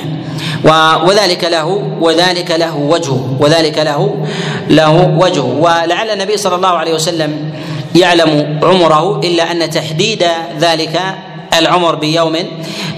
وذلك 1.05 1.45
له 1.45 1.67
وذلك 2.01 2.51
له 2.51 2.77
وجهه. 2.77 3.37
وذلك 3.41 3.79
له 3.79 4.27
له 4.71 5.15
وجهه. 5.19 5.57
ولعل 5.61 6.11
النبي 6.11 6.37
صلى 6.37 6.57
الله 6.57 6.69
عليه 6.69 6.95
وسلم 6.95 7.51
يعلم 7.95 8.61
عمره 8.63 9.21
إلا 9.21 9.53
أن 9.53 9.71
تحديد 9.71 10.25
ذلك 10.61 11.01
العمر 11.59 11.95
بيوم 11.95 12.37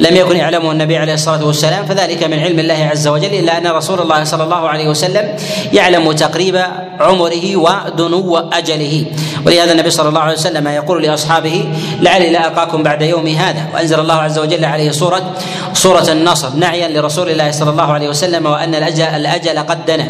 لم 0.01 0.17
يكن 0.17 0.37
يعلمه 0.37 0.73
النبي 0.73 0.97
عليه 0.97 1.15
الصلاة 1.15 1.45
والسلام 1.45 1.87
فذلك 1.87 2.25
من 2.25 2.39
علم 2.39 2.59
الله 2.59 2.89
عز 2.91 3.09
وجل 3.09 3.35
إلا 3.35 3.59
أن 3.59 3.67
رسول 3.67 4.01
الله 4.01 4.25
صلى 4.25 4.45
الله 4.45 4.69
عليه 4.69 4.89
وسلم 4.89 5.37
يعلم 5.73 6.13
تقريب 6.13 6.63
عمره 7.01 7.57
ودنو 7.57 8.37
اجله 8.37 9.05
ولهذا 9.47 9.73
النبي 9.73 9.91
صلى 9.91 10.09
الله 10.09 10.21
عليه 10.21 10.35
وسلم 10.35 10.69
يقول 10.69 11.03
لأصحابه 11.03 11.65
لعلي 12.01 12.31
لا 12.31 12.49
القاكم 12.49 12.83
بعد 12.83 13.03
يومي 13.03 13.37
هذا. 13.37 13.63
وأنزل 13.75 14.01
الله 14.01 14.15
عز 14.15 14.39
وجل 14.39 14.65
عليه 14.65 14.91
سورة 14.91 15.35
سورة 15.75 16.13
النصر 16.13 16.57
نعيا 16.57 16.89
لرسول 16.89 17.31
الله 17.31 17.51
صلى 17.51 17.71
الله 17.71 17.93
عليه 17.93 18.09
وسلم 18.09 18.47
وأن 18.47 18.75
الأجل 18.75 19.03
الأجل 19.03 19.59
قد 19.59 19.87
دنا. 19.87 20.07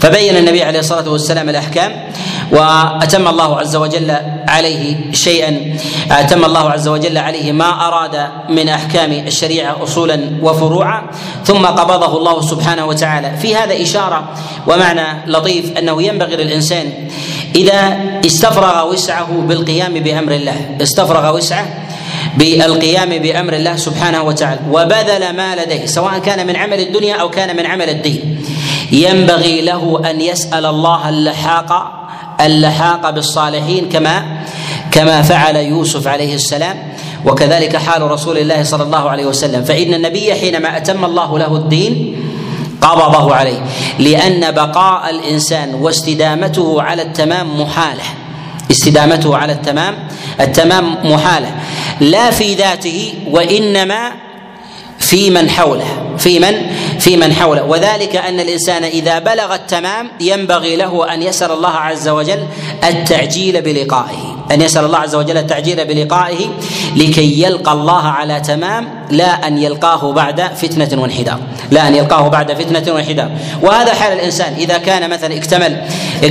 فبين 0.00 0.36
النبي 0.36 0.62
عليه 0.62 0.78
الصلاة 0.78 1.08
والسلام 1.08 1.48
الأحكام 1.48 1.92
وأتم 2.52 3.28
الله 3.28 3.60
عز 3.60 3.76
وجل 3.76 4.16
عليه 4.48 5.12
شيئا. 5.12 5.76
أتم 6.10 6.44
الله 6.44 6.70
عز 6.70 6.88
وجل 6.88 7.18
عليه 7.18 7.52
ما 7.52 7.86
أراد 7.88 8.28
من 8.48 8.68
أحكام 8.68 9.12
الشريعة 9.12 9.82
اصولا 9.82 10.20
وفروعا 10.42 11.02
ثم 11.44 11.66
قبضه 11.66 12.16
الله 12.18 12.40
سبحانه 12.40 12.86
وتعالى. 12.86 13.36
في 13.36 13.56
هذا 13.56 13.82
إشارة 13.82 14.28
ومعنى 14.66 15.06
لطيف 15.26 15.78
أنه 15.78 16.02
ينبغي 16.02 16.36
للإنسان 16.36 16.92
إذا 17.54 17.98
استفرغ 18.26 18.92
وسعه 18.92 19.30
بالقيام 19.32 19.94
بأمر 19.94 20.32
الله 20.32 20.76
استفرغ 20.82 21.36
وسعه 21.36 21.66
بالقيام 22.36 23.08
بأمر 23.08 23.52
الله 23.52 23.76
سبحانه 23.76 24.22
وتعالى 24.22 24.60
وبذل 24.70 25.36
ما 25.36 25.56
لديه 25.56 25.86
سواء 25.86 26.18
كان 26.18 26.46
من 26.46 26.56
عمل 26.56 26.80
الدنيا 26.80 27.14
أو 27.14 27.30
كان 27.30 27.56
من 27.56 27.66
عمل 27.66 27.88
الدين. 27.88 28.42
ينبغي 28.92 29.60
له 29.60 30.02
أن 30.10 30.20
يسأل 30.20 30.66
الله 30.66 31.08
اللحاق 31.08 31.99
اللحاق 32.46 33.10
بالصالحين 33.10 33.88
كما 33.88 34.44
كما 34.90 35.22
فعل 35.22 35.56
يوسف 35.56 36.08
عليه 36.08 36.34
السلام 36.34 36.76
وكذلك 37.26 37.76
حال 37.76 38.02
رسول 38.02 38.38
الله 38.38 38.62
صلى 38.62 38.82
الله 38.82 39.10
عليه 39.10 39.26
وسلم. 39.26 39.64
فإن 39.64 39.94
النبي 39.94 40.34
حينما 40.34 40.76
أتم 40.76 41.04
الله 41.04 41.38
له 41.38 41.56
الدين 41.56 42.16
قبضه 42.80 43.34
عليه 43.34 43.60
لأن 43.98 44.50
بقاء 44.50 45.10
الإنسان 45.10 45.74
واستدامته 45.74 46.82
على 46.82 47.02
التمام 47.02 47.60
محالة. 47.60 48.02
استدامته 48.70 49.36
على 49.36 49.52
التمام 49.52 49.94
التمام 50.40 50.96
محالة. 51.04 51.54
لا 52.00 52.30
في 52.30 52.54
ذاته 52.54 53.14
وإنما 53.30 54.12
في 55.00 55.30
من 55.30 55.50
حوله 55.50 56.16
في 56.18 56.38
من 56.38 56.54
في 56.98 57.16
من 57.16 57.32
حوله. 57.32 57.64
وذلك 57.64 58.16
أن 58.16 58.40
الإنسان 58.40 58.84
إذا 58.84 59.18
بلغ 59.18 59.54
التمام 59.54 60.10
ينبغي 60.20 60.76
له 60.76 61.14
أن 61.14 61.22
يسأل 61.22 61.50
الله 61.50 61.74
عز 61.76 62.08
وجل 62.08 62.46
التعجيل 62.84 63.62
بلقائه. 63.62 64.39
أن 64.50 64.60
يسأل 64.60 64.84
الله 64.84 64.98
عز 64.98 65.14
وجل 65.14 65.38
التعجيل 65.38 65.84
بلقائه 65.84 66.46
لكي 66.96 67.42
يلقى 67.42 67.72
الله 67.72 68.02
على 68.02 68.40
تمام 68.40 68.88
لا 69.10 69.46
أن 69.46 69.58
يلقاه 69.58 70.12
بعد 70.12 70.40
فتنة 70.40 71.02
وانحدار. 71.02 71.38
لا 71.70 71.88
أن 71.88 71.94
يلقاه 71.94 72.28
بعد 72.28 72.52
فتنة 72.52 72.94
وانحدار. 72.94 73.30
وهذا 73.62 73.94
حال 73.94 74.12
الإنسان 74.12 74.52
إذا 74.54 74.78
كان 74.78 75.10
مثلا 75.10 75.36
اكتمل 75.36 75.76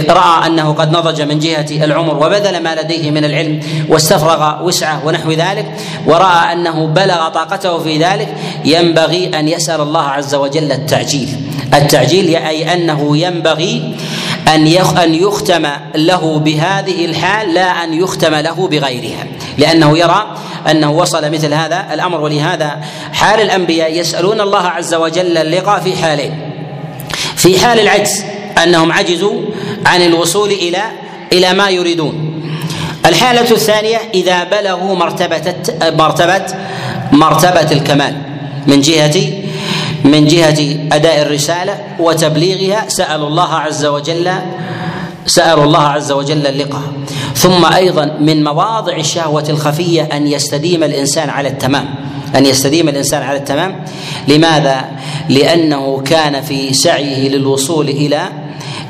راى 0.09 0.47
أنه 0.47 0.73
قد 0.73 0.91
نضج 0.91 1.21
من 1.21 1.39
جهة 1.39 1.85
العمر 1.85 2.25
وبذل 2.25 2.63
ما 2.63 2.75
لديه 2.75 3.11
من 3.11 3.25
العلم 3.25 3.59
واستفرغ 3.89 4.63
وسعه 4.63 5.05
ونحو 5.05 5.31
ذلك 5.31 5.65
ورأى 6.05 6.53
أنه 6.53 6.87
بلغ 6.87 7.29
طاقته 7.29 7.77
في 7.77 7.97
ذلك 7.97 8.35
ينبغي 8.65 9.39
أن 9.39 9.47
يسأل 9.47 9.81
الله 9.81 10.03
عز 10.03 10.35
وجل 10.35 10.71
التعجيل. 10.71 11.29
التعجيل 11.73 12.35
اي 12.35 12.73
أنه 12.73 13.17
ينبغي 13.17 13.95
أن 14.47 14.67
أن 15.03 15.13
يختم 15.13 15.67
له 15.95 16.39
بهذه 16.39 17.05
الحال 17.05 17.53
لا 17.53 17.83
أن 17.83 17.93
يختم 17.93 18.35
له 18.35 18.67
بغيرها. 18.67 19.27
لأنه 19.57 19.97
يرى 19.97 20.37
أنه 20.71 20.91
وصل 20.91 21.31
مثل 21.31 21.53
هذا 21.53 21.85
الأمر. 21.93 22.21
ولهذا 22.21 22.79
حال 23.13 23.41
الأنبياء 23.41 23.99
يسألون 23.99 24.41
الله 24.41 24.67
عز 24.67 24.93
وجل 24.93 25.37
اللقاء 25.37 25.79
في 25.79 25.95
حالين. 25.95 26.51
في 27.35 27.59
حال 27.59 27.79
العجز 27.79 28.23
أنهم 28.63 28.91
عجزوا 28.91 29.41
عن 29.85 30.01
الوصول 30.01 30.51
إلى 30.51 30.81
إلى 31.33 31.53
ما 31.53 31.69
يريدون. 31.69 32.29
الحالة 33.05 33.51
الثانية 33.51 33.97
إذا 34.13 34.43
بلغوا 34.43 34.95
مرتبة 34.95 35.53
مرتبة 35.81 36.45
مرتبة 37.11 37.71
الكمال 37.71 38.15
من 38.67 38.81
جهة 38.81 39.15
من 40.03 40.27
جهة 40.27 40.87
أداء 40.91 41.21
الرسالة 41.21 41.77
وتبليغها 41.99 42.89
سألوا 42.89 43.27
الله 43.27 43.53
عز 43.53 43.85
وجل 43.85 44.31
سألوا 45.25 45.63
الله 45.63 45.79
عز 45.79 46.11
وجل 46.11 46.47
اللقاء. 46.47 46.91
ثم 47.35 47.65
أيضا 47.65 48.17
من 48.19 48.43
مواضع 48.43 48.95
الشهوة 48.95 49.43
الخفية 49.49 50.01
أن 50.13 50.27
يستديم 50.27 50.83
الإنسان 50.83 51.29
على 51.29 51.47
التمام. 51.47 51.85
أن 52.35 52.45
يستديم 52.45 52.89
الإنسان 52.89 53.23
على 53.23 53.37
التمام. 53.37 53.85
لماذا؟ 54.27 54.85
لأنه 55.29 56.01
كان 56.01 56.41
في 56.41 56.73
سعيه 56.73 57.29
للوصول 57.29 57.89
إلى 57.89 58.21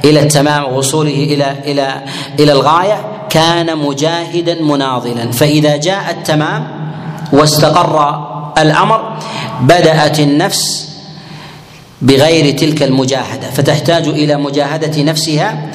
إلى 0.06 0.20
التمام 0.20 0.64
ووصوله 0.64 1.14
إلى 1.14 1.56
إلى 1.66 2.02
إلى 2.40 2.52
الغاية 2.52 3.06
كان 3.30 3.78
مجاهدا 3.78 4.62
مناضلا. 4.62 5.32
فإذا 5.32 5.78
جاء 5.78 6.12
التمام 6.12 6.68
واستقر 7.34 8.26
الأمر 8.58 9.18
بدأت 9.62 10.20
النفس 10.20 10.89
بغير 12.02 12.58
تلك 12.58 12.84
المجاهدة 12.84 13.50
فتحتاج 13.54 14.08
إلى 14.08 14.36
مجاهدة 14.36 15.04
نفسها 15.04 15.70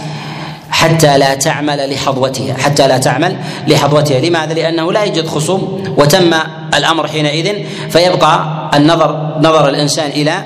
حتى 0.71 1.19
لا 1.19 1.35
تعمل 1.35 1.91
لحظوتها 1.95 2.55
حتى 2.59 2.89
لا 2.89 2.99
تعمل 2.99 3.37
لحظوتها. 3.69 4.21
لماذا؟ 4.21 4.55
لأنه 4.55 4.93
لا 4.93 5.03
يوجد 5.05 5.27
خصوم 5.27 5.85
وتم 5.99 6.35
الأمر 6.75 7.09
حينئذ 7.09 7.53
فيبقى 7.91 8.71
النظر 8.75 9.37
نظر 9.39 9.69
الإنسان 9.69 10.11
إلى 10.11 10.45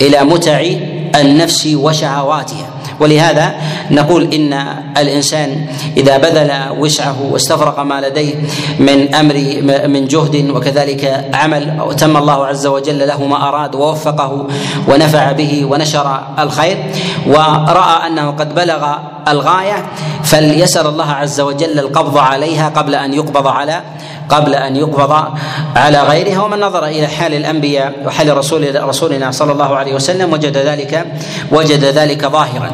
إلى 0.00 0.24
متع 0.24 0.66
النفس 1.16 1.66
وشهواتها. 1.66 2.79
ولهذا 3.00 3.54
نقول 3.90 4.34
إن 4.34 4.52
الإنسان 4.96 5.66
إذا 5.96 6.18
بذل 6.18 6.52
وسعه 6.78 7.16
واستفرغ 7.30 7.82
ما 7.82 8.00
لديه 8.00 8.34
من 8.78 9.14
أمر 9.14 9.34
من 9.88 10.06
جهد 10.06 10.50
وكذلك 10.50 11.30
عمل 11.34 11.94
تم 11.96 12.16
الله 12.16 12.46
عز 12.46 12.66
وجل 12.66 13.08
له 13.08 13.26
ما 13.26 13.48
أراد 13.48 13.74
ووفقه 13.74 14.46
ونفع 14.88 15.32
به 15.32 15.64
ونشر 15.64 16.20
الخير 16.38 16.84
ورأى 17.26 18.06
أنه 18.06 18.30
قد 18.30 18.54
بلغ 18.54 18.94
الغاية 19.28 19.86
فليسأل 20.24 20.86
الله 20.86 21.10
عز 21.10 21.40
وجل 21.40 21.78
القبض 21.78 22.18
عليها 22.18 22.68
قبل 22.68 22.94
أن 22.94 23.14
يقبض 23.14 23.46
على 23.46 23.82
قبل 24.30 24.54
أن 24.54 24.76
يقبض 24.76 25.12
على 25.76 26.02
غيرها 26.02 26.42
ومن 26.42 26.60
نظر 26.60 26.86
إلى 26.86 27.06
حال 27.06 27.34
الأنبياء 27.34 27.92
وحال 28.06 28.36
رسول 28.36 28.82
رسولنا 28.82 29.30
صلى 29.30 29.52
الله 29.52 29.76
عليه 29.76 29.94
وسلم 29.94 30.32
وجد 30.32 30.56
ذلك 30.56 31.06
وجد 31.52 31.84
ذلك 31.84 32.26
ظاهرا. 32.26 32.70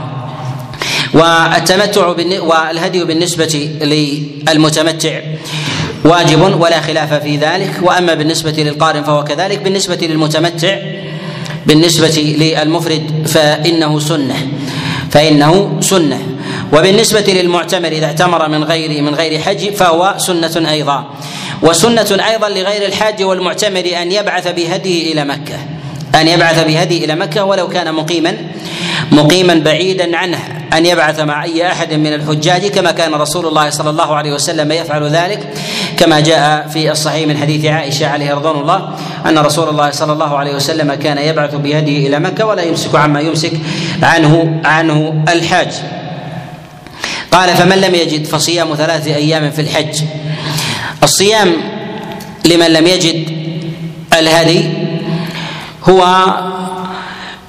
والتمتع 1.14 2.06
والهدي 2.42 3.04
بالنسبة 3.04 3.54
للمتمتع 3.80 5.20
واجب 6.04 6.60
ولا 6.60 6.80
خلاف 6.80 7.14
في 7.14 7.36
ذلك. 7.36 7.72
وأما 7.82 8.14
بالنسبة 8.14 8.50
للقارن 8.58 9.02
فهو 9.02 9.24
كذلك. 9.24 9.58
بالنسبة 9.58 9.98
للمتمتع 10.02 10.76
بالنسبة 11.66 12.16
للمفرد 12.38 13.26
فإنه 13.26 13.98
سنة. 13.98 14.36
فإنه 15.10 15.80
سنة. 15.80 16.20
وبالنسبة 16.72 17.32
للمعتمر 17.32 17.88
إذا 17.88 18.06
اعتمر 18.06 18.48
من 18.48 18.64
غير 18.64 19.02
من 19.02 19.14
غير 19.14 19.40
حج 19.40 19.70
فهو 19.70 20.14
سنة 20.18 20.70
أيضا. 20.70 21.04
وسنة 21.62 22.26
أيضا 22.28 22.48
لغير 22.48 22.86
الحاج 22.86 23.22
والمعتمر 23.22 23.84
أن 24.02 24.12
يبعث 24.12 24.48
بهديه 24.48 25.12
إلى 25.12 25.24
مكة. 25.24 25.58
أن 26.20 26.28
يبعث 26.28 26.64
بهدي 26.64 27.04
إلى 27.04 27.14
مكة 27.14 27.44
ولو 27.44 27.68
كان 27.68 27.94
مقيما 27.94 28.36
مقيما 29.12 29.54
بعيدا 29.54 30.16
عنها 30.16 30.48
أن 30.72 30.86
يبعث 30.86 31.20
مع 31.20 31.44
أي 31.44 31.66
أحد 31.66 31.92
من 31.94 32.14
الحجاج 32.14 32.66
كما 32.66 32.90
كان 32.90 33.14
رسول 33.14 33.46
الله 33.46 33.70
صلى 33.70 33.90
الله 33.90 34.14
عليه 34.14 34.32
وسلم 34.32 34.72
يفعل 34.72 35.08
ذلك 35.08 35.48
كما 35.96 36.20
جاء 36.20 36.68
في 36.68 36.90
الصحيح 36.90 37.28
من 37.28 37.36
حديث 37.36 37.64
عائشة 37.64 38.06
عليه 38.06 38.34
رضوان 38.34 38.56
الله 38.60 38.94
أن 39.26 39.38
رسول 39.38 39.68
الله 39.68 39.90
صلى 39.90 40.12
الله 40.12 40.36
عليه 40.38 40.54
وسلم 40.54 40.94
كان 40.94 41.18
يبعث 41.18 41.54
بهديه 41.54 42.08
إلى 42.08 42.18
مكة 42.18 42.46
ولا 42.46 42.62
يمسك 42.62 42.94
عما 42.94 43.20
يمسك 43.20 43.52
عنه 44.02 44.60
عنه 44.64 45.24
الحاج. 45.28 45.72
قال 47.32 47.48
فمن 47.48 47.80
لم 47.80 47.94
يجد 47.94 48.26
فصيام 48.26 48.74
ثلاثة 48.74 49.14
أيام 49.14 49.50
في 49.50 49.60
الحج 49.60 50.02
الصيام 51.02 51.56
لمن 52.44 52.66
لم 52.66 52.86
يجد 52.86 53.28
الهدي 54.18 54.64
هو 55.84 56.26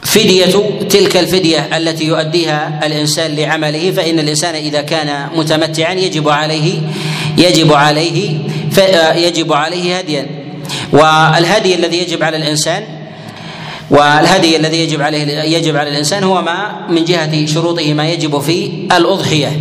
فدية 0.03 0.45
تلك 0.89 1.17
الفدية 1.17 1.77
التي 1.77 2.05
يؤديها 2.05 2.79
الإنسان 2.83 3.35
لعمله 3.35 3.91
فإن 3.91 4.19
الإنسان 4.19 4.55
إذا 4.55 4.81
كان 4.81 5.29
متمتعا 5.35 5.93
يجب 5.93 6.29
عليه 6.29 6.81
يجب 7.37 7.73
عليه 7.73 8.39
يجب 9.15 9.53
عليه 9.53 9.97
هديا. 9.97 10.27
والهدي 10.91 11.75
الذي 11.75 11.97
يجب 11.97 12.23
على 12.23 12.37
الإنسان 12.37 12.83
والهدي 13.89 14.57
الذي 14.57 14.77
يجب 14.77 15.01
عليه 15.01 15.41
يجب 15.57 15.75
على 15.75 15.89
الإنسان 15.89 16.23
هو 16.23 16.41
ما 16.41 16.87
من 16.89 17.05
جهة 17.05 17.45
شروطه 17.45 17.93
ما 17.93 18.09
يجب 18.09 18.39
في 18.39 18.71
الأضحية. 18.97 19.59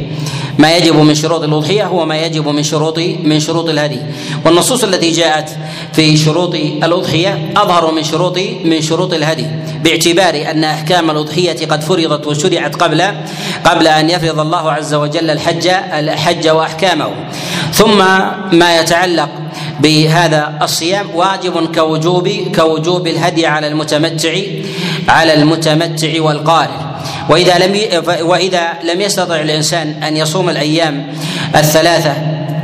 ما 0.58 0.76
يجب 0.76 0.96
من 0.96 1.14
شروط 1.14 1.42
الأضحية 1.42 1.84
هو 1.86 2.06
ما 2.06 2.16
يجب 2.16 2.48
من 2.48 2.62
شروط 2.62 2.98
من 2.98 3.40
شروط 3.40 3.68
الهدي. 3.68 4.00
والنصوص 4.44 4.84
التي 4.84 5.10
جاءت 5.10 5.50
في 5.92 6.16
شروط 6.16 6.54
الأضحية 6.54 7.52
أظهر 7.56 7.92
من 7.92 8.02
شروط 8.02 8.38
من 8.64 8.82
شروط 8.82 9.14
الهدي 9.14 9.46
باعتبار 9.84 10.50
أن 10.50 10.64
أحكام 10.64 11.10
الأضحية 11.10 11.66
قد 11.66 11.82
فرضت 11.82 12.26
وشرعت 12.26 12.74
قبل 12.74 13.02
قبل 13.64 13.86
أن 13.86 14.10
يفرض 14.10 14.40
الله 14.40 14.72
عز 14.72 14.94
وجل 14.94 15.30
الحج 15.30 15.68
الحج 15.92 16.48
وأحكامه. 16.48 17.10
ثم 17.72 17.98
ما 18.52 18.80
يتعلق 18.80 19.28
بهذا 19.80 20.58
الصيام 20.62 21.06
واجب 21.14 21.74
كوجوب 21.74 22.28
كوجوب 22.54 23.06
الهدي 23.06 23.46
على 23.46 23.68
المتمتع 23.68 24.34
على 25.08 25.34
المتمتع 25.34 26.22
والقارئ. 26.22 26.95
وإذا 27.28 27.58
لم 27.58 27.80
وإذا 28.20 28.68
لم 28.84 29.00
يستطع 29.00 29.40
الإنسان 29.40 30.02
أن 30.02 30.16
يصوم 30.16 30.48
الأيام 30.48 31.06
الثلاثة 31.56 32.14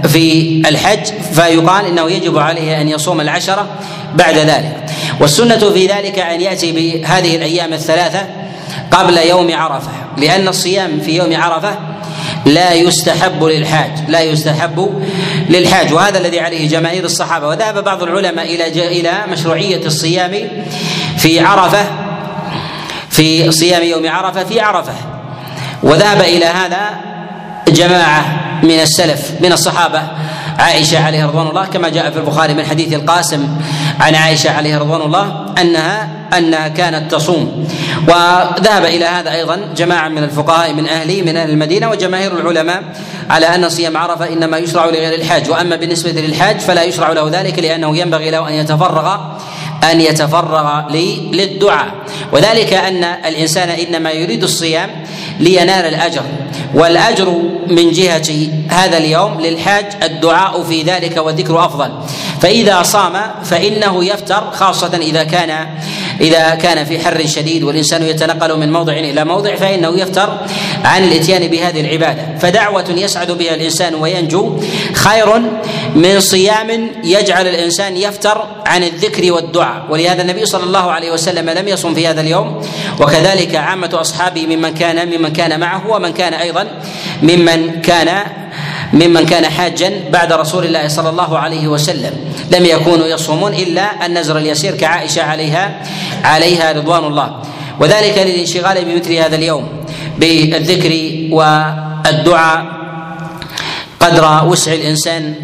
في 0.09 0.63
الحج 0.69 1.05
فيقال 1.33 1.87
إنه 1.87 2.11
يجب 2.11 2.39
عليه 2.39 2.81
أن 2.81 2.89
يصوم 2.89 3.21
العشرة 3.21 3.67
بعد 4.15 4.39
ذلك. 4.39 4.77
والسنة 5.21 5.71
في 5.71 5.87
ذلك 5.87 6.19
أن 6.19 6.41
يأتي 6.41 6.73
بهذه 6.73 7.37
الأيام 7.37 7.73
الثلاثة 7.73 8.27
قبل 8.91 9.19
يوم 9.19 9.55
عرفة 9.55 9.91
لأن 10.19 10.49
الصيام 10.49 11.01
في 11.01 11.17
يوم 11.17 11.37
عرفة 11.37 11.79
لا 12.47 12.73
يستحب 12.73 13.45
للحاج 13.45 13.91
لا 14.09 14.21
يستحب 14.21 15.03
للحاج. 15.49 15.93
وهذا 15.93 16.19
الذي 16.19 16.41
عليه 16.41 16.69
جماهير 16.69 17.05
الصحابة. 17.05 17.49
وذهب 17.49 17.85
بعض 17.85 18.03
العلماء 18.03 18.55
إلى 18.55 18.67
إلى 19.01 19.13
مشروعية 19.31 19.87
الصيام 19.87 20.49
في 21.17 21.41
عرفة 21.41 22.12
في 23.13 23.51
صيام 23.51 23.83
يوم 23.83 24.09
عرفة 24.09 24.45
في 24.45 24.61
عرفة. 24.61 24.95
وذهب 25.83 26.21
إلى 26.21 26.47
هذا 26.47 26.81
جماعة 27.69 28.25
من 28.63 28.81
السلف 28.81 29.31
من 29.41 29.53
الصحابة. 29.53 30.03
عائشة 30.59 31.05
عليه 31.07 31.27
رضوان 31.27 31.47
الله 31.47 31.67
كما 31.67 31.89
جاء 31.89 32.11
في 32.11 32.17
البخاري 32.17 32.55
من 32.55 32.65
حديث 32.67 32.93
القاسم 32.93 33.49
عن 34.01 34.15
عائشة 34.15 34.51
عليه 34.51 34.79
رضوان 34.79 35.01
الله 35.01 35.47
أنها 35.61 36.09
أنها 36.39 36.69
كانت 36.69 37.15
تصوم. 37.15 37.69
وذهب 38.09 38.85
إلى 38.85 39.05
هذا 39.05 39.33
أيضا 39.33 39.61
جماعة 39.77 40.09
من 40.09 40.25
الفقهاء 40.25 40.73
من 40.73 40.89
أهل 40.89 41.25
من 41.25 41.37
أهل 41.37 41.51
المدينة 41.51 41.91
وجماهير 41.91 42.33
العلماء 42.41 42.83
على 43.31 43.47
أن 43.47 43.69
صيام 43.69 43.97
عرفة 43.97 44.29
إنما 44.29 44.59
يشرع 44.59 44.87
لغير 44.87 45.15
الحاج. 45.15 45.51
وأما 45.51 45.77
بالنسبة 45.77 46.11
للحاج 46.11 46.61
فلا 46.61 46.83
يشرع 46.83 47.13
له 47.13 47.29
ذلك 47.41 47.59
لأنه 47.59 47.97
ينبغي 47.97 48.31
له 48.31 48.49
أن 48.49 48.53
يتفرغ 48.53 49.19
أن 49.91 50.01
يتفرغ 50.01 50.91
للدعاء. 51.33 51.95
وذلك 52.33 52.73
أن 52.73 53.05
الإنسان 53.05 53.69
إنما 53.69 54.11
يريد 54.11 54.43
الصيام 54.43 54.91
لينال 55.41 55.87
الأجر. 55.95 56.23
والأجر 56.75 57.43
من 57.67 57.91
جهة 57.91 58.49
هذا 58.69 58.99
اليوم 58.99 59.41
للحاج 59.41 59.87
الدعاء 60.03 60.63
في 60.63 60.83
ذلك 60.83 61.17
والذكر 61.17 61.65
أفضل. 61.67 61.91
فإذا 62.43 62.83
صام 62.83 63.13
فإنه 63.45 64.05
يفتر 64.05 64.51
خاصة 64.51 64.97
إذا 64.97 65.25
كان 65.25 65.67
إذا 66.21 66.55
كان 66.55 66.85
في 66.85 66.99
حر 66.99 67.27
شديد 67.27 67.63
والإنسان 67.63 68.03
يتنقل 68.03 68.59
من 68.59 68.73
موضع 68.73 68.93
إلى 68.93 69.25
موضع 69.25 69.55
فإنه 69.57 70.01
يفتر 70.01 70.39
عن 70.85 71.05
الإتيان 71.05 71.49
بهذه 71.49 71.81
العبادة. 71.81 72.39
فدعوة 72.39 72.85
يسعد 72.91 73.31
بها 73.31 73.55
الإنسان 73.55 73.95
وينجو 73.95 74.61
خير 74.95 75.39
من 75.95 76.21
صيام 76.21 76.91
يجعل 77.05 77.49
الإنسان 77.49 77.97
يفتر 77.97 78.47
عن 78.67 78.85
الذكر 78.85 79.33
والدعاء. 79.33 79.87
ولهذا 79.91 80.23
النبي 80.23 80.47
صلى 80.47 80.65
الله 80.65 80.91
عليه 80.91 81.11
وسلم 81.11 81.51
لم 81.51 81.69
يصم 81.69 81.95
في 81.95 82.07
هذا 82.07 82.21
اليوم 82.21 82.63
وكذلك 83.01 83.55
عامة 83.55 83.91
أصحابه 84.01 84.47
ممن 84.47 84.75
كان 84.75 85.09
ممن 85.09 85.33
كان 85.33 85.61
معه 85.61 85.91
ومن 85.91 86.13
كان 86.13 86.35
أيضا 86.35 86.67
ممن 87.23 87.81
كان 87.83 88.25
ممن 88.93 89.27
كان 89.27 89.45
حاجا 89.45 89.93
بعد 90.13 90.33
رسول 90.33 90.65
الله 90.65 90.89
صلى 90.89 91.09
الله 91.09 91.39
عليه 91.39 91.69
وسلم. 91.69 92.13
لم 92.53 92.65
يكونوا 92.65 93.07
يصومون 93.07 93.55
إلا 93.55 94.07
النزر 94.07 94.39
اليسير 94.39 94.75
كعائشة 94.77 95.23
عليها 95.23 95.81
عليها 96.25 96.73
رضوان 96.73 97.05
الله. 97.05 97.43
وذلك 97.81 98.19
للانشغال 98.19 98.85
بمثل 98.85 99.13
هذا 99.13 99.37
اليوم 99.37 99.69
بالذكر 100.19 100.93
والدعاء 101.33 102.67
قدر 104.01 104.45
وسع 104.45 104.73
الإنسان 104.73 105.35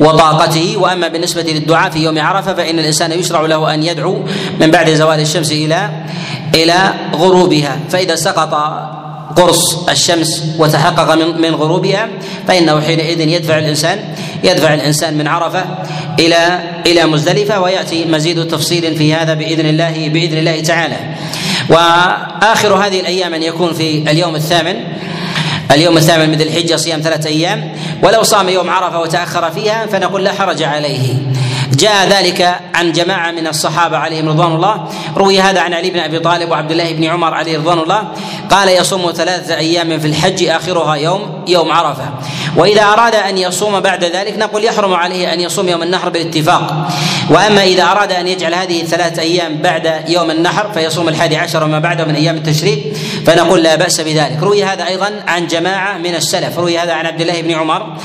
وطاقته. 0.00 0.76
وأما 0.76 1.08
بالنسبة 1.08 1.42
للدعاء 1.42 1.90
في 1.90 1.98
يوم 1.98 2.18
عرفة 2.18 2.54
فإن 2.54 2.78
الإنسان 2.78 3.12
يشرع 3.12 3.40
له 3.40 3.74
أن 3.74 3.82
يدعو 3.82 4.24
من 4.60 4.70
بعد 4.70 4.90
زوال 4.90 5.20
الشمس 5.20 5.52
إلى 5.52 5.90
إلى 6.54 6.94
غروبها. 7.14 7.78
فإذا 7.90 8.14
سقط 8.14 8.54
قرص 9.36 9.88
الشمس 9.88 10.42
وتحقق 10.58 11.14
من 11.14 11.40
من 11.40 11.54
غروبها 11.54 12.08
فإنه 12.48 12.80
حينئذ 12.80 13.20
يدفع 13.20 13.58
الانسان 13.58 13.98
يدفع 14.44 14.74
الإنسان 14.74 15.18
من 15.18 15.26
عرفة 15.26 15.64
إلى 16.20 16.60
إلى 16.86 17.06
مزدلفة 17.06 17.60
ويأتي 17.60 18.04
مزيد 18.04 18.48
تفصيل 18.48 18.96
في 18.96 19.14
هذا 19.14 19.34
بإذن 19.34 19.66
الله 19.66 20.08
بإذن 20.08 20.38
الله 20.38 20.60
تعالى. 20.60 20.96
وآخر 21.68 22.74
هذه 22.74 23.00
الأيام 23.00 23.34
أن 23.34 23.42
يكون 23.42 23.72
في 23.72 24.10
اليوم 24.10 24.36
الثامن. 24.36 24.76
اليوم 25.72 25.96
الثامن 25.96 26.30
من 26.30 26.34
ذي 26.34 26.44
الحجة 26.44 26.76
صيام 26.76 27.00
ثلاثة 27.00 27.28
أيام. 27.28 27.72
ولو 28.02 28.22
صام 28.22 28.48
يوم 28.48 28.70
عرفة 28.70 29.00
وتأخر 29.00 29.50
فيها 29.50 29.86
فنقول 29.86 30.24
لا 30.24 30.32
حرج 30.32 30.62
عليه. 30.62 31.14
جاء 31.72 32.08
ذلك 32.08 32.60
عن 32.74 32.92
جماعة 32.92 33.30
من 33.30 33.46
الصحابة 33.46 33.96
عليهم 33.96 34.28
رضوان 34.28 34.52
الله. 34.52 34.88
روي 35.16 35.40
هذا 35.40 35.60
عن 35.60 35.74
علي 35.74 35.90
بن 35.90 35.98
أبي 35.98 36.18
طالب 36.18 36.50
وعبد 36.50 36.70
الله 36.70 36.92
بن 36.92 37.04
عمر 37.04 37.34
عليه 37.34 37.58
رضوان 37.58 37.78
الله. 37.78 38.08
قال 38.50 38.68
يصوم 38.68 39.12
ثلاثة 39.12 39.56
أيام 39.56 39.98
في 39.98 40.06
الحج 40.06 40.44
آخرها 40.44 40.94
يوم 40.94 41.44
يوم 41.48 41.72
عرفة. 41.72 42.10
وإذا 42.56 42.82
أراد 42.82 43.14
أن 43.14 43.38
يصوم 43.38 43.80
بعد 43.80 44.04
ذلك 44.04 44.38
نقول 44.38 44.64
يحرم 44.64 44.94
عليه 44.94 45.32
أن 45.32 45.40
يصوم 45.40 45.68
يوم 45.68 45.82
النحر 45.82 46.08
بالاتفاق. 46.08 46.88
وأما 47.30 47.64
إذا 47.64 47.82
أراد 47.82 48.12
أن 48.12 48.28
يجعل 48.28 48.54
هذه 48.54 48.82
الثلاثه 48.82 49.22
أيام 49.22 49.56
بعد 49.62 50.04
يوم 50.08 50.30
النحر 50.30 50.72
فيصوم 50.72 51.08
الحادي 51.08 51.36
عشر 51.36 51.64
وما 51.64 51.78
بعده 51.78 52.04
من 52.04 52.14
أيام 52.14 52.36
التشريق 52.36 52.78
فنقول 53.26 53.62
لا 53.62 53.76
بأس 53.76 54.00
بذلك. 54.00 54.38
روي 54.42 54.64
هذا 54.64 54.86
أيضا 54.86 55.10
عن 55.26 55.46
جماعة 55.46 55.98
من 55.98 56.14
السلف. 56.14 56.58
روي 56.58 56.78
هذا 56.78 56.92
عن 56.92 57.06
عبد 57.06 57.20
الله 57.20 57.40
بن 57.40 57.50
عمر 57.50 57.96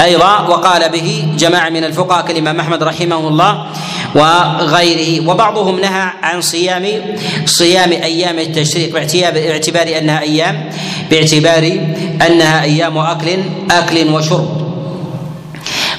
أيضا 0.00 0.38
وقال 0.48 0.88
به 0.88 1.28
جماعة 1.38 1.68
من 1.68 1.84
الفقهاء 1.84 2.26
كالامام 2.26 2.60
احمد 2.60 2.82
رحمه 2.82 3.28
الله 3.28 3.66
وغيره. 4.14 5.28
وبعضهم 5.28 5.80
نهى 5.80 6.10
عن 6.22 6.40
صيام 6.40 7.16
صيام 7.46 7.92
أيام 7.92 8.38
التشريق 8.38 8.92
باعتبار 9.34 9.98
أنها 9.98 10.20
أيام 10.20 10.70
باعتبار 11.10 11.80
أنها 12.26 12.62
أيام 12.62 12.98
اكل 12.98 13.38
أكل 13.70 14.12
وشرب. 14.12 14.60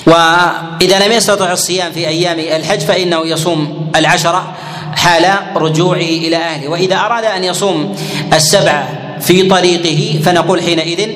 وإذا 0.05 1.05
لم 1.05 1.11
يستطع 1.11 1.51
الصيام 1.51 1.91
في 1.91 2.07
أيام 2.07 2.39
الحج 2.39 2.79
فإنه 2.79 3.25
يصوم 3.27 3.89
العشره 3.95 4.53
حال 4.95 5.25
رجوعه 5.55 5.97
إلى 5.97 6.35
أهله. 6.35 6.67
وإذا 6.67 6.95
أراد 6.95 7.25
أن 7.25 7.43
يصوم 7.43 7.95
السبعه 8.33 8.89
في 9.19 9.43
طريقه 9.43 10.19
فنقول 10.23 10.61
حينئذ 10.61 11.09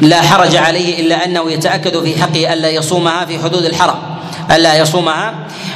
لا 0.00 0.22
حرج 0.22 0.56
عليه 0.56 1.00
إلا 1.00 1.24
أنه 1.24 1.52
يتأكد 1.52 2.02
في 2.02 2.22
حقه 2.22 2.52
الا 2.52 2.70
يصومها 2.70 3.24
في 3.24 3.38
حدود 3.38 3.64
الحرم. 3.64 4.13
ألا 4.50 4.78
يصومها 4.78 5.34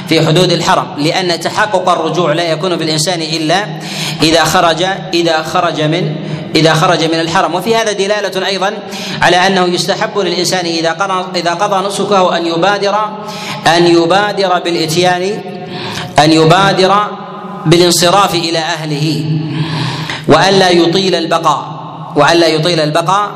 في 0.09 0.27
حدود 0.27 0.51
الحرم 0.51 0.87
لأن 0.97 1.39
تحقق 1.39 1.89
الرجوع 1.89 2.33
لا 2.33 2.43
يكون 2.43 2.77
في 2.77 2.83
الإنسان 2.83 3.21
إلا 3.21 3.65
إذا 4.23 4.43
خرج 4.43 4.85
إذا 5.13 5.43
خرج 5.43 5.81
من 5.81 6.15
إذا 6.55 6.73
خرج 6.73 7.03
من 7.03 7.19
الحرم. 7.19 7.55
وفي 7.55 7.75
هذا 7.75 7.91
دلالة 7.91 8.47
أيضا 8.47 8.73
على 9.21 9.47
أنه 9.47 9.65
يستحب 9.65 10.19
للإنسان 10.19 10.65
إذا 10.65 10.91
قضى 10.91 11.39
إذا 11.39 11.53
قضى 11.53 11.87
نسكه 11.87 12.37
أن 12.37 12.45
يبادر 12.45 12.95
أن 13.77 13.87
يبادر 13.87 14.59
بالإتيان 14.59 15.41
أن 16.19 16.31
يبادر 16.31 17.07
بالانصراف 17.65 18.35
إلى 18.35 18.59
أهله 18.59 19.25
والا 20.27 20.69
يطيل 20.69 21.15
البقاء 21.15 21.79
والا 22.15 22.47
يطيل 22.47 22.79
البقاء 22.79 23.31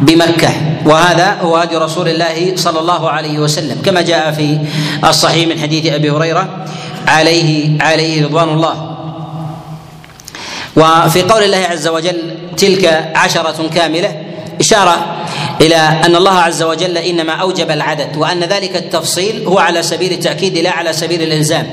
بمكة. 0.00 0.50
وهذا 0.84 1.38
هو 1.42 1.56
هدي 1.56 1.76
رسول 1.76 2.08
الله 2.08 2.52
صلى 2.56 2.80
الله 2.80 3.10
عليه 3.10 3.38
وسلم. 3.38 3.82
كما 3.84 4.02
جاء 4.02 4.32
في 4.32 4.58
الصحيح 5.04 5.48
من 5.48 5.60
حديث 5.60 5.92
أبي 5.92 6.10
هريرة 6.10 6.66
عليه 7.06 7.82
عليه 7.82 8.24
رضوان 8.24 8.48
الله. 8.48 8.96
وفي 10.76 11.22
قول 11.22 11.42
الله 11.42 11.64
عز 11.70 11.88
وجل 11.88 12.36
تلك 12.56 13.12
عشرة 13.14 13.68
كاملة 13.74 14.22
إشارة 14.60 15.16
إلى 15.60 15.76
أن 15.76 16.16
الله 16.16 16.38
عز 16.38 16.62
وجل 16.62 16.98
إنما 16.98 17.32
أوجب 17.32 17.70
العدد 17.70 18.16
وأن 18.16 18.44
ذلك 18.44 18.76
التفصيل 18.76 19.46
هو 19.46 19.58
على 19.58 19.82
سبيل 19.82 20.12
التأكيد 20.12 20.58
لا 20.58 20.70
على 20.70 20.92
سبيل 20.92 21.22
الإلزام. 21.22 21.66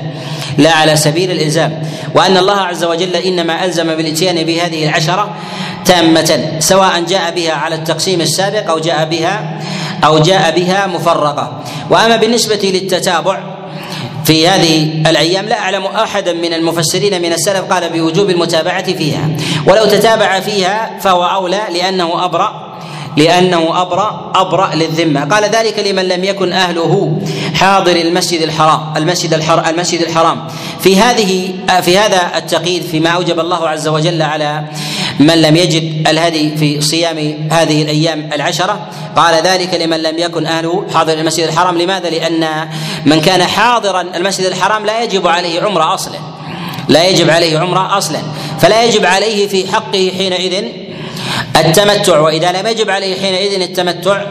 لا 0.58 0.72
على 0.72 0.96
سبيل 0.96 1.30
الإلزام. 1.30 1.82
وأن 2.14 2.36
الله 2.36 2.60
عز 2.60 2.84
وجل 2.84 3.16
إنما 3.16 3.64
ألزم 3.64 3.94
بالإتيان 3.94 4.44
بهذه 4.44 4.84
العشرة 4.84 5.36
تامة 5.86 6.56
سواء 6.58 7.00
جاء 7.00 7.34
بها 7.34 7.52
على 7.52 7.74
التقسيم 7.74 8.20
السابق 8.20 8.70
أو 8.70 8.78
جاء 8.78 9.04
بها 9.04 9.60
أو 10.04 10.18
جاء 10.18 10.50
بها 10.56 10.86
مفرقة. 10.86 11.62
وأما 11.90 12.16
بالنسبة 12.16 12.60
للتتابع 12.62 13.38
في 14.24 14.48
هذه 14.48 15.02
الأيام 15.10 15.46
لا 15.46 15.58
أعلم 15.58 15.86
أحدا 15.86 16.32
من 16.32 16.52
المفسرين 16.52 17.22
من 17.22 17.32
السلف 17.32 17.60
قال 17.72 17.88
بوجوب 17.88 18.30
المتابعة 18.30 18.92
فيها. 18.92 19.28
ولو 19.66 19.84
تتابع 19.84 20.40
فيها 20.40 20.90
فهو 21.00 21.24
أولى 21.24 21.60
لأنه 21.72 22.24
أبرأ 22.24 22.66
لأنه 23.16 23.82
أبرأ 23.82 24.32
أبرأ 24.34 24.74
للذمة. 24.74 25.24
قال 25.24 25.44
ذلك 25.44 25.78
لمن 25.78 26.08
لم 26.08 26.24
يكن 26.24 26.52
أهله 26.52 27.18
حاضر 27.54 27.96
المسجد 27.96 28.42
الحرام 28.42 28.80
المسجد 28.96 29.34
الحرام 29.34 29.74
المسجد 29.74 30.00
الحرام. 30.00 30.46
في 30.80 31.00
هذه 31.00 31.54
في 31.82 31.98
هذا 31.98 32.20
التقييد 32.36 32.82
فيما 32.82 33.10
أوجب 33.10 33.40
الله 33.40 33.68
عز 33.68 33.88
وجل 33.88 34.22
على 34.22 34.64
من 35.20 35.42
لم 35.42 35.56
يجد 35.56 36.08
الهدي 36.08 36.56
في 36.56 36.80
صيام 36.80 37.48
هذه 37.50 37.82
الأيام 37.82 38.30
العشرة. 38.32 38.88
قال 39.16 39.34
ذلك 39.46 39.74
لمن 39.74 40.02
لم 40.02 40.18
يكن 40.18 40.46
أهله 40.46 40.86
حاضر 40.94 41.12
المسجد 41.12 41.46
الحرام. 41.46 41.78
لماذا؟ 41.78 42.10
لأن 42.10 42.68
من 43.04 43.20
كان 43.20 43.42
حاضرا 43.42 44.00
المسجد 44.00 44.46
الحرام 44.46 44.86
لا 44.86 45.02
يجب 45.02 45.26
عليه 45.26 45.62
عمرة 45.62 45.94
أصلا. 45.94 46.18
لا 46.88 47.08
يجب 47.08 47.30
عليه 47.30 47.58
عمرة 47.58 47.98
أصلا. 47.98 48.18
فلا 48.60 48.84
يجب 48.84 49.06
عليه 49.06 49.48
في 49.48 49.72
حقه 49.72 50.12
حينئذ 50.18 50.64
التمتع. 51.56 52.18
وإذا 52.18 52.52
لم 52.52 52.66
يجب 52.66 52.90
عليه 52.90 53.20
حينئذ 53.20 53.62
التمتع 53.62 54.22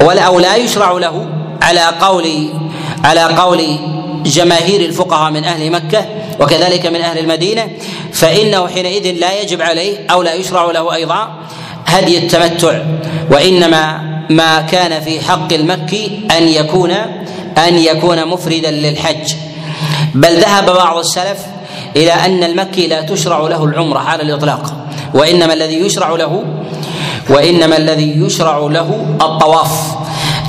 ولا 0.00 0.22
أو 0.22 0.40
لا 0.40 0.56
يشرع 0.56 0.92
له 0.92 1.26
على 1.62 1.84
قول 2.00 2.50
على 3.04 3.22
قول 3.22 3.78
جماهير 4.26 4.80
الفقهاء 4.80 5.30
من 5.30 5.44
أهل 5.44 5.70
مكة 5.70 6.19
وكذلك 6.40 6.86
من 6.86 7.00
أهل 7.00 7.18
المدينة 7.18 7.68
فإنه 8.12 8.68
حينئذ 8.68 9.12
لا 9.20 9.40
يجب 9.40 9.62
عليه 9.62 10.06
أو 10.10 10.22
لا 10.22 10.34
يشرع 10.34 10.70
له 10.70 10.94
أيضا 10.94 11.28
هدي 11.86 12.18
التمتع 12.18 12.82
وإنما 13.30 14.10
ما 14.30 14.60
كان 14.60 15.00
في 15.00 15.20
حق 15.20 15.52
المكي 15.52 16.20
أن 16.38 16.48
يكون 16.48 16.90
أن 17.58 17.78
يكون 17.78 18.28
مفردا 18.28 18.70
للحج. 18.70 19.34
بل 20.14 20.40
ذهب 20.40 20.66
بعض 20.66 20.98
السلف 20.98 21.38
إلى 21.96 22.12
أن 22.12 22.44
المكي 22.44 22.86
لا 22.86 23.02
تشرع 23.02 23.40
له 23.40 23.64
العمرة 23.64 23.98
على 23.98 24.22
الإطلاق 24.22 24.74
وإنما 25.14 25.52
الذي 25.52 25.74
يشرع 25.74 26.10
له 26.10 26.44
وإنما 27.30 27.76
الذي 27.76 28.14
يشرع 28.16 28.58
له 28.58 29.16
الطواف. 29.20 29.99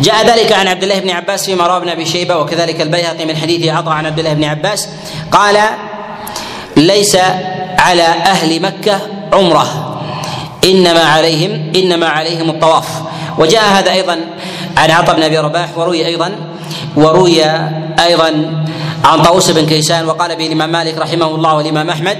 جاء 0.01 0.25
ذلك 0.25 0.51
عن 0.51 0.67
عبد 0.67 0.83
الله 0.83 0.99
بن 0.99 1.09
عباس 1.09 1.45
فيما 1.45 1.67
روى 1.67 1.77
ابن 1.77 1.89
أبي 1.89 2.05
شيبة 2.05 2.37
وكذلك 2.37 2.81
البيهقي 2.81 3.25
من 3.25 3.37
حديث 3.37 3.67
عطاء 3.67 3.93
عن 3.93 4.05
عبد 4.05 4.19
الله 4.19 4.33
بن 4.33 4.43
عباس 4.43 4.89
قال 5.31 5.57
ليس 6.77 7.17
على 7.79 8.03
أهل 8.03 8.61
مكة 8.61 8.99
عمرة 9.33 9.97
إنما 10.65 10.99
عليهم 10.99 11.71
إنما 11.75 12.07
عليهم 12.07 12.49
الطواف. 12.49 12.87
وجاء 13.37 13.63
هذا 13.63 13.91
أيضا 13.91 14.19
عن 14.77 14.91
عطاء 14.91 15.15
بن 15.15 15.23
أبي 15.23 15.37
رباح 15.37 15.77
وروي 15.77 16.05
أيضا 16.05 16.35
وروي 16.95 17.43
أيضا 17.99 18.55
عن 19.05 19.21
طاووس 19.21 19.51
بن 19.51 19.65
كيسان 19.65 20.05
وقال 20.05 20.35
به 20.35 20.47
الإمام 20.47 20.71
مالك 20.71 20.97
رحمه 20.97 21.35
الله 21.35 21.55
والإمام 21.55 21.89
أحمد 21.89 22.17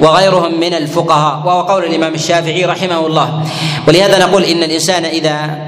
وغيرهم 0.00 0.60
من 0.60 0.74
الفقهاء 0.74 1.42
وهو 1.46 1.60
قول 1.60 1.84
الإمام 1.84 2.14
الشافعي 2.14 2.64
رحمه 2.64 3.06
الله. 3.06 3.42
ولهذا 3.88 4.18
نقول 4.18 4.44
إن 4.44 4.62
الإنسان 4.62 5.04
إذا 5.04 5.58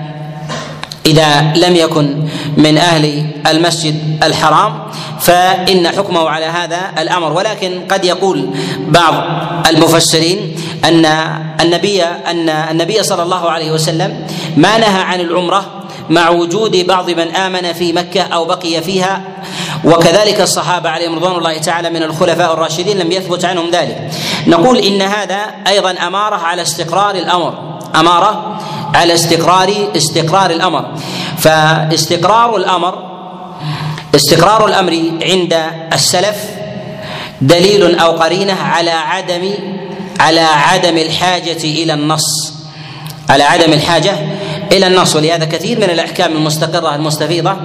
إذا 1.06 1.40
لم 1.56 1.76
يكن 1.76 2.28
من 2.56 2.78
أهل 2.78 3.26
المسجد 3.46 4.24
الحرام 4.24 4.82
فإن 5.20 5.88
حكمه 5.88 6.28
على 6.28 6.44
هذا 6.44 6.80
الأمر. 6.98 7.32
ولكن 7.32 7.80
قد 7.90 8.04
يقول 8.04 8.50
بعض 8.88 9.14
المفسرين 9.70 10.56
أن 10.84 11.06
النبي 11.60 12.04
أن 12.04 12.48
النبي 12.48 13.02
صلى 13.02 13.22
الله 13.22 13.50
عليه 13.50 13.70
وسلم 13.72 14.26
ما 14.56 14.78
نهى 14.78 15.02
عن 15.02 15.20
العمرة 15.20 15.64
مع 16.10 16.28
وجود 16.28 16.76
بعض 16.86 17.10
من 17.10 17.36
آمن 17.36 17.72
في 17.72 17.92
مكة 17.92 18.22
أو 18.22 18.44
بقي 18.44 18.82
فيها. 18.82 19.22
وكذلك 19.84 20.40
الصحابة 20.40 20.90
عليهم 20.90 21.14
رضوان 21.14 21.36
الله 21.36 21.58
تعالى 21.58 21.90
من 21.90 22.02
الخلفاء 22.02 22.52
الراشدين 22.52 22.98
لم 22.98 23.12
يثبت 23.12 23.44
عنهم 23.44 23.70
ذلك. 23.70 24.10
نقول 24.46 24.78
إن 24.78 25.02
هذا 25.02 25.40
أيضا 25.66 25.90
أمارة 25.90 26.36
على 26.36 26.62
استقرار 26.62 27.14
الأمر. 27.14 27.54
أمارة 27.96 28.60
على 28.96 29.14
استقرار 29.14 29.70
استقرار 29.96 30.50
الأمر. 30.50 30.84
فاستقرار 31.38 32.56
الأمر 32.56 32.94
استقرار 34.14 34.66
الأمر 34.66 34.92
عند 35.22 35.56
السلف 35.92 36.36
دليل 37.40 37.98
أو 37.98 38.10
قرينة 38.12 38.52
على 38.52 38.90
عدم 38.90 39.54
على 40.20 40.40
عدم 40.40 40.96
الحاجة 40.98 41.64
إلى 41.64 41.94
النص. 41.94 42.52
على 43.28 43.42
عدم 43.42 43.72
الحاجة 43.72 44.12
إلى 44.72 44.86
النص. 44.86 45.16
ولهذا 45.16 45.44
كثير 45.44 45.76
من 45.78 45.90
الأحكام 45.90 46.32
المستقرة 46.32 46.94
المستفيضة 46.94 47.56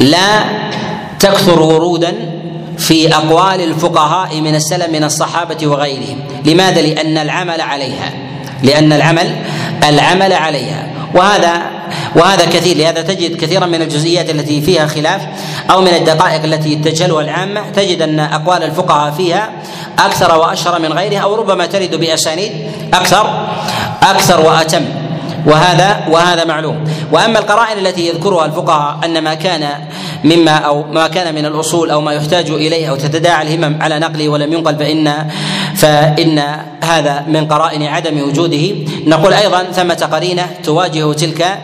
لا 0.00 0.44
تكثر 1.20 1.62
ورودا 1.62 2.14
في 2.78 3.14
أقوال 3.14 3.60
الفقهاء 3.60 4.40
من 4.40 4.54
السلف 4.54 4.88
من 4.88 5.04
الصحابة 5.04 5.66
وغيرهم. 5.66 6.18
لماذا؟ 6.44 6.80
لأن 6.80 7.18
العمل 7.18 7.60
عليها. 7.60 8.27
لأن 8.62 8.92
العمل 8.92 9.36
العمل 9.88 10.32
عليها. 10.32 10.86
وهذا 11.14 11.62
وهذا 12.16 12.44
كثير 12.44 12.76
لهذا 12.76 13.02
تجد 13.02 13.36
كثيرا 13.36 13.66
من 13.66 13.82
الجزئيات 13.82 14.30
التي 14.30 14.60
فيها 14.60 14.86
خلاف 14.86 15.22
أو 15.70 15.80
من 15.80 15.94
الدقائق 15.94 16.44
التي 16.44 16.76
تجهلها 16.76 17.20
العامة. 17.20 17.62
تجد 17.76 18.02
أن 18.02 18.20
أقوال 18.20 18.62
الفقهاء 18.62 19.10
فيها 19.10 19.50
أكثر 19.98 20.38
وأشهر 20.38 20.78
من 20.78 20.92
غيرها 20.92 21.18
أو 21.18 21.34
ربما 21.34 21.66
ترد 21.66 21.94
بأسانيد 21.94 22.52
أكثر 22.94 23.48
أكثر 24.02 24.40
وأتم. 24.40 24.84
وهذا 25.48 26.08
وهذا 26.10 26.44
معلوم. 26.44 26.84
وأما 27.12 27.38
القرائن 27.38 27.86
التي 27.86 28.08
يذكرها 28.08 28.44
الفقهاء 28.46 28.98
أن 29.04 29.24
ما 29.24 29.34
كان 29.34 29.64
مما 30.24 30.50
أو 30.50 30.82
ما 30.92 31.08
كان 31.08 31.34
من 31.34 31.46
الأصول 31.46 31.90
أو 31.90 32.00
ما 32.00 32.12
يحتاج 32.12 32.50
إليه 32.50 32.90
أو 32.90 32.96
تتداعى 32.96 33.42
الهمم 33.46 33.82
على 33.82 33.98
نقله 33.98 34.28
ولم 34.28 34.52
ينقل 34.52 34.76
فإن 34.76 35.06
فإن 35.74 36.38
هذا 36.80 37.24
من 37.28 37.46
قرائن 37.46 37.82
عدم 37.82 38.22
وجوده. 38.28 38.74
نقول 39.06 39.32
أيضا 39.32 39.62
ثمة 39.72 40.08
قرينة 40.12 40.46
تواجه 40.64 41.12
تلك 41.12 41.58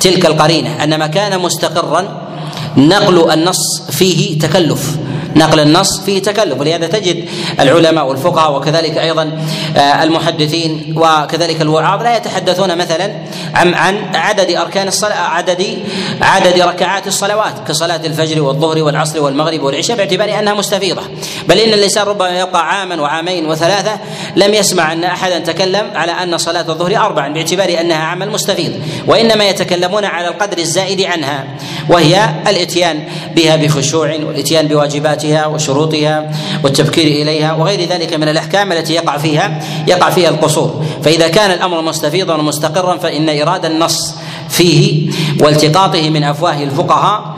تلك 0.00 0.26
القرينة. 0.26 0.84
أن 0.84 0.98
ما 0.98 1.06
كان 1.06 1.40
مستقرا 1.40 2.28
نقل 2.76 3.30
النص 3.30 3.82
فيه 3.90 4.38
تكلف. 4.38 4.96
نقل 5.38 5.60
النص 5.60 6.00
فيه 6.00 6.22
تكلف 6.22 6.60
ولهذا 6.60 6.86
تجد 6.86 7.28
العلماء 7.60 8.06
والفقهاء 8.06 8.56
وكذلك 8.56 8.98
أيضا 8.98 9.38
آه، 9.76 10.02
المحدثين 10.02 10.94
وكذلك 10.96 11.60
الوعاظ 11.60 12.02
لا 12.02 12.16
يتحدثون 12.16 12.78
مثلا 12.78 13.12
عن 13.54 13.74
عن 13.74 14.14
عدد 14.14 14.50
أركان 14.50 14.88
الصلاة 14.88 15.14
عدد 15.14 15.78
عدد 16.20 16.60
ركعات 16.60 17.06
الصلوات 17.06 17.54
كصلاة 17.68 18.00
الفجر 18.06 18.42
والظهر 18.42 18.82
والعصر 18.82 19.22
والمغرب 19.22 19.62
والعشاء 19.62 19.96
باعتبار 19.96 20.38
أنها 20.38 20.54
مستفيضة. 20.54 21.02
بل 21.48 21.58
إن 21.58 21.74
الإنسان 21.74 22.04
ربما 22.06 22.40
يبقى 22.40 22.68
عاما 22.68 23.00
وعامين 23.02 23.46
وثلاثة 23.46 23.98
لم 24.36 24.54
يسمع 24.54 24.92
أن 24.92 25.04
احدا 25.04 25.38
تكلم 25.38 25.90
على 25.94 26.12
أن 26.12 26.38
صلاة 26.38 26.68
الظهر 26.68 26.96
اربعا 26.96 27.28
باعتبار 27.28 27.80
أنها 27.80 27.96
عمل 28.04 28.30
مستفيض. 28.30 28.72
وإنما 29.06 29.48
يتكلمون 29.48 30.04
على 30.04 30.28
القدر 30.28 30.58
الزائد 30.58 31.02
عنها 31.02 31.44
وهي 31.88 32.28
الإتيان 32.48 33.02
بها 33.36 33.56
بخشوع 33.56 34.08
والإتيان 34.08 34.68
بواجباتها 34.68 35.27
صفاتها 35.28 35.46
وشروطها 35.46 36.30
والتبكير 36.64 37.22
إليها 37.22 37.52
وغير 37.52 37.88
ذلك 37.88 38.14
من 38.14 38.28
الأحكام 38.28 38.72
التي 38.72 38.94
يقع 38.94 39.18
فيها 39.18 39.60
يقع 39.86 40.10
فيها 40.10 40.28
القصور. 40.28 40.84
فإذا 41.02 41.28
كان 41.28 41.50
الأمر 41.50 41.82
مستفيضا 41.82 42.34
ومستقرا 42.34 42.96
فإن 42.96 43.28
اراد 43.28 43.64
النص 43.64 44.14
فيه 44.48 45.10
والتقاطه 45.40 46.10
من 46.10 46.24
أفواه 46.24 46.62
الفقهاء 46.62 47.36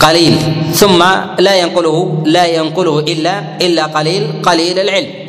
قليل. 0.00 0.38
ثم 0.74 1.04
لا 1.38 1.56
ينقله 1.56 2.22
لا 2.24 2.46
ينقله 2.46 2.98
إلا 2.98 3.42
إلا 3.60 3.84
قليل 3.84 4.42
قليل 4.42 4.78
العلم. 4.78 5.26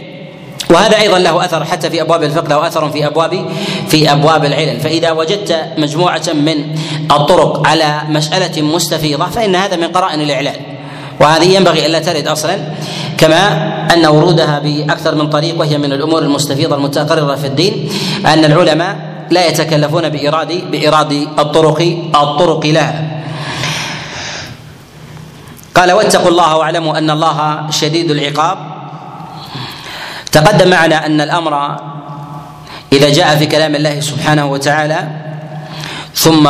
وهذا 0.69 0.99
أيضا 0.99 1.19
له 1.19 1.45
أثر 1.45 1.65
حتى 1.65 1.89
في 1.89 2.01
أبواب 2.01 2.23
الفقه 2.23 2.47
له 2.47 2.67
أثر 2.67 2.89
في 2.89 3.07
أبواب 3.07 3.45
في 3.87 4.11
أبواب 4.11 4.45
العلل. 4.45 4.79
فإذا 4.79 5.11
وجدت 5.11 5.65
مجموعة 5.77 6.23
من 6.33 6.75
الطرق 7.11 7.67
على 7.67 8.01
مسألة 8.09 8.61
مستفيضة 8.61 9.25
فإن 9.25 9.55
هذا 9.55 9.75
من 9.75 9.87
قرائن 9.87 10.21
الاعلان 10.21 10.76
وهذه 11.19 11.55
ينبغي 11.55 11.85
ألا 11.85 11.99
ترد 11.99 12.27
أصلا 12.27 12.57
كما 13.17 13.43
أن 13.93 14.05
ورودها 14.05 14.59
بأكثر 14.59 15.15
من 15.15 15.29
طريق 15.29 15.59
وهي 15.59 15.77
من 15.77 15.93
الأمور 15.93 16.21
المستفيضة 16.21 16.75
المتقررة 16.75 17.35
في 17.35 17.47
الدين 17.47 17.89
أن 18.25 18.45
العلماء 18.45 18.95
لا 19.31 19.47
يتكلفون 19.47 20.09
بإيراد 20.09 20.71
بإيراد 20.71 21.11
الطرق 21.39 21.81
الطرق 22.15 22.65
لها 22.65 23.23
قال 25.75 25.91
واتقوا 25.91 26.29
الله 26.29 26.57
واعلموا 26.57 26.97
أن 26.97 27.09
الله 27.09 27.69
شديد 27.71 28.11
العقاب. 28.11 28.57
تقدم 30.31 30.69
معنا 30.69 31.05
أن 31.05 31.21
الأمر 31.21 31.77
إذا 32.93 33.09
جاء 33.09 33.35
في 33.35 33.45
كلام 33.45 33.75
الله 33.75 33.99
سبحانه 33.99 34.45
وتعالى 34.45 35.07
ثم 36.15 36.47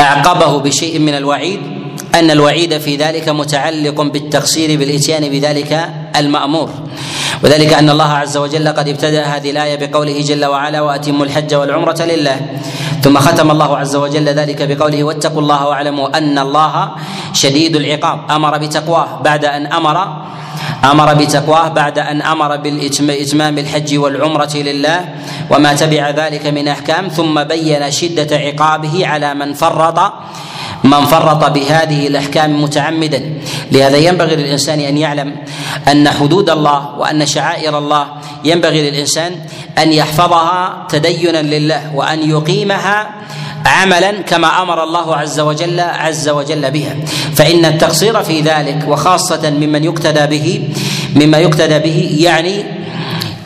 أعقبه 0.00 0.58
بشيء 0.58 0.98
من 0.98 1.14
الوعيد 1.14 1.79
أن 2.14 2.30
الوعيد 2.30 2.78
في 2.78 2.96
ذلك 2.96 3.28
متعلق 3.28 4.00
بالتقصير 4.02 4.78
بالإتيان 4.78 5.28
بذلك 5.28 5.88
المأمور. 6.16 6.70
وذلك 7.44 7.72
أن 7.72 7.90
الله 7.90 8.12
عز 8.12 8.36
وجل 8.36 8.68
قد 8.68 8.88
ابتدأ 8.88 9.24
هذه 9.24 9.50
الآية 9.50 9.86
بقوله 9.86 10.22
جل 10.22 10.44
وعلا 10.44 10.80
وأتموا 10.80 11.24
الحج 11.24 11.54
والعمرة 11.54 12.02
لله. 12.02 12.40
ثم 13.02 13.18
ختم 13.18 13.50
الله 13.50 13.76
عز 13.76 13.96
وجل 13.96 14.28
ذلك 14.28 14.62
بقوله 14.62 15.04
واتقوا 15.04 15.40
الله 15.40 15.66
واعلموا 15.66 16.18
أن 16.18 16.38
الله 16.38 16.90
شديد 17.32 17.76
العقاب. 17.76 18.18
أمر 18.30 18.58
بتقواه 18.58 19.22
بعد 19.24 19.44
أن 19.44 19.66
أمر 19.66 19.96
أمر 20.84 21.14
بتقواه 21.14 21.68
بعد 21.68 21.98
أن 21.98 22.22
أمر 22.22 22.56
بالاتمام 22.56 23.58
الحج 23.58 23.98
والعمرة 23.98 24.54
لله. 24.54 25.08
وما 25.50 25.74
تبع 25.74 26.10
ذلك 26.10 26.46
من 26.46 26.68
أحكام. 26.68 27.08
ثم 27.08 27.44
بين 27.44 27.90
شدة 27.90 28.36
عقابه 28.36 29.06
على 29.06 29.34
من 29.34 29.54
فرط 29.54 29.98
من 30.84 31.04
فرط 31.06 31.50
بهذه 31.50 32.06
الأحكام 32.06 32.62
متعمدا. 32.62 33.40
لهذا 33.72 33.96
ينبغي 33.96 34.36
للإنسان 34.36 34.80
أن 34.80 34.98
يعلم 34.98 35.36
أن 35.88 36.08
حدود 36.08 36.50
الله 36.50 36.98
وأن 36.98 37.26
شعائر 37.26 37.78
الله 37.78 38.06
ينبغي 38.44 38.90
للإنسان 38.90 39.32
أن 39.78 39.92
يحفظها 39.92 40.86
تدينا 40.88 41.42
لله 41.42 41.94
وأن 41.94 42.30
يقيمها 42.30 43.10
عملا 43.66 44.12
كما 44.22 44.62
أمر 44.62 44.84
الله 44.84 45.16
عز 45.16 45.40
وجل 45.40 45.80
عز 45.80 46.28
وجل 46.28 46.70
بها. 46.70 46.96
فإن 47.34 47.64
التقصير 47.64 48.22
في 48.22 48.40
ذلك 48.40 48.84
وخاصة 48.88 49.50
ممن 49.50 49.84
يقتدى 49.84 50.26
به 50.26 50.68
مما 51.16 51.38
يقتدى 51.38 51.78
به 51.78 52.16
يعني 52.18 52.64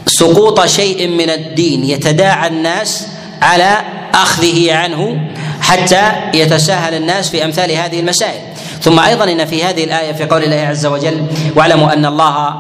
سقوط 0.06 0.64
شيء 0.66 1.08
من 1.08 1.30
الدين 1.30 1.84
يتداعى 1.84 2.48
الناس 2.48 3.06
على 3.42 3.78
أخذه 4.14 4.74
عنه 4.74 5.20
حتى 5.64 6.12
يتساهل 6.34 6.94
الناس 6.94 7.30
في 7.30 7.44
أمثال 7.44 7.70
هذه 7.72 8.00
المسائل. 8.00 8.40
ثم 8.82 8.98
أيضا 8.98 9.24
إن 9.24 9.44
في 9.44 9.64
هذه 9.64 9.84
الآية 9.84 10.12
في 10.12 10.24
قول 10.24 10.44
الله 10.44 10.66
عز 10.66 10.86
وجل 10.86 11.26
واعلموا 11.56 11.92
أن 11.92 12.06
الله 12.06 12.54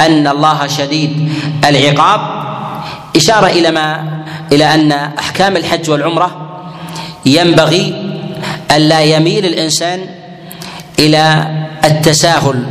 أن 0.00 0.26
الله 0.26 0.66
شديد 0.66 1.32
العقاب. 1.64 2.20
إشارة 3.16 3.46
إلى 3.46 3.70
ما 3.70 4.04
إلى 4.52 4.74
أن 4.74 4.92
أحكام 4.92 5.56
الحج 5.56 5.90
والعمرة 5.90 6.30
ينبغي 7.26 8.12
الا 8.76 9.00
يميل 9.00 9.46
الإنسان 9.46 10.00
إلى 10.98 11.46
التساهل 11.84 12.64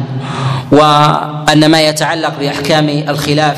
وأن 0.72 1.66
ما 1.72 1.82
يتعلق 1.82 2.34
بأحكام 2.40 2.90
الخلاف 2.90 3.58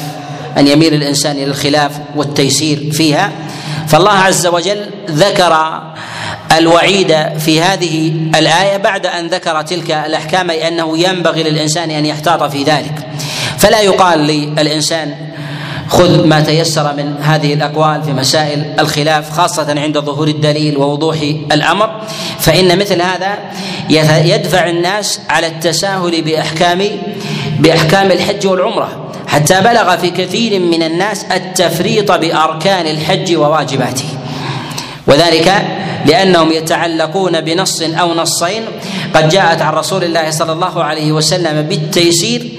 أن 0.57 0.67
يميل 0.67 0.93
الإنسان 0.93 1.35
إلى 1.35 1.45
الخلاف 1.45 1.91
والتيسير 2.15 2.91
فيها. 2.91 3.31
فالله 3.87 4.11
عز 4.11 4.47
وجل 4.47 4.85
ذكر 5.09 5.81
الوعيد 6.57 7.15
في 7.39 7.61
هذه 7.61 8.13
الآية 8.35 8.77
بعد 8.77 9.05
أن 9.05 9.27
ذكر 9.27 9.61
تلك 9.61 9.91
الأحكام 9.91 10.49
أي 10.49 10.67
أنه 10.67 10.97
ينبغي 10.97 11.43
للإنسان 11.43 11.91
أن 11.91 12.05
يحتاط 12.05 12.43
في 12.43 12.63
ذلك. 12.63 13.07
فلا 13.57 13.79
يقال 13.81 14.19
للإنسان 14.19 15.15
خذ 15.87 16.27
ما 16.27 16.41
تيسر 16.41 16.93
من 16.93 17.15
هذه 17.21 17.53
الأقوال 17.53 18.03
في 18.03 18.11
مسائل 18.11 18.75
الخلاف 18.79 19.31
خاصة 19.31 19.79
عند 19.79 19.99
ظهور 19.99 20.27
الدليل 20.27 20.77
ووضوح 20.77 21.17
الأمر. 21.51 22.01
فإن 22.39 22.79
مثل 22.79 23.01
هذا 23.01 23.37
يدفع 24.25 24.69
الناس 24.69 25.19
على 25.29 25.47
التساهل 25.47 26.21
بأحكام 26.21 26.87
بأحكام 27.59 28.11
الحج 28.11 28.47
والعمرة. 28.47 29.11
حتى 29.27 29.61
بلغ 29.61 29.97
في 29.97 30.09
كثير 30.09 30.59
من 30.59 30.83
الناس 30.83 31.25
التفريط 31.31 32.11
بأركان 32.11 32.87
الحج 32.87 33.35
وواجباته. 33.35 34.05
وذلك 35.07 35.53
لأنهم 36.05 36.51
يتعلقون 36.51 37.41
بنص 37.41 37.81
أو 37.81 38.13
نصين. 38.13 38.63
قد 39.13 39.29
جاءت 39.29 39.61
عن 39.61 39.73
رسول 39.73 40.03
الله 40.03 40.31
صلى 40.31 40.51
الله 40.51 40.83
عليه 40.83 41.11
وسلم 41.11 41.61
بالتيسير 41.61 42.51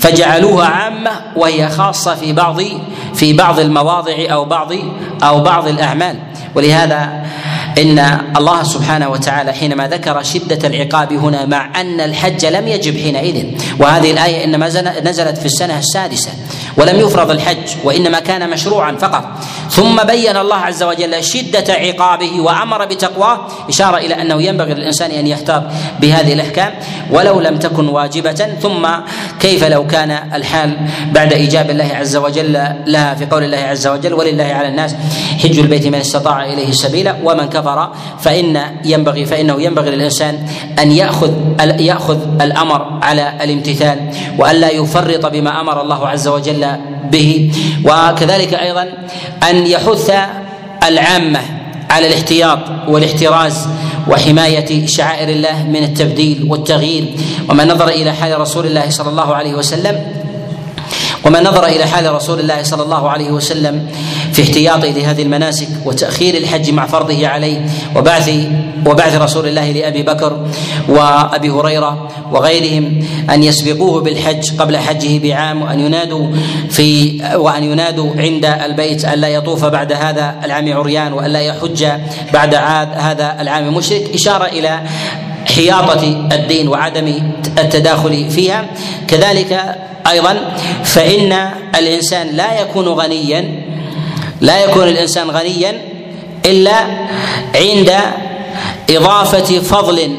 فجعلوها 0.00 0.66
عامة 0.66 1.10
وهي 1.36 1.68
خاصة 1.68 2.14
في 2.14 2.32
بعض 2.32 2.60
في 3.14 3.32
بعض 3.32 3.60
المواضع 3.60 4.14
أو 4.32 4.44
بعض 4.44 4.72
أو 5.22 5.40
بعض 5.40 5.68
الأعمال. 5.68 6.16
ولهذا 6.54 7.26
إن 7.78 7.98
الله 8.36 8.62
سبحانه 8.62 9.08
وتعالى 9.08 9.52
حينما 9.52 9.88
ذكر 9.88 10.22
شدة 10.22 10.68
العقاب 10.68 11.12
هنا 11.12 11.46
مع 11.46 11.80
أن 11.80 12.00
الحج 12.00 12.46
لم 12.46 12.68
يجب 12.68 12.96
حينئذ 12.96 13.44
وهذه 13.80 14.10
الآية 14.10 14.44
إنما 14.44 14.66
نزلت 15.04 15.38
في 15.38 15.46
السنة 15.46 15.78
السادسة 15.78 16.30
ولم 16.76 17.00
يفرض 17.00 17.30
الحج 17.30 17.76
وإنما 17.84 18.20
كان 18.20 18.50
مشروعا 18.50 18.92
فقط. 18.92 19.24
ثم 19.70 20.02
بين 20.04 20.36
الله 20.36 20.56
عز 20.56 20.82
وجل 20.82 21.24
شدة 21.24 21.74
عقابه 21.74 22.40
وأمر 22.40 22.84
بتقواه 22.84 23.46
إشارة 23.68 23.96
إلى 23.96 24.22
أنه 24.22 24.42
ينبغي 24.42 24.74
للإنسان 24.74 25.10
أن 25.10 25.26
يحتاط 25.26 25.62
بهذه 26.00 26.32
الأحكام 26.32 26.72
ولو 27.10 27.40
لم 27.40 27.56
تكن 27.56 27.88
واجبة. 27.88 28.32
ثم 28.62 28.88
كيف 29.40 29.64
لو 29.64 29.86
كان 29.86 30.10
الحال 30.34 30.76
بعد 31.12 31.32
إيجاب 31.32 31.70
الله 31.70 31.90
عز 31.94 32.16
وجل 32.16 32.52
لها 32.86 33.14
في 33.14 33.26
قول 33.26 33.44
الله 33.44 33.58
عز 33.58 33.86
وجل 33.86 34.14
ولله 34.14 34.44
على 34.44 34.68
الناس 34.68 34.94
حج 35.42 35.58
البيت 35.58 35.86
من 35.86 35.94
استطاع 35.94 36.44
إليه 36.44 36.72
سبيلا 36.72 37.16
ومن 37.24 37.48
كفر 37.48 37.61
فإن 38.20 38.60
ينبغي 38.84 39.24
فإنه 39.24 39.62
ينبغي 39.62 39.90
للإنسان 39.90 40.46
أن 40.78 40.92
ياخذ 40.92 41.32
يأخذ 41.80 42.18
الأمر 42.40 42.98
على 43.02 43.44
الامتثال 43.44 43.98
والا 44.38 44.70
يفرط 44.70 45.26
بما 45.26 45.60
أمر 45.60 45.82
الله 45.82 46.08
عز 46.08 46.28
وجل 46.28 46.66
به. 47.10 47.52
وكذلك 47.84 48.54
أيضا 48.54 48.88
أن 49.50 49.66
يحث 49.66 50.12
العامة 50.88 51.40
على 51.90 52.06
الاحتياط 52.06 52.58
والاحتراز 52.88 53.68
وحماية 54.08 54.86
شعائر 54.86 55.28
الله 55.28 55.62
من 55.62 55.82
التبديل 55.84 56.46
والتغيير. 56.48 57.04
ومن 57.48 57.68
نظر 57.68 57.88
إلى 57.88 58.12
حال 58.12 58.40
رسول 58.40 58.66
الله 58.66 58.90
صلى 58.90 59.08
الله 59.08 59.34
عليه 59.34 59.54
وسلم 59.54 60.22
ومن 61.24 61.42
نظر 61.42 61.66
إلى 61.66 61.86
حال 61.86 62.14
رسول 62.14 62.40
الله 62.40 62.62
صلى 62.62 62.82
الله 62.82 63.10
عليه 63.10 63.30
وسلم 63.30 63.86
في 64.32 64.42
احتياطه 64.42 64.88
لهذه 64.88 65.22
المناسك 65.22 65.68
وتأخير 65.84 66.34
الحج 66.34 66.70
مع 66.70 66.86
فرضه 66.86 67.26
عليه 67.26 67.66
وبعث 67.96 68.30
وبعث 68.86 69.16
رسول 69.16 69.48
الله 69.48 69.70
لأبي 69.70 70.02
بكر 70.02 70.46
وأبي 70.88 71.50
هريرة 71.50 72.08
وغيرهم 72.32 73.06
أن 73.30 73.42
يسبقوه 73.42 74.00
بالحج 74.00 74.56
قبل 74.58 74.76
حجه 74.76 75.18
بعام 75.18 75.62
وأن 75.62 75.80
ينادوا 75.80 76.26
في 76.70 77.20
وأن 77.34 77.64
ينادوا 77.64 78.12
عند 78.16 78.44
البيت 78.44 79.04
الا 79.04 79.28
يطوف 79.28 79.64
بعد 79.64 79.92
هذا 79.92 80.34
العام 80.44 80.72
عريان 80.72 81.12
والا 81.12 81.40
يحج 81.40 81.86
بعد 82.32 82.54
عاد 82.54 82.88
هذا 82.94 83.36
العام 83.40 83.74
مشرك. 83.74 84.10
إشارة 84.14 84.44
إلى 84.44 84.80
حياطة 85.56 86.28
الدين 86.32 86.68
وعدم 86.68 87.22
التداخل 87.58 88.30
فيها. 88.30 88.64
كذلك 89.08 89.76
أيضا 90.10 90.56
فإن 90.84 91.32
الإنسان 91.78 92.26
لا 92.36 92.60
يكون 92.60 92.88
غنيا 92.88 93.61
لا 94.42 94.64
يكون 94.64 94.88
الإنسان 94.88 95.30
غنيا 95.30 95.82
إلا 96.46 96.74
عند 97.54 97.92
إضافة 98.90 99.58
فضل 99.60 100.16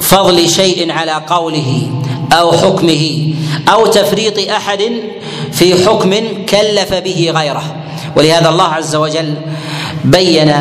فضل 0.00 0.48
شيء 0.48 0.92
على 0.92 1.12
قوله 1.12 1.90
أو 2.32 2.52
حكمه 2.52 3.34
أو 3.68 3.86
تفريط 3.86 4.50
أحد 4.50 4.82
في 5.52 5.86
حكم 5.86 6.14
كلف 6.48 6.94
به 6.94 7.32
غيره. 7.34 7.76
ولهذا 8.16 8.48
الله 8.48 8.64
عز 8.64 8.96
وجل 8.96 9.34
بين 10.04 10.54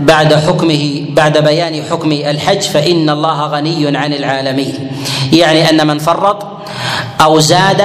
بعد 0.00 0.34
حكمه 0.34 1.04
بعد 1.08 1.38
بيان 1.38 1.82
حكم 1.90 2.12
الحج 2.12 2.60
فإن 2.60 3.10
الله 3.10 3.46
غني 3.46 3.98
عن 3.98 4.12
العالمين. 4.12 4.90
يعني 5.32 5.70
أن 5.70 5.86
من 5.86 5.98
فرط 5.98 6.46
أو 7.20 7.40
زاد 7.40 7.82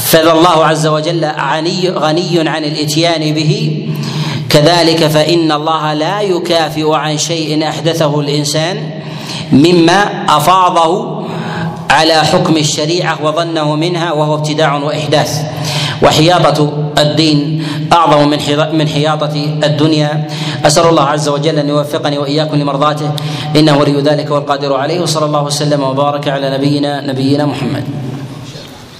فالله 0.00 0.66
عز 0.66 0.86
وجل 0.86 1.24
غني 1.24 1.90
غني 1.90 2.48
عن 2.48 2.64
الاتيان 2.64 3.34
به 3.34 3.86
كذلك 4.48 5.06
فان 5.06 5.52
الله 5.52 5.94
لا 5.94 6.20
يكافئ 6.20 6.92
عن 6.92 7.18
شيء 7.18 7.68
احدثه 7.68 8.20
الانسان 8.20 8.90
مما 9.52 10.26
افاضه 10.28 11.20
على 11.90 12.14
حكم 12.14 12.56
الشريعه 12.56 13.18
وظنه 13.24 13.74
منها 13.74 14.12
وهو 14.12 14.34
ابتداع 14.34 14.74
واحداث. 14.74 15.42
وحياطه 16.02 16.72
الدين 16.98 17.66
اعظم 17.92 18.28
من 18.28 18.38
من 18.72 18.88
حياطه 18.88 19.34
الدنيا. 19.64 20.26
أسأل 20.66 20.86
الله 20.88 21.02
عز 21.02 21.28
وجل 21.28 21.58
أن 21.58 21.68
يوفقني 21.68 22.18
وإياكم 22.18 22.56
لمرضاته. 22.56 23.10
إنه 23.56 23.78
ولي 23.78 24.00
ذلك 24.00 24.30
والقادر 24.30 24.74
عليه. 24.74 25.00
وصلى 25.00 25.26
الله 25.26 25.42
وسلم 25.44 25.82
وبارك 25.82 26.28
على 26.28 26.50
نبينا 26.50 27.00
نبينا 27.06 27.46
محمد. 27.46 28.09